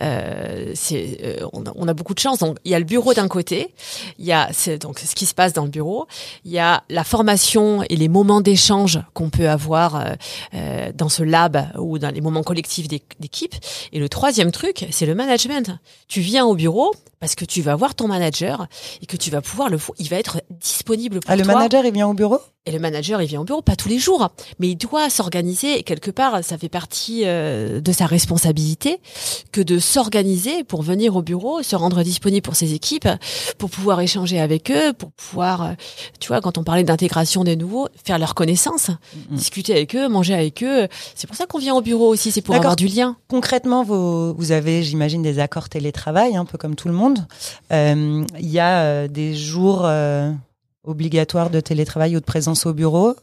Euh, 0.00 0.74
euh, 0.92 1.36
on, 1.52 1.66
a, 1.66 1.72
on 1.74 1.88
a 1.88 1.94
beaucoup 1.94 2.14
de 2.14 2.18
chance. 2.18 2.38
Donc 2.38 2.56
il 2.64 2.70
y 2.70 2.74
a 2.74 2.78
le 2.78 2.84
bureau 2.84 3.14
d'un 3.14 3.28
côté, 3.28 3.74
il 4.18 4.24
y 4.24 4.32
a 4.32 4.48
c'est 4.52 4.78
donc 4.78 4.98
ce 4.98 5.14
qui 5.14 5.26
se 5.26 5.34
passe 5.34 5.52
dans 5.52 5.64
le 5.64 5.70
bureau, 5.70 6.06
il 6.44 6.52
y 6.52 6.58
a 6.58 6.82
la 6.88 7.04
formation 7.04 7.82
et 7.88 7.96
les 7.96 8.08
moments 8.08 8.40
d'échange 8.40 9.00
qu'on 9.14 9.30
peut 9.30 9.48
avoir 9.48 9.96
euh, 9.96 10.12
euh, 10.54 10.92
dans 10.94 11.08
ce 11.08 11.22
lab 11.22 11.66
ou 11.78 11.98
dans 11.98 12.10
les 12.12 12.20
moments 12.20 12.42
collectifs 12.42 12.88
d'é- 12.88 13.02
d'équipe. 13.20 13.54
Et 13.92 13.98
le 13.98 14.08
troisième 14.08 14.52
truc, 14.52 14.86
c'est 14.90 15.06
le 15.06 15.14
management. 15.14 15.78
Tu 16.08 16.20
viens 16.20 16.44
au 16.44 16.54
bureau 16.54 16.94
parce 17.20 17.34
que 17.34 17.44
tu 17.44 17.60
vas 17.62 17.76
voir 17.76 17.94
ton 17.94 18.08
manager 18.08 18.66
et 19.02 19.06
que 19.06 19.16
tu 19.16 19.30
vas 19.30 19.40
pouvoir 19.42 19.68
le 19.68 19.78
il 19.98 20.08
va 20.08 20.16
être 20.16 20.40
disponible 20.50 21.20
pour 21.20 21.30
Ah, 21.30 21.36
le 21.36 21.42
toi. 21.44 21.54
manager, 21.54 21.84
il 21.84 21.92
vient 21.92 22.08
au 22.08 22.14
bureau? 22.14 22.38
Et 22.66 22.72
le 22.72 22.78
manager, 22.78 23.22
il 23.22 23.26
vient 23.26 23.40
au 23.40 23.44
bureau, 23.44 23.62
pas 23.62 23.74
tous 23.74 23.88
les 23.88 23.98
jours, 23.98 24.28
mais 24.58 24.68
il 24.68 24.76
doit 24.76 25.08
s'organiser. 25.08 25.78
Et 25.78 25.82
quelque 25.82 26.10
part, 26.10 26.44
ça 26.44 26.58
fait 26.58 26.68
partie 26.68 27.22
euh, 27.24 27.80
de 27.80 27.90
sa 27.90 28.04
responsabilité 28.04 29.00
que 29.50 29.62
de 29.62 29.78
s'organiser 29.78 30.62
pour 30.64 30.82
venir 30.82 31.16
au 31.16 31.22
bureau, 31.22 31.62
se 31.62 31.74
rendre 31.74 32.02
disponible 32.02 32.42
pour 32.42 32.56
ses 32.56 32.74
équipes, 32.74 33.08
pour 33.56 33.70
pouvoir 33.70 34.02
échanger 34.02 34.38
avec 34.38 34.70
eux, 34.70 34.92
pour 34.92 35.10
pouvoir, 35.12 35.62
euh, 35.62 35.72
tu 36.18 36.28
vois, 36.28 36.42
quand 36.42 36.58
on 36.58 36.62
parlait 36.62 36.84
d'intégration 36.84 37.44
des 37.44 37.56
nouveaux, 37.56 37.88
faire 38.04 38.18
leur 38.18 38.34
connaissance, 38.34 38.90
discuter 39.30 39.72
avec 39.72 39.96
eux, 39.96 40.08
manger 40.08 40.34
avec 40.34 40.62
eux. 40.62 40.86
C'est 41.14 41.26
pour 41.26 41.36
ça 41.36 41.46
qu'on 41.46 41.58
vient 41.58 41.74
au 41.74 41.80
bureau 41.80 42.08
aussi, 42.08 42.30
c'est 42.30 42.42
pour 42.42 42.54
avoir 42.54 42.76
du 42.76 42.88
lien. 42.88 43.16
Concrètement, 43.28 43.84
vous, 43.84 44.34
vous 44.34 44.52
avez, 44.52 44.82
j'imagine, 44.82 45.22
des 45.22 45.38
accords 45.38 45.70
télétravail, 45.70 46.36
un 46.36 46.44
peu 46.44 46.58
comme 46.58 46.74
tout 46.74 46.88
le 46.88 46.94
monde. 46.94 47.26
Euh, 47.72 48.22
Il 48.38 48.50
y 48.50 48.60
a 48.60 49.08
des 49.08 49.34
jours 49.34 49.82
euh, 49.84 50.30
obligatoires 50.84 51.50
de 51.50 51.60
télétravail 51.60 52.16
ou 52.16 52.20
de 52.20 52.24
présence 52.24 52.66
au 52.66 52.72
bureau. 52.72 53.14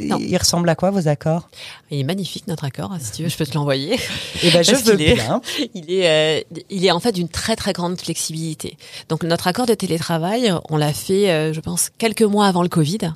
Non. 0.00 0.18
Il 0.20 0.36
ressemble 0.36 0.68
à 0.68 0.76
quoi 0.76 0.90
vos 0.92 1.08
accords? 1.08 1.48
Il 1.90 1.98
est 1.98 2.04
magnifique 2.04 2.46
notre 2.46 2.62
accord, 2.64 2.94
si 3.00 3.10
tu 3.12 3.22
veux, 3.24 3.28
je 3.28 3.36
peux 3.36 3.44
te 3.46 3.54
l'envoyer. 3.54 3.98
Eh 4.44 4.50
ben, 4.52 4.62
je 4.62 4.74
veux 4.76 4.96
qu'il 4.96 5.02
est- 5.08 5.14
bien. 5.14 5.40
Il 5.74 5.92
est, 5.92 6.08
euh, 6.08 6.40
il 6.70 6.84
est 6.86 6.90
en 6.92 7.00
fait 7.00 7.12
d'une 7.12 7.28
très 7.28 7.56
très 7.56 7.72
grande 7.72 8.00
flexibilité. 8.00 8.76
Donc 9.08 9.24
notre 9.24 9.46
accord 9.48 9.66
de 9.66 9.74
télétravail, 9.74 10.52
on 10.70 10.76
l'a 10.76 10.92
fait, 10.92 11.30
euh, 11.30 11.52
je 11.52 11.60
pense, 11.60 11.90
quelques 11.98 12.22
mois 12.22 12.46
avant 12.46 12.62
le 12.62 12.68
Covid. 12.68 13.12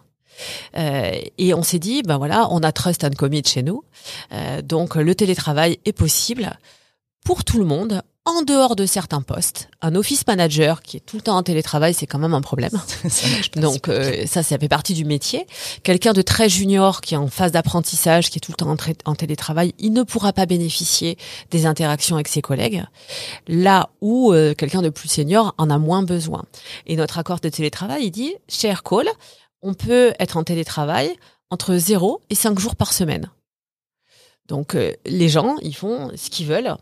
Euh, 0.76 1.12
et 1.38 1.54
on 1.54 1.62
s'est 1.62 1.78
dit, 1.78 2.02
ben 2.02 2.18
voilà, 2.18 2.48
on 2.50 2.60
a 2.62 2.70
trust 2.72 3.04
and 3.04 3.10
commit 3.16 3.42
chez 3.44 3.62
nous. 3.62 3.82
Euh, 4.32 4.60
donc 4.62 4.94
le 4.96 5.14
télétravail 5.14 5.78
est 5.84 5.92
possible 5.92 6.58
pour 7.24 7.44
tout 7.44 7.58
le 7.58 7.64
monde, 7.64 8.02
en 8.26 8.42
dehors 8.42 8.76
de 8.76 8.84
certains 8.84 9.22
postes. 9.22 9.68
Un 9.80 9.94
office 9.94 10.26
manager 10.26 10.82
qui 10.82 10.98
est 10.98 11.00
tout 11.00 11.16
le 11.16 11.22
temps 11.22 11.36
en 11.36 11.42
télétravail, 11.42 11.94
c'est 11.94 12.06
quand 12.06 12.18
même 12.18 12.34
un 12.34 12.40
problème. 12.40 12.70
Ça 13.08 13.28
marche 13.28 13.50
pas 13.52 13.60
Donc 13.60 13.88
euh, 13.88 14.26
ça, 14.26 14.42
ça 14.42 14.58
fait 14.58 14.68
partie 14.68 14.94
du 14.94 15.04
métier. 15.04 15.46
Quelqu'un 15.84 16.12
de 16.12 16.22
très 16.22 16.48
junior 16.48 17.00
qui 17.00 17.14
est 17.14 17.16
en 17.16 17.28
phase 17.28 17.52
d'apprentissage, 17.52 18.28
qui 18.30 18.38
est 18.38 18.40
tout 18.40 18.50
le 18.52 18.56
temps 18.56 18.68
en, 18.68 18.74
tra- 18.74 18.98
en 19.04 19.14
télétravail, 19.14 19.72
il 19.78 19.92
ne 19.92 20.02
pourra 20.02 20.32
pas 20.32 20.44
bénéficier 20.44 21.16
des 21.52 21.66
interactions 21.66 22.16
avec 22.16 22.28
ses 22.28 22.42
collègues. 22.42 22.84
Là 23.46 23.90
où 24.00 24.32
euh, 24.32 24.54
quelqu'un 24.54 24.82
de 24.82 24.90
plus 24.90 25.08
senior 25.08 25.54
en 25.56 25.70
a 25.70 25.78
moins 25.78 26.02
besoin. 26.02 26.44
Et 26.86 26.96
notre 26.96 27.18
accord 27.18 27.38
de 27.40 27.48
télétravail, 27.48 28.06
il 28.06 28.10
dit, 28.10 28.34
chez 28.48 28.68
Aircall, 28.68 29.08
on 29.62 29.72
peut 29.74 30.12
être 30.18 30.36
en 30.36 30.42
télétravail 30.44 31.14
entre 31.50 31.76
0 31.76 32.20
et 32.28 32.34
5 32.34 32.58
jours 32.58 32.74
par 32.74 32.92
semaine. 32.92 33.30
Donc 34.48 34.74
euh, 34.74 34.92
les 35.06 35.28
gens, 35.28 35.56
ils 35.62 35.74
font 35.76 36.10
ce 36.16 36.28
qu'ils 36.28 36.46
veulent 36.46 36.76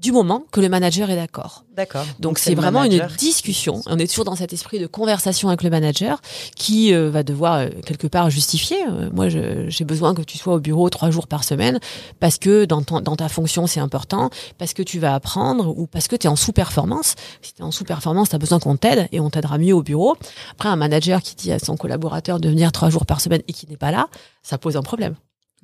du 0.00 0.12
moment 0.12 0.44
que 0.50 0.60
le 0.60 0.68
manager 0.70 1.10
est 1.10 1.16
d'accord. 1.16 1.64
D'accord. 1.76 2.06
Donc 2.18 2.38
c'est 2.38 2.54
vraiment 2.54 2.84
une 2.84 3.06
discussion. 3.18 3.82
On 3.86 3.98
est 3.98 4.06
toujours 4.06 4.24
dans 4.24 4.34
cet 4.34 4.52
esprit 4.52 4.78
de 4.78 4.86
conversation 4.86 5.48
avec 5.48 5.62
le 5.62 5.68
manager 5.70 6.20
qui 6.56 6.94
euh, 6.94 7.10
va 7.10 7.22
devoir 7.22 7.54
euh, 7.58 7.68
quelque 7.84 8.06
part 8.06 8.30
justifier. 8.30 8.78
Euh, 8.88 9.10
moi, 9.12 9.28
j'ai 9.28 9.84
besoin 9.84 10.14
que 10.14 10.22
tu 10.22 10.38
sois 10.38 10.54
au 10.54 10.58
bureau 10.60 10.88
trois 10.90 11.10
jours 11.10 11.26
par 11.26 11.44
semaine 11.44 11.78
parce 12.18 12.38
que 12.38 12.64
dans, 12.64 12.82
ton- 12.82 13.00
dans 13.00 13.16
ta 13.16 13.28
fonction 13.28 13.66
c'est 13.66 13.80
important, 13.80 14.30
parce 14.58 14.72
que 14.72 14.82
tu 14.82 14.98
vas 14.98 15.14
apprendre 15.14 15.78
ou 15.78 15.86
parce 15.86 16.08
que 16.08 16.16
tu 16.16 16.26
es 16.26 16.30
en 16.30 16.36
sous-performance. 16.36 17.14
Si 17.42 17.52
tu 17.54 17.60
es 17.60 17.64
en 17.64 17.70
sous-performance, 17.70 18.30
tu 18.30 18.34
as 18.36 18.38
besoin 18.38 18.58
qu'on 18.58 18.76
t'aide 18.76 19.06
et 19.12 19.20
on 19.20 19.28
t'aidera 19.28 19.58
mieux 19.58 19.74
au 19.74 19.82
bureau. 19.82 20.16
Après, 20.52 20.70
un 20.70 20.76
manager 20.76 21.20
qui 21.22 21.34
dit 21.34 21.52
à 21.52 21.58
son 21.58 21.76
collaborateur 21.76 22.40
de 22.40 22.48
venir 22.48 22.72
trois 22.72 22.88
jours 22.88 23.04
par 23.04 23.20
semaine 23.20 23.42
et 23.48 23.52
qui 23.52 23.66
n'est 23.68 23.76
pas 23.76 23.90
là, 23.90 24.08
ça 24.42 24.56
pose 24.56 24.76
un 24.78 24.82
problème. 24.82 25.14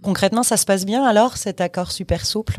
Concrètement, 0.03 0.43
ça 0.43 0.59
se 0.59 0.67
passe 0.67 0.85
bien 0.85 1.05
alors, 1.05 1.39
cet 1.39 1.63
accord 1.63 1.91
super 1.91 2.27
souple? 2.27 2.59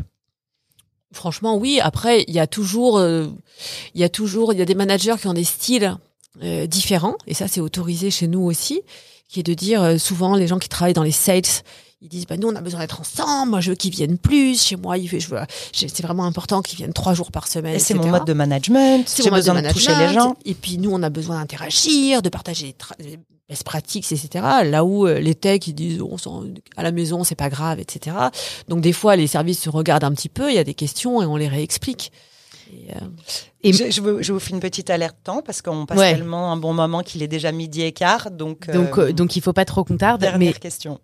Franchement, 1.12 1.56
oui. 1.56 1.80
Après, 1.82 2.24
il 2.28 2.34
y 2.34 2.38
a 2.38 2.46
toujours, 2.46 2.98
euh, 2.98 3.26
il 3.94 4.00
y 4.00 4.04
a 4.04 4.08
toujours, 4.08 4.52
il 4.52 4.58
y 4.58 4.62
a 4.62 4.66
des 4.66 4.74
managers 4.74 5.14
qui 5.20 5.26
ont 5.26 5.34
des 5.34 5.44
styles 5.44 5.96
euh, 6.42 6.66
différents, 6.66 7.16
et 7.26 7.34
ça, 7.34 7.48
c'est 7.48 7.60
autorisé 7.60 8.10
chez 8.10 8.28
nous 8.28 8.42
aussi, 8.42 8.82
qui 9.28 9.40
est 9.40 9.44
de 9.44 9.54
dire 9.54 9.82
euh, 9.82 9.98
souvent 9.98 10.36
les 10.36 10.46
gens 10.46 10.58
qui 10.58 10.68
travaillent 10.68 10.94
dans 10.94 11.02
les 11.02 11.12
sales, 11.12 11.42
ils 12.00 12.08
disent 12.08 12.26
bah 12.26 12.36
nous 12.36 12.46
on 12.46 12.54
a 12.54 12.60
besoin 12.60 12.78
d'être 12.78 13.00
ensemble, 13.00 13.50
moi 13.50 13.60
je 13.60 13.70
veux 13.70 13.76
qu'ils 13.76 13.90
viennent 13.90 14.18
plus, 14.18 14.62
chez 14.62 14.76
moi 14.76 14.96
je 14.96 15.28
veux, 15.28 15.40
c'est 15.72 16.02
vraiment 16.02 16.26
important 16.26 16.62
qu'ils 16.62 16.76
viennent 16.76 16.92
trois 16.92 17.12
jours 17.12 17.32
par 17.32 17.48
semaine. 17.48 17.74
Et 17.74 17.80
c'est 17.80 17.94
mon 17.94 18.06
mode 18.06 18.24
de 18.24 18.32
management. 18.34 19.08
C'est 19.08 19.24
J'ai 19.24 19.30
mon 19.30 19.36
mode 19.36 19.40
besoin 19.40 19.54
de, 19.54 19.60
management. 19.62 19.94
toucher 19.94 20.06
les 20.06 20.14
gens. 20.14 20.36
Et 20.44 20.54
puis 20.54 20.78
nous, 20.78 20.92
on 20.92 21.02
a 21.02 21.10
besoin 21.10 21.40
d'interagir, 21.40 22.22
de 22.22 22.28
partager 22.28 22.76
best 23.48 23.64
practices, 23.64 24.12
etc. 24.12 24.44
Là 24.64 24.84
où 24.84 25.06
euh, 25.06 25.18
les 25.20 25.34
techs, 25.34 25.66
ils 25.68 25.72
disent, 25.74 26.00
on 26.02 26.16
à 26.76 26.82
la 26.82 26.92
maison, 26.92 27.24
c'est 27.24 27.34
pas 27.34 27.48
grave, 27.48 27.80
etc. 27.80 28.14
Donc 28.68 28.80
des 28.82 28.92
fois, 28.92 29.16
les 29.16 29.26
services 29.26 29.60
se 29.62 29.70
regardent 29.70 30.04
un 30.04 30.12
petit 30.12 30.28
peu, 30.28 30.50
il 30.50 30.54
y 30.54 30.58
a 30.58 30.64
des 30.64 30.74
questions 30.74 31.22
et 31.22 31.26
on 31.26 31.36
les 31.36 31.48
réexplique. 31.48 32.12
Et, 32.70 32.90
euh, 32.92 32.98
Et- 33.62 33.72
je, 33.72 33.90
je, 33.90 34.00
vous, 34.02 34.22
je 34.22 34.32
vous 34.32 34.38
fais 34.38 34.50
une 34.50 34.60
petite 34.60 34.90
alerte 34.90 35.16
temps 35.24 35.40
parce 35.40 35.62
qu'on 35.62 35.86
passe 35.86 35.96
Ouais. 35.98 36.14
tellement 36.14 36.52
un 36.52 36.58
bon 36.58 36.74
moment 36.74 37.02
qu'il 37.02 37.22
est 37.22 37.28
déjà 37.28 37.50
midi 37.50 37.80
et 37.82 37.92
quart. 37.92 38.30
Donc, 38.30 38.70
Donc, 38.70 38.98
euh, 38.98 39.08
euh, 39.08 39.12
donc 39.12 39.36
il 39.36 39.40
faut 39.42 39.54
pas 39.54 39.64
trop 39.64 39.84
qu'on 39.84 39.96
tarde. 39.96 40.20
dernière 40.20 40.38
Mais 40.38 40.52
question. 40.52 41.00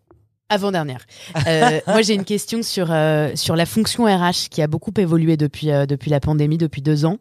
Avant-dernière. 0.50 1.06
Euh, 1.46 1.80
moi, 1.86 2.02
j'ai 2.02 2.12
une 2.12 2.24
question 2.24 2.62
sur, 2.62 2.88
euh, 2.92 3.30
sur 3.34 3.56
la 3.56 3.64
fonction 3.64 4.04
RH 4.04 4.50
qui 4.50 4.60
a 4.60 4.66
beaucoup 4.66 4.92
évolué 4.98 5.38
depuis, 5.38 5.70
euh, 5.70 5.86
depuis 5.86 6.10
la 6.10 6.20
pandémie, 6.20 6.58
depuis 6.58 6.82
deux 6.82 7.06
ans. 7.06 7.16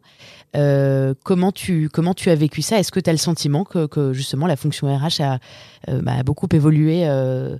Euh, 0.56 1.14
comment, 1.24 1.52
tu, 1.52 1.88
comment 1.88 2.14
tu 2.14 2.30
as 2.30 2.34
vécu 2.34 2.62
ça? 2.62 2.78
Est-ce 2.78 2.92
que 2.92 3.00
tu 3.00 3.10
as 3.10 3.12
le 3.12 3.18
sentiment 3.18 3.64
que, 3.64 4.12
justement 4.12 4.46
la 4.46 4.56
fonction 4.56 4.86
RH 4.86 5.20
a, 5.20 5.38
euh, 5.88 6.00
bah, 6.00 6.22
beaucoup 6.22 6.48
évolué 6.52 7.06
euh, 7.06 7.58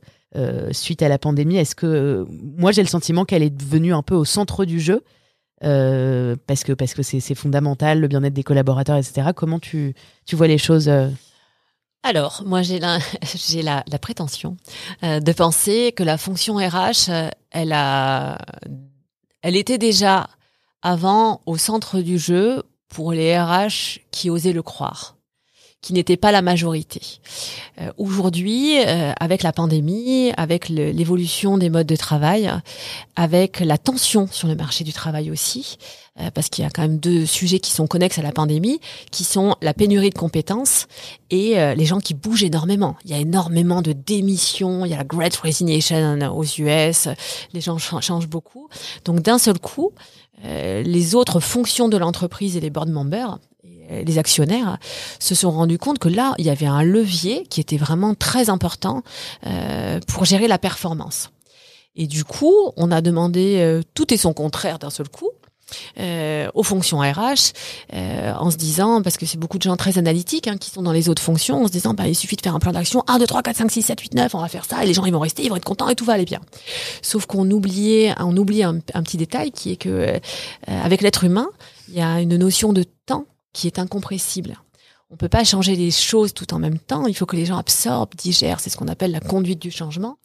suite 0.72 1.02
à 1.02 1.08
la 1.08 1.18
pandémie? 1.18 1.56
Est-ce 1.56 1.74
que 1.74 2.26
moi, 2.30 2.72
j'ai 2.72 2.82
le 2.82 2.88
sentiment 2.88 3.24
qu'elle 3.24 3.42
est 3.42 3.50
devenue 3.50 3.92
un 3.92 4.02
peu 4.02 4.14
au 4.14 4.24
centre 4.24 4.64
du 4.64 4.80
jeu 4.80 5.02
parce 5.60 6.62
que 6.62 6.74
parce 6.74 6.92
que 6.92 7.02
c'est 7.02 7.34
fondamental 7.34 7.98
le 7.98 8.06
bien-être 8.06 8.34
des 8.34 8.42
collaborateurs 8.42 8.98
etc 8.98 9.28
comment 9.34 9.58
tu 9.58 9.94
tu 10.26 10.36
vois 10.36 10.46
les 10.46 10.58
choses 10.58 10.90
Alors, 12.02 12.42
moi, 12.44 12.60
j'ai 12.60 12.78
la, 12.78 12.98
la, 13.86 13.98
prétention 13.98 14.58
de 15.02 15.32
penser 15.32 15.92
que 15.96 16.02
la 16.02 16.18
fonction 16.18 16.56
RH, 16.56 17.08
elle 17.50 17.72
a, 17.72 18.36
elle 19.40 19.56
était 19.56 19.78
déjà 19.78 20.26
avant 20.82 21.40
au 21.46 21.56
centre 21.56 22.00
du 22.00 22.18
jeu 22.18 22.62
pour 22.88 23.12
les 23.12 23.38
RH 23.38 24.00
qui 24.10 24.30
osaient 24.30 24.52
le 24.52 24.62
croire, 24.62 25.16
qui 25.84 25.92
n'étaient 25.92 26.16
pas 26.16 26.32
la 26.32 26.40
majorité. 26.40 27.02
Euh, 27.78 27.92
Aujourd'hui, 27.98 28.78
euh, 28.78 29.12
avec 29.20 29.42
la 29.42 29.52
pandémie, 29.52 30.32
avec 30.38 30.70
l'évolution 30.70 31.58
des 31.58 31.68
modes 31.68 31.86
de 31.86 31.96
travail, 31.96 32.50
avec 33.16 33.60
la 33.60 33.76
tension 33.76 34.26
sur 34.30 34.48
le 34.48 34.54
marché 34.56 34.82
du 34.82 34.94
travail 34.94 35.30
aussi, 35.30 35.76
euh, 36.20 36.30
parce 36.32 36.48
qu'il 36.48 36.64
y 36.64 36.66
a 36.66 36.70
quand 36.70 36.80
même 36.80 36.96
deux 36.98 37.26
sujets 37.26 37.58
qui 37.58 37.70
sont 37.70 37.86
connexes 37.86 38.18
à 38.18 38.22
la 38.22 38.32
pandémie, 38.32 38.80
qui 39.10 39.24
sont 39.24 39.56
la 39.60 39.74
pénurie 39.74 40.08
de 40.08 40.18
compétences 40.18 40.86
et 41.28 41.58
euh, 41.58 41.74
les 41.74 41.84
gens 41.84 42.00
qui 42.00 42.14
bougent 42.14 42.44
énormément. 42.44 42.96
Il 43.04 43.10
y 43.10 43.14
a 43.14 43.18
énormément 43.18 43.82
de 43.82 43.92
démissions, 43.92 44.86
il 44.86 44.90
y 44.90 44.94
a 44.94 44.98
la 44.98 45.04
Great 45.04 45.36
Resignation 45.36 46.18
aux 46.34 46.44
US, 46.44 47.08
les 47.52 47.60
gens 47.60 47.78
ch- 47.78 48.02
changent 48.02 48.28
beaucoup. 48.28 48.68
Donc 49.04 49.20
d'un 49.20 49.38
seul 49.38 49.58
coup, 49.58 49.90
euh, 50.46 50.82
les 50.82 51.14
autres 51.14 51.40
fonctions 51.40 51.88
de 51.90 51.98
l'entreprise 51.98 52.56
et 52.56 52.60
les 52.60 52.70
board 52.70 52.88
members, 52.88 53.38
les 53.90 54.18
actionnaires, 54.18 54.78
se 55.18 55.34
sont 55.34 55.50
rendus 55.50 55.78
compte 55.78 55.98
que 55.98 56.08
là, 56.08 56.34
il 56.38 56.44
y 56.44 56.50
avait 56.50 56.66
un 56.66 56.82
levier 56.82 57.46
qui 57.48 57.60
était 57.60 57.76
vraiment 57.76 58.14
très 58.14 58.50
important 58.50 59.02
euh, 59.46 60.00
pour 60.08 60.24
gérer 60.24 60.48
la 60.48 60.58
performance. 60.58 61.30
Et 61.96 62.06
du 62.06 62.24
coup, 62.24 62.72
on 62.76 62.90
a 62.90 63.00
demandé 63.00 63.56
euh, 63.58 63.82
tout 63.94 64.12
et 64.12 64.16
son 64.16 64.32
contraire 64.32 64.78
d'un 64.78 64.90
seul 64.90 65.08
coup 65.08 65.30
euh, 65.98 66.48
aux 66.54 66.62
fonctions 66.62 66.98
RH 66.98 67.52
euh, 67.94 68.32
en 68.34 68.50
se 68.50 68.56
disant, 68.56 69.02
parce 69.02 69.16
que 69.16 69.26
c'est 69.26 69.38
beaucoup 69.38 69.58
de 69.58 69.62
gens 69.62 69.76
très 69.76 69.98
analytiques 69.98 70.48
hein, 70.48 70.56
qui 70.56 70.70
sont 70.70 70.82
dans 70.82 70.92
les 70.92 71.08
autres 71.08 71.22
fonctions, 71.22 71.62
en 71.62 71.66
se 71.66 71.72
disant, 71.72 71.94
bah, 71.94 72.08
il 72.08 72.14
suffit 72.14 72.36
de 72.36 72.42
faire 72.42 72.54
un 72.54 72.58
plan 72.58 72.72
d'action, 72.72 73.02
1, 73.06 73.18
2, 73.18 73.26
3, 73.26 73.42
4, 73.42 73.56
5, 73.56 73.70
6, 73.70 73.82
7, 73.82 74.00
8, 74.00 74.14
9, 74.14 74.34
on 74.34 74.40
va 74.40 74.48
faire 74.48 74.64
ça, 74.64 74.82
et 74.82 74.86
les 74.86 74.94
gens 74.94 75.04
ils 75.04 75.12
vont 75.12 75.20
rester, 75.20 75.42
ils 75.42 75.48
vont 75.48 75.56
être 75.56 75.64
contents 75.64 75.88
et 75.88 75.94
tout 75.94 76.04
va 76.04 76.14
aller 76.14 76.24
bien. 76.24 76.40
Sauf 77.02 77.26
qu'on 77.26 77.50
oubliait, 77.50 78.14
on 78.20 78.36
oublie 78.36 78.62
un, 78.62 78.78
un 78.94 79.02
petit 79.02 79.16
détail 79.16 79.50
qui 79.52 79.72
est 79.72 79.76
que 79.76 79.88
euh, 79.88 80.18
avec 80.66 81.00
l'être 81.00 81.24
humain, 81.24 81.48
il 81.88 81.94
y 81.94 82.02
a 82.02 82.20
une 82.20 82.36
notion 82.36 82.72
de 82.72 82.84
temps 83.06 83.26
qui 83.54 83.66
est 83.66 83.78
incompressible. 83.78 84.58
On 85.10 85.16
peut 85.16 85.28
pas 85.28 85.44
changer 85.44 85.76
les 85.76 85.90
choses 85.90 86.34
tout 86.34 86.52
en 86.54 86.58
même 86.58 86.78
temps. 86.78 87.06
Il 87.06 87.14
faut 87.14 87.24
que 87.24 87.36
les 87.36 87.46
gens 87.46 87.56
absorbent, 87.56 88.14
digèrent. 88.16 88.58
C'est 88.58 88.68
ce 88.68 88.76
qu'on 88.76 88.88
appelle 88.88 89.12
la 89.12 89.20
conduite 89.20 89.60
du 89.60 89.70
changement. 89.70 90.18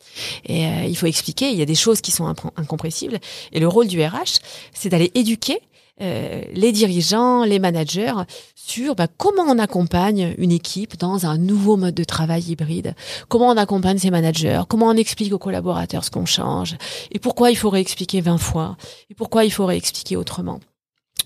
Et 0.45 0.65
euh, 0.65 0.83
il 0.85 0.97
faut 0.97 1.05
expliquer. 1.05 1.51
Il 1.51 1.57
y 1.57 1.61
a 1.61 1.65
des 1.65 1.75
choses 1.75 2.01
qui 2.01 2.11
sont 2.11 2.25
incompressibles. 2.55 3.19
Et 3.51 3.59
le 3.59 3.67
rôle 3.67 3.87
du 3.87 4.03
RH, 4.03 4.39
c'est 4.73 4.89
d'aller 4.89 5.11
éduquer 5.15 5.61
euh, 6.01 6.41
les 6.53 6.71
dirigeants, 6.71 7.43
les 7.43 7.59
managers 7.59 8.13
sur 8.55 8.95
bah, 8.95 9.07
comment 9.17 9.43
on 9.43 9.59
accompagne 9.59 10.33
une 10.37 10.51
équipe 10.51 10.97
dans 10.97 11.25
un 11.25 11.37
nouveau 11.37 11.75
mode 11.75 11.95
de 11.95 12.05
travail 12.05 12.41
hybride, 12.43 12.95
comment 13.27 13.49
on 13.49 13.57
accompagne 13.57 13.97
ses 13.97 14.09
managers, 14.09 14.61
comment 14.69 14.87
on 14.87 14.95
explique 14.95 15.33
aux 15.33 15.39
collaborateurs 15.39 16.05
ce 16.05 16.11
qu'on 16.11 16.25
change, 16.25 16.77
et 17.11 17.19
pourquoi 17.19 17.51
il 17.51 17.57
faut 17.57 17.69
réexpliquer 17.69 18.21
20 18.21 18.37
fois, 18.37 18.77
et 19.09 19.13
pourquoi 19.13 19.43
il 19.43 19.51
faut 19.51 19.65
réexpliquer 19.65 20.15
autrement. 20.15 20.61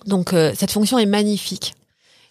Donc 0.08 0.34
euh, 0.34 0.54
cette 0.56 0.72
fonction 0.72 0.98
est 0.98 1.06
magnifique. 1.06 1.76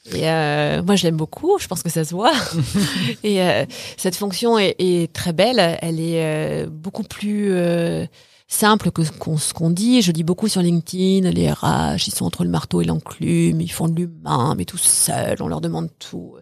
Et 0.06 0.28
euh, 0.28 0.82
moi, 0.82 0.96
je 0.96 1.04
l'aime 1.04 1.16
beaucoup. 1.16 1.58
Je 1.60 1.68
pense 1.68 1.82
que 1.82 1.90
ça 1.90 2.04
se 2.04 2.14
voit. 2.14 2.32
et 3.22 3.42
euh, 3.42 3.64
cette 3.96 4.16
fonction 4.16 4.58
est, 4.58 4.74
est 4.78 5.12
très 5.12 5.32
belle. 5.32 5.78
Elle 5.80 6.00
est 6.00 6.24
euh, 6.24 6.66
beaucoup 6.68 7.04
plus 7.04 7.52
euh, 7.52 8.04
simple 8.52 8.90
que 8.90 9.02
ce 9.04 9.52
qu'on 9.52 9.70
dit. 9.70 10.02
Je 10.02 10.12
dis 10.12 10.22
beaucoup 10.22 10.48
sur 10.48 10.60
LinkedIn. 10.60 11.30
Les 11.30 11.50
RH, 11.50 12.06
ils 12.06 12.14
sont 12.14 12.26
entre 12.26 12.44
le 12.44 12.50
marteau 12.50 12.80
et 12.80 12.84
l'enclume. 12.84 13.60
Ils 13.60 13.72
font 13.72 13.88
de 13.88 13.94
l'humain, 13.94 14.54
mais 14.56 14.64
tout 14.64 14.78
seuls. 14.78 15.38
On 15.40 15.48
leur 15.48 15.60
demande 15.60 15.88
tout. 15.98 16.34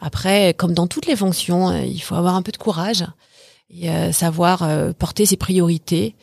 Après, 0.00 0.54
comme 0.54 0.72
dans 0.72 0.86
toutes 0.86 1.06
les 1.06 1.16
fonctions, 1.16 1.68
euh, 1.68 1.82
il 1.84 2.00
faut 2.00 2.14
avoir 2.14 2.34
un 2.34 2.42
peu 2.42 2.52
de 2.52 2.56
courage 2.56 3.04
et 3.70 3.90
euh, 3.90 4.12
savoir 4.12 4.62
euh, 4.62 4.92
porter 4.92 5.26
ses 5.26 5.36
priorités 5.36 6.14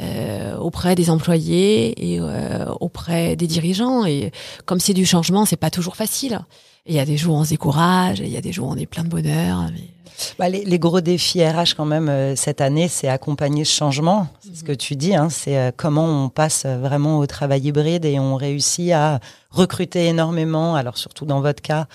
euh, 0.00 0.56
auprès 0.56 0.94
des 0.94 1.10
employés 1.10 2.14
et 2.14 2.20
euh, 2.20 2.66
auprès 2.80 3.36
des 3.36 3.46
dirigeants. 3.46 4.04
Et 4.04 4.32
comme 4.64 4.80
c'est 4.80 4.94
du 4.94 5.06
changement, 5.06 5.44
c'est 5.44 5.56
pas 5.56 5.70
toujours 5.70 5.96
facile. 5.96 6.40
Il 6.86 6.94
y 6.94 7.00
a 7.00 7.04
des 7.04 7.16
jours 7.16 7.34
où 7.36 7.38
on 7.38 7.44
se 7.44 7.50
décourage, 7.50 8.20
il 8.20 8.28
y 8.28 8.36
a 8.36 8.40
des 8.40 8.52
jours 8.52 8.68
où 8.68 8.72
on 8.72 8.76
est 8.76 8.86
plein 8.86 9.02
de 9.04 9.08
bonheur. 9.08 9.64
mais- 9.72 9.90
Bah, 10.38 10.48
les, 10.48 10.64
les 10.64 10.78
gros 10.78 11.00
défis 11.00 11.44
RH 11.44 11.74
quand 11.76 11.84
même 11.84 12.08
euh, 12.08 12.36
cette 12.36 12.60
année, 12.60 12.88
c'est 12.88 13.08
accompagner 13.08 13.64
ce 13.64 13.74
changement. 13.74 14.28
C'est 14.40 14.56
ce 14.56 14.64
que 14.64 14.72
tu 14.72 14.96
dis. 14.96 15.14
Hein, 15.14 15.28
c'est 15.28 15.58
euh, 15.58 15.70
comment 15.76 16.24
on 16.24 16.28
passe 16.28 16.62
euh, 16.64 16.78
vraiment 16.78 17.18
au 17.18 17.26
travail 17.26 17.62
hybride 17.66 18.04
et 18.04 18.18
on 18.20 18.36
réussit 18.36 18.92
à 18.92 19.18
recruter 19.50 20.06
énormément. 20.06 20.74
Alors 20.76 20.96
surtout 20.96 21.26
dans 21.26 21.40
votre 21.40 21.60
cas, 21.60 21.86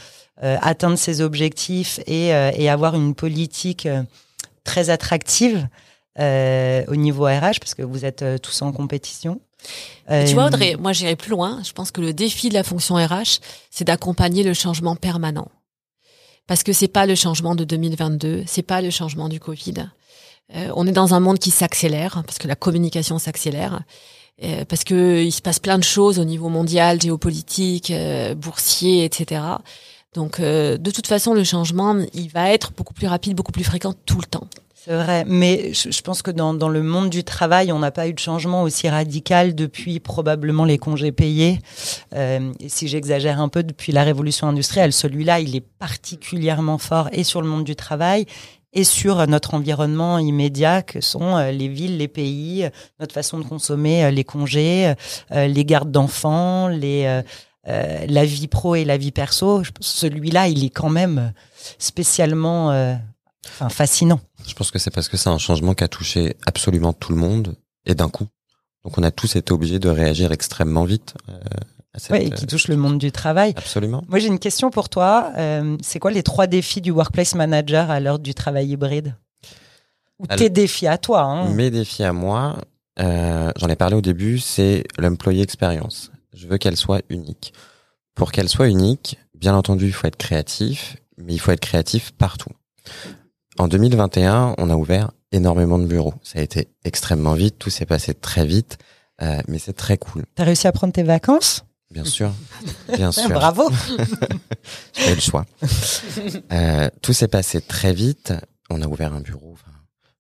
euh, 0.44 0.58
atteindre 0.62 0.98
ses 0.98 1.22
objectifs 1.22 2.00
et, 2.06 2.34
euh, 2.34 2.52
et 2.56 2.70
avoir 2.70 2.96
une 2.96 3.16
politique 3.16 3.86
euh, 3.86 4.04
très 4.66 4.90
attractive 4.90 5.68
euh, 6.20 6.84
au 6.88 6.96
niveau 6.96 7.26
RH 7.26 7.60
parce 7.60 7.74
que 7.74 7.84
vous 7.84 8.06
êtes 8.06 8.22
euh, 8.22 8.38
tous 8.38 8.62
en 8.62 8.72
compétition. 8.72 9.40
Et 10.10 10.26
Tu 10.26 10.32
Euh, 10.32 10.34
vois, 10.34 10.46
Audrey, 10.48 10.76
moi 10.80 10.92
j'irai 10.94 11.16
plus 11.16 11.30
loin. 11.32 11.62
Je 11.64 11.72
pense 11.72 11.92
que 11.92 12.02
le 12.02 12.14
défi 12.14 12.50
de 12.50 12.54
la 12.54 12.64
fonction 12.64 12.96
RH, 12.96 13.40
c'est 13.70 13.86
d'accompagner 13.86 14.44
le 14.44 14.54
changement 14.54 14.96
permanent. 14.96 15.48
Parce 16.48 16.64
que 16.64 16.74
c'est 16.74 16.88
pas 16.90 17.06
le 17.06 17.16
changement 17.16 17.56
de 17.56 17.64
2022, 17.64 18.44
c'est 18.46 18.64
pas 18.64 18.82
le 18.82 18.90
changement 18.90 19.30
du 19.30 19.40
Covid. 19.40 19.90
Euh, 20.56 20.70
on 20.76 20.86
est 20.86 20.92
dans 20.92 21.14
un 21.14 21.20
monde 21.22 21.40
qui 21.40 21.52
s'accélère, 21.52 22.24
parce 22.26 22.40
que 22.40 22.48
la 22.48 22.56
communication 22.56 23.20
s'accélère, 23.20 23.84
euh, 24.44 24.66
parce 24.66 24.84
que 24.84 25.22
il 25.24 25.32
se 25.32 25.42
passe 25.42 25.60
plein 25.60 25.78
de 25.78 25.84
choses 25.84 26.20
au 26.20 26.26
niveau 26.26 26.50
mondial, 26.50 27.00
géopolitique, 27.00 27.92
euh, 27.92 28.36
boursier, 28.36 29.06
etc. 29.06 29.42
Donc, 30.14 30.40
euh, 30.42 30.78
de 30.78 30.92
toute 30.92 31.08
façon, 31.08 31.34
le 31.34 31.46
changement, 31.46 31.96
il 32.14 32.28
va 32.30 32.50
être 32.52 32.74
beaucoup 32.74 32.94
plus 32.94 33.08
rapide, 33.08 33.34
beaucoup 33.36 33.54
plus 33.54 33.64
fréquent 33.64 33.94
tout 34.06 34.20
le 34.20 34.26
temps. 34.26 34.48
C'est 34.84 34.96
vrai, 34.96 35.26
mais 35.28 35.74
je, 35.74 36.02
pense 36.02 36.24
que 36.24 36.32
dans, 36.32 36.54
le 36.68 36.82
monde 36.82 37.12
du 37.12 37.24
travail, 37.24 37.72
on 37.72 37.78
n'a 37.78 37.92
pas 37.92 38.08
eu 38.08 38.14
de 38.14 38.20
changement 38.20 38.64
aussi 38.64 38.90
radical 38.90 39.54
depuis 39.54 40.00
probablement 40.00 40.66
les 40.66 40.80
congés 40.80 41.12
payés. 41.12 41.60
Euh, 42.16 42.52
si 42.68 42.88
j'exagère 42.88 43.40
un 43.40 43.48
peu, 43.48 43.62
depuis 43.62 43.92
la 43.92 44.04
révolution 44.04 44.48
industrielle, 44.48 44.92
celui-là, 44.92 45.40
il 45.40 45.56
est 45.56 45.64
particulièrement 45.78 46.80
fort 46.80 47.10
et 47.12 47.24
sur 47.24 47.44
le 47.44 47.48
monde 47.48 47.64
du 47.64 47.76
travail 47.76 48.26
et 48.74 48.84
sur 48.84 49.28
notre 49.28 49.54
environnement 49.54 50.18
immédiat 50.18 50.82
que 50.82 51.00
sont 51.00 51.38
euh, 51.38 51.52
les 51.52 51.68
villes, 51.68 52.00
les 52.00 52.08
pays, 52.08 52.64
euh, 52.64 52.70
notre 53.00 53.14
façon 53.14 53.38
de 53.38 53.44
consommer 53.44 54.10
les 54.10 54.24
congés, 54.24 54.96
les 55.30 55.64
gardes 55.64 55.92
d'enfants, 55.92 56.70
la 56.70 58.26
vie 58.26 58.48
pro 58.48 58.74
et 58.74 58.84
la 58.84 58.98
vie 58.98 59.12
perso. 59.12 59.62
Celui-là, 59.80 60.48
il 60.48 60.66
est 60.66 60.72
quand 60.72 60.90
même 60.90 61.34
spécialement 61.78 62.98
enfin, 63.48 63.70
fascinant. 63.70 64.20
Je 64.48 64.54
pense 64.54 64.72
que 64.72 64.80
c'est 64.80 64.92
parce 64.92 65.08
que 65.10 65.18
c'est 65.18 65.30
un 65.30 65.38
changement 65.38 65.74
qui 65.74 65.84
a 65.84 65.88
touché 65.88 66.36
absolument 66.46 66.94
tout 66.94 67.12
le 67.12 67.18
monde 67.18 67.56
et 67.86 67.96
d'un 67.96 68.10
coup. 68.10 68.28
Donc 68.84 68.98
on 68.98 69.04
a 69.04 69.12
tous 69.12 69.36
été 69.36 69.52
obligés 69.54 69.80
de 69.80 69.90
réagir 69.90 70.32
extrêmement 70.32 70.86
vite. 70.86 71.14
euh, 71.30 71.38
à 71.94 72.00
cette, 72.00 72.12
Ouais, 72.12 72.26
et 72.28 72.30
qui 72.30 72.48
touche 72.48 72.68
le 72.70 72.78
monde 72.78 72.98
du 73.00 73.12
travail. 73.12 73.50
euh, 73.52 73.60
absolument. 73.60 74.04
Moi, 74.08 74.20
j'ai 74.20 74.28
une 74.30 74.40
question 74.40 74.70
pour 74.72 74.88
toi. 74.88 75.34
Euh, 75.38 75.76
c'est 75.82 76.00
quoi 76.00 76.10
les 76.12 76.24
trois 76.24 76.48
défis 76.48 76.80
du 76.80 76.90
workplace 76.92 77.36
manager 77.36 77.92
à 77.92 78.00
l'heure 78.00 78.18
du 78.18 78.34
travail 78.34 78.70
hybride? 78.70 79.14
Ou 80.20 80.26
Alors- 80.30 80.38
tes 80.40 80.50
défis 80.50 80.88
à 80.88 80.98
toi 80.98 81.24
hein 81.24 81.50
Mes 81.50 81.70
défis 81.70 82.04
à 82.04 82.14
moi, 82.14 82.56
euh, 83.00 83.52
j'en 83.58 83.68
ai 83.68 83.76
parlé 83.76 83.96
au 83.98 84.02
début, 84.02 84.40
c'est 84.40 84.86
l'employee 84.98 85.42
experience. 85.42 86.12
Je 86.34 86.48
veux 86.48 86.58
qu'elle 86.58 86.78
soit 86.78 87.02
unique. 87.10 87.54
Pour 88.16 88.32
qu'elle 88.32 88.48
soit 88.48 88.70
unique, 88.70 89.18
bien 89.36 89.54
entendu, 89.54 89.88
il 89.88 89.94
faut 89.94 90.08
être 90.08 90.16
créatif, 90.18 90.96
mais 91.18 91.34
il 91.34 91.40
faut 91.40 91.52
être 91.52 91.60
créatif 91.60 92.12
partout. 92.12 92.52
En 93.62 93.68
2021, 93.68 94.56
on 94.58 94.72
a 94.72 94.76
ouvert 94.76 95.12
énormément 95.32 95.78
de 95.78 95.86
bureaux. 95.86 96.16
Ça 96.24 96.40
a 96.40 96.42
été 96.42 96.70
extrêmement 96.84 97.36
vite, 97.36 97.60
tout 97.60 97.70
s'est 97.70 97.86
passé 97.86 98.16
très 98.16 98.44
vite, 98.44 98.80
euh, 99.22 99.40
mais 99.48 99.60
c'est 99.60 99.74
très 99.74 100.00
cool. 100.00 100.26
T'as 100.34 100.46
réussi 100.46 100.66
à 100.66 100.72
prendre 100.72 100.92
tes 100.92 101.04
vacances? 101.04 101.64
Bien 101.92 102.04
sûr, 102.04 102.34
bien 102.92 103.12
sûr. 103.12 103.30
Bravo 103.30 103.70
J'ai 104.98 105.14
le 105.14 105.22
choix. 105.22 105.46
Euh, 106.52 106.90
tout 107.04 107.14
s'est 107.14 107.28
passé 107.28 107.62
très 107.62 107.94
vite. 107.94 108.34
On 108.72 108.82
a 108.82 108.88
ouvert 108.88 109.14
un 109.14 109.22
bureau 109.22 109.56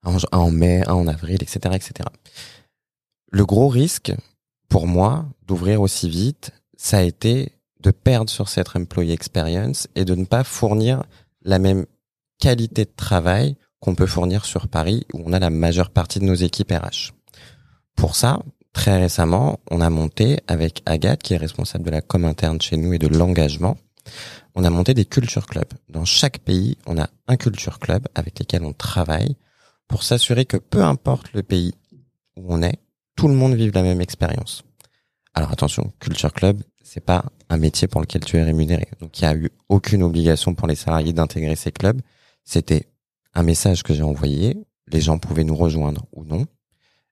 en, 0.04 0.18
en 0.32 0.52
mai, 0.52 0.84
un 0.88 0.94
en 0.94 1.08
avril, 1.08 1.40
etc., 1.42 1.62
etc. 1.74 2.10
Le 3.32 3.44
gros 3.44 3.70
risque 3.70 4.14
pour 4.70 4.86
moi 4.86 5.26
d'ouvrir 5.48 5.82
aussi 5.82 6.12
vite, 6.12 6.52
ça 6.78 7.00
a 7.00 7.02
été 7.02 7.54
de 7.80 7.90
perdre 7.90 8.30
sur 8.30 8.50
cette 8.50 8.76
employee 8.76 9.14
experience 9.14 9.88
et 9.96 10.06
de 10.06 10.14
ne 10.14 10.26
pas 10.26 10.44
fournir 10.44 11.02
la 11.44 11.58
même 11.58 11.88
qualité 12.42 12.86
de 12.86 12.92
travail 12.94 13.56
qu'on 13.80 13.96
peut 13.96 14.08
fournir 14.08 14.44
sur 14.46 14.68
Paris 14.68 15.06
où 15.14 15.22
on 15.26 15.32
a 15.32 15.40
la 15.40 15.50
majeure 15.50 15.92
partie 15.92 16.20
de 16.20 16.26
nos 16.26 16.34
équipes 16.34 16.72
RH. 16.72 17.14
Pour 17.96 18.16
ça, 18.16 18.40
très 18.74 18.98
récemment, 18.98 19.60
on 19.70 19.80
a 19.80 19.90
monté 19.90 20.40
avec 20.48 20.82
Agathe, 20.86 21.24
qui 21.24 21.34
est 21.34 21.38
responsable 21.38 21.86
de 21.86 21.92
la 21.92 22.02
com 22.02 22.26
interne 22.26 22.60
chez 22.60 22.78
nous 22.78 22.94
et 22.94 22.98
de 22.98 23.08
l'engagement, 23.08 23.78
on 24.56 24.64
a 24.64 24.70
monté 24.70 24.94
des 24.94 25.06
culture 25.06 25.46
clubs. 25.46 25.72
Dans 25.88 26.04
chaque 26.04 26.40
pays, 26.40 26.78
on 26.86 26.98
a 26.98 27.10
un 27.28 27.38
culture 27.38 27.80
club 27.80 28.08
avec 28.16 28.40
lesquels 28.40 28.64
on 28.64 28.74
travaille 28.74 29.36
pour 29.88 30.04
s'assurer 30.04 30.46
que 30.46 30.58
peu 30.58 30.84
importe 30.84 31.32
le 31.34 31.44
pays 31.44 31.74
où 32.38 32.46
on 32.54 32.62
est, 32.64 32.80
tout 33.16 33.28
le 33.28 33.36
monde 33.36 33.54
vive 33.54 33.74
la 33.74 33.84
même 33.84 34.02
expérience. 34.02 34.64
Alors 35.34 35.52
attention, 35.52 35.94
culture 36.00 36.34
club, 36.34 36.62
c'est 36.84 37.06
pas 37.06 37.26
un 37.50 37.58
métier 37.58 37.88
pour 37.88 38.02
lequel 38.02 38.26
tu 38.26 38.38
es 38.38 38.44
rémunéré. 38.44 38.88
Donc 39.00 39.20
il 39.20 39.24
y 39.24 39.28
a 39.28 39.36
eu 39.36 39.50
aucune 39.70 40.04
obligation 40.04 40.56
pour 40.56 40.68
les 40.68 40.76
salariés 40.76 41.14
d'intégrer 41.14 41.56
ces 41.56 41.72
clubs. 41.72 42.02
C'était 42.44 42.88
un 43.34 43.44
message 43.44 43.84
que 43.84 43.94
j'ai 43.94 44.04
envoyé. 44.04 44.58
Les 44.92 45.02
gens 45.02 45.18
pouvaient 45.18 45.44
nous 45.44 45.56
rejoindre 45.56 46.06
ou 46.12 46.24
non. 46.26 46.46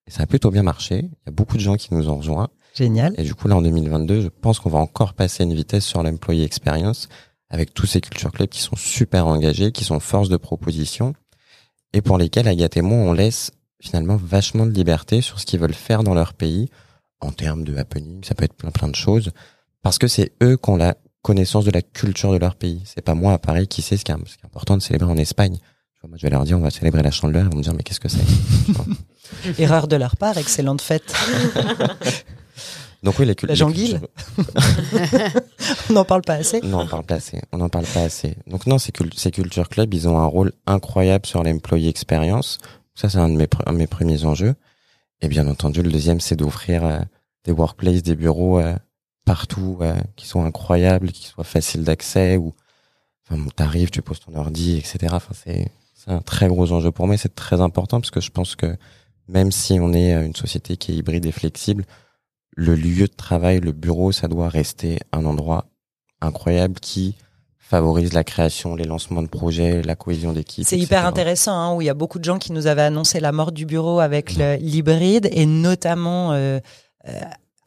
Et 0.08 0.12
ça 0.12 0.24
a 0.24 0.26
plutôt 0.26 0.52
bien 0.52 0.64
marché. 0.64 1.00
Il 1.00 1.26
y 1.28 1.30
a 1.30 1.32
beaucoup 1.32 1.56
de 1.56 1.62
gens 1.62 1.76
qui 1.76 1.94
nous 1.94 2.10
ont 2.10 2.18
rejoints. 2.18 2.50
Génial. 2.74 3.14
Et 3.18 3.24
du 3.24 3.36
coup, 3.36 3.48
là, 3.48 3.56
en 3.56 3.62
2022, 3.62 4.22
je 4.22 4.28
pense 4.28 4.60
qu'on 4.60 4.70
va 4.70 4.80
encore 4.80 5.14
passer 5.14 5.44
une 5.44 5.54
vitesse 5.54 5.86
sur 5.86 6.04
l'employee 6.04 6.44
experience 6.44 7.10
avec 7.50 7.74
tous 7.74 7.86
ces 7.86 8.02
culture 8.02 8.32
clubs 8.32 8.50
qui 8.50 8.62
sont 8.62 8.76
super 8.76 9.28
engagés, 9.28 9.72
qui 9.72 9.84
sont 9.84 10.00
force 10.00 10.30
de 10.30 10.38
proposition 10.38 11.14
et 11.94 12.02
pour 12.02 12.18
lesquels 12.18 12.48
Agathe 12.48 12.78
et 12.78 12.82
moi, 12.82 12.98
on 12.98 13.14
laisse 13.14 13.52
finalement 13.82 14.18
vachement 14.18 14.66
de 14.66 14.72
liberté 14.72 15.22
sur 15.22 15.40
ce 15.40 15.46
qu'ils 15.46 15.60
veulent 15.60 15.74
faire 15.74 16.04
dans 16.04 16.14
leur 16.14 16.34
pays 16.34 16.70
en 17.22 17.32
termes 17.32 17.64
de 17.64 17.76
happening, 17.76 18.24
ça 18.24 18.36
peut 18.36 18.46
être 18.46 18.54
plein 18.54 18.72
plein 18.72 18.88
de 18.88 18.96
choses 18.96 19.32
parce 19.82 19.98
que 19.98 20.08
c'est 20.08 20.32
eux 20.42 20.58
qui 20.58 20.70
ont 20.70 20.78
la 20.78 20.96
connaissance 21.30 21.64
de 21.64 21.70
la 21.70 21.84
culture 21.84 22.32
de 22.32 22.38
leur 22.38 22.56
pays. 22.56 22.82
C'est 22.86 23.04
pas 23.04 23.14
moi 23.14 23.34
à 23.34 23.38
Paris 23.38 23.68
qui 23.68 23.84
sait 23.84 23.98
ce 23.98 24.04
qui 24.04 24.12
est, 24.12 24.16
important 24.44 24.76
de 24.76 24.82
célébrer 24.82 25.12
en 25.12 25.18
Espagne. 25.18 25.60
Moi, 26.08 26.18
je 26.18 26.24
vais 26.24 26.32
leur 26.32 26.44
dire, 26.44 26.58
on 26.58 26.62
va 26.62 26.72
célébrer 26.72 27.04
la 27.04 27.12
chandeleur. 27.12 27.44
Ils 27.44 27.52
vont 27.52 27.58
me 27.58 27.62
dire, 27.62 27.76
mais 27.76 27.84
qu'est-ce 27.84 28.00
que 28.00 28.10
c'est? 28.10 28.26
Erreur 29.60 29.88
de 29.88 29.96
leur 29.96 30.18
part, 30.18 30.40
excellente 30.40 30.82
fête. 30.82 31.14
Donc 33.04 33.20
oui, 33.20 33.28
les 33.28 33.36
La 33.44 33.54
janguille 33.54 34.00
On 35.92 35.94
n'en 35.94 36.04
parle 36.04 36.24
pas 36.24 36.34
assez 36.34 36.62
Non, 36.62 36.80
on 36.80 36.88
parle 36.88 37.06
pas 37.06 37.16
assez. 37.16 37.40
On 37.52 37.58
n'en 37.60 37.70
parle 37.70 37.86
pas 37.86 38.02
assez. 38.02 38.36
Donc 38.48 38.66
non, 38.66 38.80
ces, 38.80 38.92
ces 39.16 39.30
Culture 39.30 39.70
Club, 39.70 39.94
ils 39.94 40.10
ont 40.10 40.18
un 40.18 40.26
rôle 40.26 40.52
incroyable 40.66 41.28
sur 41.28 41.44
l'employee 41.44 41.90
experience. 41.90 42.58
Ça, 42.96 43.08
c'est 43.08 43.20
un 43.20 43.30
de 43.30 43.36
mes, 43.36 43.48
mes 43.74 43.88
premiers 43.88 44.26
enjeux. 44.26 44.56
Et 45.22 45.28
bien 45.28 45.48
entendu, 45.48 45.84
le 45.84 45.92
deuxième, 45.92 46.22
c'est 46.22 46.38
d'offrir 46.38 46.84
euh, 46.84 47.00
des 47.46 47.52
workplaces, 47.52 48.02
des 48.02 48.16
bureaux 48.16 48.60
euh, 48.60 48.76
partout 49.30 49.78
qui 50.16 50.26
sont 50.26 50.44
incroyables, 50.44 51.12
qui 51.12 51.28
soient 51.28 51.44
faciles 51.44 51.84
d'accès, 51.84 52.36
ou 52.38 52.56
enfin, 53.30 53.40
t'arrives, 53.56 53.92
tu 53.92 54.02
poses 54.02 54.20
ton 54.20 54.34
ordi, 54.34 54.78
etc. 54.78 54.98
Enfin, 55.12 55.34
c'est 55.34 55.72
c'est 55.94 56.10
un 56.12 56.22
très 56.22 56.48
gros 56.48 56.72
enjeu 56.72 56.92
pour 56.92 57.06
moi. 57.06 57.16
C'est 57.16 57.36
très 57.36 57.62
important 57.62 58.00
parce 58.02 58.10
que 58.10 58.22
je 58.22 58.32
pense 58.32 58.56
que 58.56 58.76
même 59.28 59.52
si 59.52 59.80
on 59.80 59.94
est 59.94 60.14
une 60.14 60.36
société 60.36 60.78
qui 60.78 60.94
est 60.94 60.96
hybride 60.96 61.28
et 61.28 61.32
flexible, 61.32 61.86
le 62.56 62.74
lieu 62.74 63.06
de 63.06 63.14
travail, 63.14 63.60
le 63.60 63.72
bureau, 63.72 64.12
ça 64.12 64.28
doit 64.28 64.50
rester 64.50 64.98
un 65.12 65.26
endroit 65.26 65.66
incroyable 66.22 66.80
qui 66.80 67.16
favorise 67.60 68.14
la 68.14 68.24
création, 68.24 68.76
les 68.76 68.86
lancements 68.86 69.22
de 69.22 69.28
projets, 69.28 69.84
la 69.84 69.96
cohésion 69.96 70.34
d'équipe. 70.34 70.66
C'est 70.66 70.80
hyper 70.80 71.06
intéressant, 71.06 71.54
hein, 71.54 71.76
où 71.76 71.82
il 71.82 71.86
y 71.86 71.90
a 71.90 71.94
beaucoup 71.94 72.18
de 72.18 72.24
gens 72.24 72.40
qui 72.40 72.52
nous 72.52 72.66
avaient 72.66 72.82
annoncé 72.82 73.20
la 73.20 73.32
mort 73.32 73.52
du 73.52 73.68
bureau 73.68 74.00
avec 74.00 74.32
l'hybride, 74.32 75.30
et 75.32 75.46
notamment 75.46 76.32
euh, 76.32 76.60
euh, 77.08 77.12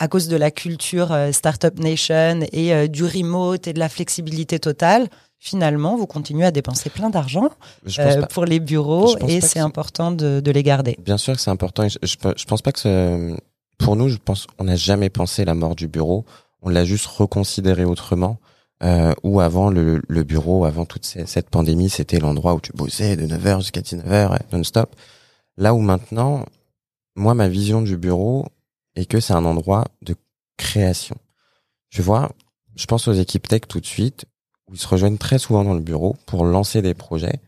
à 0.03 0.09
cause 0.09 0.26
de 0.26 0.36
la 0.36 0.50
culture 0.50 1.12
euh, 1.12 1.30
Startup 1.30 1.78
Nation 1.78 2.40
et 2.53 2.88
du 2.88 3.05
remote 3.05 3.68
et 3.68 3.72
de 3.72 3.78
la 3.78 3.88
flexibilité 3.88 4.59
totale. 4.59 5.09
Finalement, 5.38 5.96
vous 5.96 6.07
continuez 6.07 6.44
à 6.44 6.50
dépenser 6.50 6.90
plein 6.90 7.09
d'argent 7.09 7.50
pour 8.30 8.44
les 8.44 8.59
bureaux 8.59 9.16
et 9.28 9.40
c'est 9.40 9.61
important 9.61 10.11
de, 10.11 10.40
de, 10.40 10.50
les 10.50 10.62
garder. 10.62 10.96
Bien 11.05 11.18
sûr 11.18 11.34
que 11.34 11.40
c'est 11.40 11.50
important. 11.50 11.88
Je, 11.88 11.98
je, 12.03 12.16
je, 12.36 12.44
pense 12.44 12.62
pas 12.62 12.72
que 12.72 13.36
pour 13.78 13.96
nous, 13.96 14.09
je 14.09 14.18
pense, 14.18 14.46
on 14.59 14.64
n'a 14.64 14.76
jamais 14.76 15.09
pensé 15.09 15.44
la 15.44 15.55
mort 15.55 15.76
du 15.76 15.86
bureau. 15.86 16.24
On 16.62 16.68
l'a 16.68 16.84
juste 16.84 17.07
reconsidéré 17.07 17.84
autrement. 17.84 18.38
Euh, 18.82 19.12
où 19.22 19.38
avant 19.40 19.70
le, 19.70 20.03
le, 20.09 20.24
bureau, 20.24 20.64
avant 20.64 20.84
toute 20.84 21.05
cette 21.05 21.50
pandémie, 21.50 21.88
c'était 21.88 22.18
l'endroit 22.18 22.55
où 22.55 22.61
tu 22.61 22.72
bossais 22.72 23.14
de 23.14 23.28
9h 23.28 23.59
jusqu'à 23.59 23.80
19h 23.80 24.38
non-stop. 24.53 24.96
Là 25.57 25.72
où 25.72 25.78
maintenant, 25.78 26.44
moi, 27.14 27.34
ma 27.34 27.46
vision 27.46 27.80
du 27.80 27.96
bureau 27.96 28.46
est 28.97 29.07
que 29.07 29.20
c'est 29.20 29.32
un 29.32 29.45
endroit 29.45 29.86
de 30.03 30.14
création. 30.57 31.16
Je 31.90 32.03
vois, 32.03 32.32
je 32.76 32.86
pense 32.86 33.09
aux 33.09 33.12
équipes 33.12 33.49
tech 33.49 33.62
tout 33.68 33.80
de 33.80 33.86
suite, 33.86 34.26
où 34.68 34.74
ils 34.74 34.80
se 34.80 34.88
rejoignent 34.88 35.18
très 35.18 35.38
souvent 35.38 35.64
dans 35.64 35.74
le 35.74 35.80
bureau 35.80 36.16
pour 36.26 36.45
lancer 36.45 36.82
des 36.82 36.95
projets. 36.95 37.40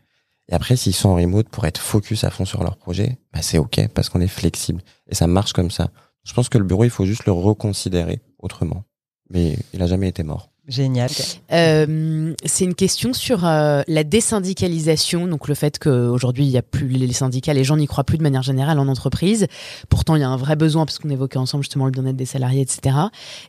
Et 0.48 0.54
après, 0.54 0.76
s'ils 0.76 0.94
sont 0.94 1.10
en 1.10 1.14
remote 1.16 1.48
pour 1.48 1.64
être 1.64 1.80
focus 1.80 2.24
à 2.24 2.30
fond 2.30 2.44
sur 2.44 2.62
leur 2.62 2.76
projet, 2.76 3.18
bah 3.32 3.40
c'est 3.40 3.58
ok 3.58 3.88
parce 3.94 4.08
qu'on 4.10 4.20
est 4.20 4.28
flexible 4.28 4.82
et 5.08 5.14
ça 5.14 5.26
marche 5.26 5.52
comme 5.52 5.70
ça. 5.70 5.90
Je 6.24 6.32
pense 6.34 6.48
que 6.48 6.58
le 6.58 6.64
bureau, 6.64 6.84
il 6.84 6.90
faut 6.90 7.06
juste 7.06 7.26
le 7.26 7.32
reconsidérer 7.32 8.20
autrement. 8.38 8.84
Mais 9.30 9.56
il 9.72 9.82
a 9.82 9.86
jamais 9.86 10.08
été 10.08 10.22
mort. 10.22 10.50
Génial. 10.66 11.10
Euh, 11.52 12.34
c'est 12.46 12.64
une 12.64 12.74
question 12.74 13.12
sur 13.12 13.44
euh, 13.44 13.82
la 13.86 14.02
désyndicalisation, 14.02 15.26
donc 15.26 15.46
le 15.46 15.54
fait 15.54 15.78
qu'aujourd'hui 15.78 16.46
il 16.46 16.50
n'y 16.50 16.56
a 16.56 16.62
plus 16.62 16.88
les 16.88 17.12
syndicats, 17.12 17.52
les 17.52 17.64
gens 17.64 17.76
n'y 17.76 17.86
croient 17.86 18.04
plus 18.04 18.16
de 18.16 18.22
manière 18.22 18.42
générale 18.42 18.78
en 18.78 18.88
entreprise. 18.88 19.46
Pourtant 19.90 20.16
il 20.16 20.22
y 20.22 20.24
a 20.24 20.28
un 20.28 20.38
vrai 20.38 20.56
besoin 20.56 20.86
parce 20.86 20.98
qu'on 20.98 21.10
évoquait 21.10 21.36
ensemble 21.36 21.64
justement 21.64 21.84
le 21.84 21.90
bien-être 21.90 22.16
des 22.16 22.24
salariés, 22.24 22.62
etc. 22.62 22.96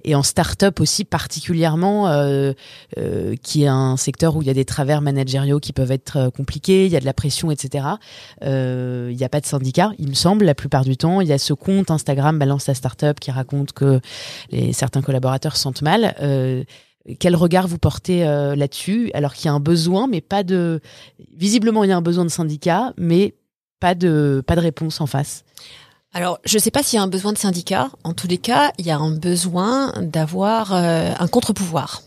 Et 0.04 0.14
en 0.14 0.24
start-up 0.24 0.82
aussi 0.82 1.06
particulièrement, 1.06 2.10
euh, 2.10 2.52
euh, 2.98 3.36
qui 3.42 3.64
est 3.64 3.68
un 3.68 3.96
secteur 3.96 4.36
où 4.36 4.42
il 4.42 4.48
y 4.48 4.52
a 4.52 4.54
des 4.54 4.66
travers 4.66 5.02
managériaux 5.02 5.62
qui 5.62 5.72
peuvent 5.72 5.92
être 5.92 6.18
euh, 6.18 6.30
compliqués, 6.30 6.86
il 6.86 6.92
y 6.92 6.98
a 6.98 7.00
de 7.00 7.06
la 7.06 7.14
pression, 7.14 7.50
etc. 7.50 7.86
Euh, 8.44 9.08
il 9.10 9.16
n'y 9.16 9.24
a 9.24 9.30
pas 9.30 9.40
de 9.40 9.46
syndicat, 9.46 9.92
il 10.00 10.10
me 10.10 10.14
semble, 10.14 10.44
la 10.44 10.56
plupart 10.56 10.84
du 10.84 10.98
temps. 10.98 11.22
Il 11.22 11.28
y 11.28 11.34
a 11.34 11.38
ce 11.38 11.54
compte 11.54 11.92
Instagram 11.92 12.38
Balance 12.38 12.68
la 12.68 12.74
Startup 12.74 13.18
qui 13.18 13.32
raconte 13.32 13.72
que 13.72 14.02
les, 14.52 14.74
certains 14.74 15.02
collaborateurs 15.02 15.56
se 15.56 15.64
sentent 15.64 15.82
mal. 15.82 16.14
Quel 17.20 17.36
regard 17.36 17.68
vous 17.68 17.78
portez 17.78 18.28
euh, 18.28 18.56
là-dessus? 18.56 19.12
Alors 19.14 19.34
qu'il 19.34 19.46
y 19.46 19.50
a 19.50 19.54
un 19.54 19.60
besoin, 19.60 20.08
mais 20.08 20.22
pas 20.22 20.44
de. 20.44 20.82
Visiblement, 21.36 21.84
il 21.84 21.90
y 21.90 21.94
a 21.94 21.98
un 21.98 22.02
besoin 22.02 22.26
de 22.26 22.30
syndicat, 22.30 22.94
mais 22.98 23.36
pas 23.80 23.94
de 23.94 24.44
pas 24.46 24.56
de 24.56 24.62
réponse 24.62 25.02
en 25.02 25.06
face. 25.06 25.44
Alors, 26.14 26.40
je 26.46 26.56
ne 26.56 26.62
sais 26.62 26.72
pas 26.72 26.82
s'il 26.82 26.98
y 26.98 27.00
a 27.00 27.04
un 27.04 27.08
besoin 27.08 27.34
de 27.34 27.38
syndicat. 27.38 27.90
En 28.04 28.14
tous 28.14 28.28
les 28.28 28.38
cas, 28.38 28.72
il 28.78 28.86
y 28.86 28.92
a 28.92 28.98
un 28.98 29.16
besoin 29.16 29.92
d'avoir 30.02 30.74
euh, 30.74 31.12
un 31.20 31.28
contre-pouvoir. 31.28 32.04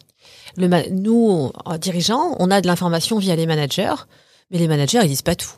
Nous, 0.57 1.53
dirigeants, 1.79 2.35
on 2.41 2.51
a 2.51 2.61
de 2.61 2.67
l'information 2.67 3.19
via 3.19 3.37
les 3.37 3.47
managers, 3.47 3.95
mais 4.51 4.59
les 4.59 4.67
managers, 4.67 5.01
ils 5.03 5.09
disent 5.09 5.23
pas 5.23 5.37
tout. 5.37 5.53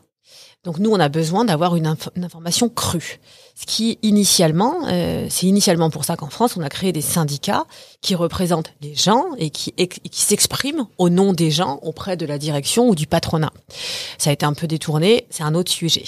Donc 0.62 0.78
nous, 0.78 0.90
on 0.90 1.00
a 1.00 1.08
besoin 1.08 1.46
d'avoir 1.46 1.74
une, 1.74 1.86
information 1.86 2.68
crue. 2.68 3.18
Ce 3.54 3.64
qui 3.64 3.98
initialement, 4.02 4.74
euh, 4.88 5.26
c'est 5.30 5.46
initialement 5.46 5.88
pour 5.88 6.04
ça 6.04 6.16
qu'en 6.16 6.28
France, 6.28 6.54
on 6.58 6.60
a 6.60 6.68
créé 6.68 6.92
des 6.92 7.00
syndicats 7.00 7.64
qui 8.02 8.14
représentent 8.14 8.70
les 8.82 8.94
gens 8.94 9.24
et 9.38 9.48
qui, 9.48 9.72
s'expriment 10.12 10.86
au 10.98 11.08
nom 11.08 11.32
des 11.32 11.50
gens 11.50 11.78
auprès 11.82 12.18
de 12.18 12.26
la 12.26 12.36
direction 12.36 12.90
ou 12.90 12.94
du 12.94 13.06
patronat. 13.06 13.52
Ça 14.18 14.28
a 14.28 14.32
été 14.34 14.44
un 14.44 14.52
peu 14.52 14.66
détourné, 14.66 15.26
c'est 15.30 15.44
un 15.44 15.54
autre 15.54 15.72
sujet. 15.72 16.04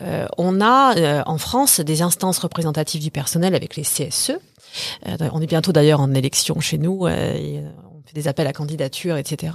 Euh, 0.00 0.28
on 0.38 0.60
a 0.60 0.96
euh, 0.96 1.22
en 1.26 1.38
France 1.38 1.80
des 1.80 2.00
instances 2.00 2.38
représentatives 2.38 3.02
du 3.02 3.10
personnel 3.10 3.56
avec 3.56 3.74
les 3.74 3.82
CSE. 3.82 4.38
on 5.32 5.40
est 5.40 5.46
bientôt 5.46 5.72
d'ailleurs 5.72 6.00
en 6.00 6.14
élection 6.14 6.60
chez 6.60 6.78
nous. 6.78 7.08
Des 8.14 8.28
appels 8.28 8.46
à 8.46 8.52
candidature, 8.52 9.16
etc., 9.16 9.52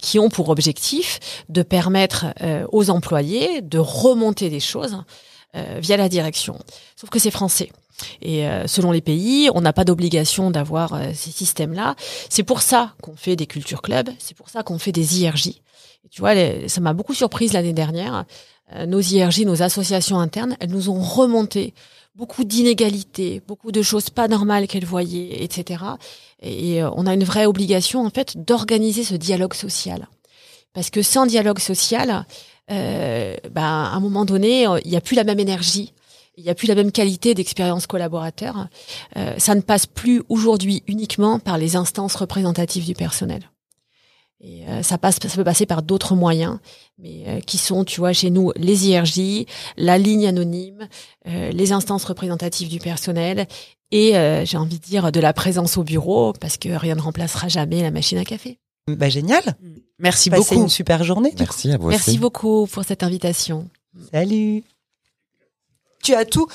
qui 0.00 0.18
ont 0.18 0.28
pour 0.28 0.48
objectif 0.48 1.18
de 1.48 1.62
permettre 1.62 2.26
euh, 2.42 2.66
aux 2.72 2.90
employés 2.90 3.62
de 3.62 3.78
remonter 3.78 4.50
des 4.50 4.60
choses 4.60 5.02
euh, 5.56 5.78
via 5.80 5.96
la 5.96 6.08
direction. 6.08 6.58
Sauf 6.96 7.10
que 7.10 7.18
c'est 7.18 7.30
français. 7.30 7.70
Et 8.22 8.46
euh, 8.46 8.66
selon 8.66 8.92
les 8.92 9.00
pays, 9.00 9.50
on 9.54 9.60
n'a 9.60 9.72
pas 9.72 9.84
d'obligation 9.84 10.50
d'avoir 10.50 10.98
ces 11.14 11.30
systèmes-là. 11.30 11.96
C'est 12.28 12.44
pour 12.44 12.62
ça 12.62 12.94
qu'on 13.02 13.16
fait 13.16 13.36
des 13.36 13.46
culture 13.46 13.82
clubs, 13.82 14.10
c'est 14.18 14.36
pour 14.36 14.48
ça 14.48 14.62
qu'on 14.62 14.78
fait 14.78 14.92
des 14.92 15.20
IRJ. 15.20 15.60
Tu 16.10 16.20
vois, 16.20 16.32
ça 16.68 16.80
m'a 16.80 16.92
beaucoup 16.92 17.12
surprise 17.12 17.52
l'année 17.52 17.72
dernière. 17.72 18.24
nos 18.86 19.00
IRJ, 19.00 19.40
nos 19.40 19.62
associations 19.62 20.20
internes, 20.20 20.56
elles 20.60 20.70
nous 20.70 20.88
ont 20.88 21.00
remonté 21.00 21.74
beaucoup 22.18 22.42
d'inégalités, 22.42 23.40
beaucoup 23.46 23.70
de 23.70 23.80
choses 23.80 24.10
pas 24.10 24.26
normales 24.26 24.66
qu'elles 24.66 24.84
voyaient, 24.84 25.44
etc. 25.44 25.84
Et 26.42 26.82
euh, 26.82 26.90
on 26.96 27.06
a 27.06 27.14
une 27.14 27.22
vraie 27.22 27.46
obligation 27.46 28.04
en 28.04 28.10
fait 28.10 28.36
d'organiser 28.36 29.04
ce 29.04 29.14
dialogue 29.14 29.54
social, 29.54 30.08
parce 30.74 30.90
que 30.90 31.00
sans 31.00 31.26
dialogue 31.26 31.60
social, 31.60 32.26
euh, 32.72 33.36
ben, 33.52 33.62
à 33.62 33.94
un 33.94 34.00
moment 34.00 34.24
donné, 34.24 34.66
il 34.84 34.90
n'y 34.90 34.96
a 34.96 35.00
plus 35.00 35.14
la 35.14 35.24
même 35.24 35.38
énergie. 35.38 35.94
Il 36.36 36.44
n'y 36.44 36.50
a 36.50 36.54
plus 36.54 36.68
la 36.68 36.76
même 36.76 36.92
qualité 36.92 37.34
d'expérience 37.34 37.88
collaborateur. 37.88 38.68
Euh, 39.16 39.34
ça 39.38 39.56
ne 39.56 39.60
passe 39.60 39.86
plus 39.86 40.22
aujourd'hui 40.28 40.84
uniquement 40.86 41.40
par 41.40 41.58
les 41.58 41.74
instances 41.74 42.14
représentatives 42.14 42.84
du 42.84 42.94
personnel. 42.94 43.42
Et 44.40 44.64
euh, 44.68 44.82
ça 44.82 44.98
passe, 44.98 45.18
ça 45.20 45.28
peut 45.34 45.44
passer 45.44 45.66
par 45.66 45.82
d'autres 45.82 46.14
moyens, 46.14 46.58
mais 46.98 47.24
euh, 47.26 47.40
qui 47.40 47.58
sont, 47.58 47.84
tu 47.84 47.98
vois, 47.98 48.12
chez 48.12 48.30
nous, 48.30 48.52
les 48.54 48.88
IRJ, 48.88 49.46
la 49.76 49.98
ligne 49.98 50.28
anonyme, 50.28 50.88
euh, 51.26 51.50
les 51.50 51.72
instances 51.72 52.04
représentatives 52.04 52.68
du 52.68 52.78
personnel 52.78 53.48
et, 53.90 54.12
j'ai 54.44 54.58
envie 54.58 54.78
de 54.78 54.84
dire, 54.84 55.10
de 55.10 55.18
la 55.18 55.32
présence 55.32 55.78
au 55.78 55.82
bureau, 55.82 56.34
parce 56.34 56.58
que 56.58 56.68
rien 56.68 56.94
ne 56.94 57.00
remplacera 57.00 57.48
jamais 57.48 57.80
la 57.80 57.90
machine 57.90 58.18
à 58.18 58.24
café. 58.24 58.58
Bah, 58.86 59.08
génial. 59.08 59.42
Merci 59.98 60.28
Passez 60.28 60.54
beaucoup. 60.54 60.62
une 60.62 60.68
super 60.68 61.04
journée. 61.04 61.34
Merci 61.38 61.72
à 61.72 61.78
vous 61.78 61.88
Merci 61.88 62.10
aussi. 62.10 62.18
beaucoup 62.18 62.66
pour 62.66 62.84
cette 62.84 63.02
invitation. 63.02 63.68
Salut. 64.12 64.62
Tu 66.02 66.14
as 66.14 66.26
tout. 66.26 66.48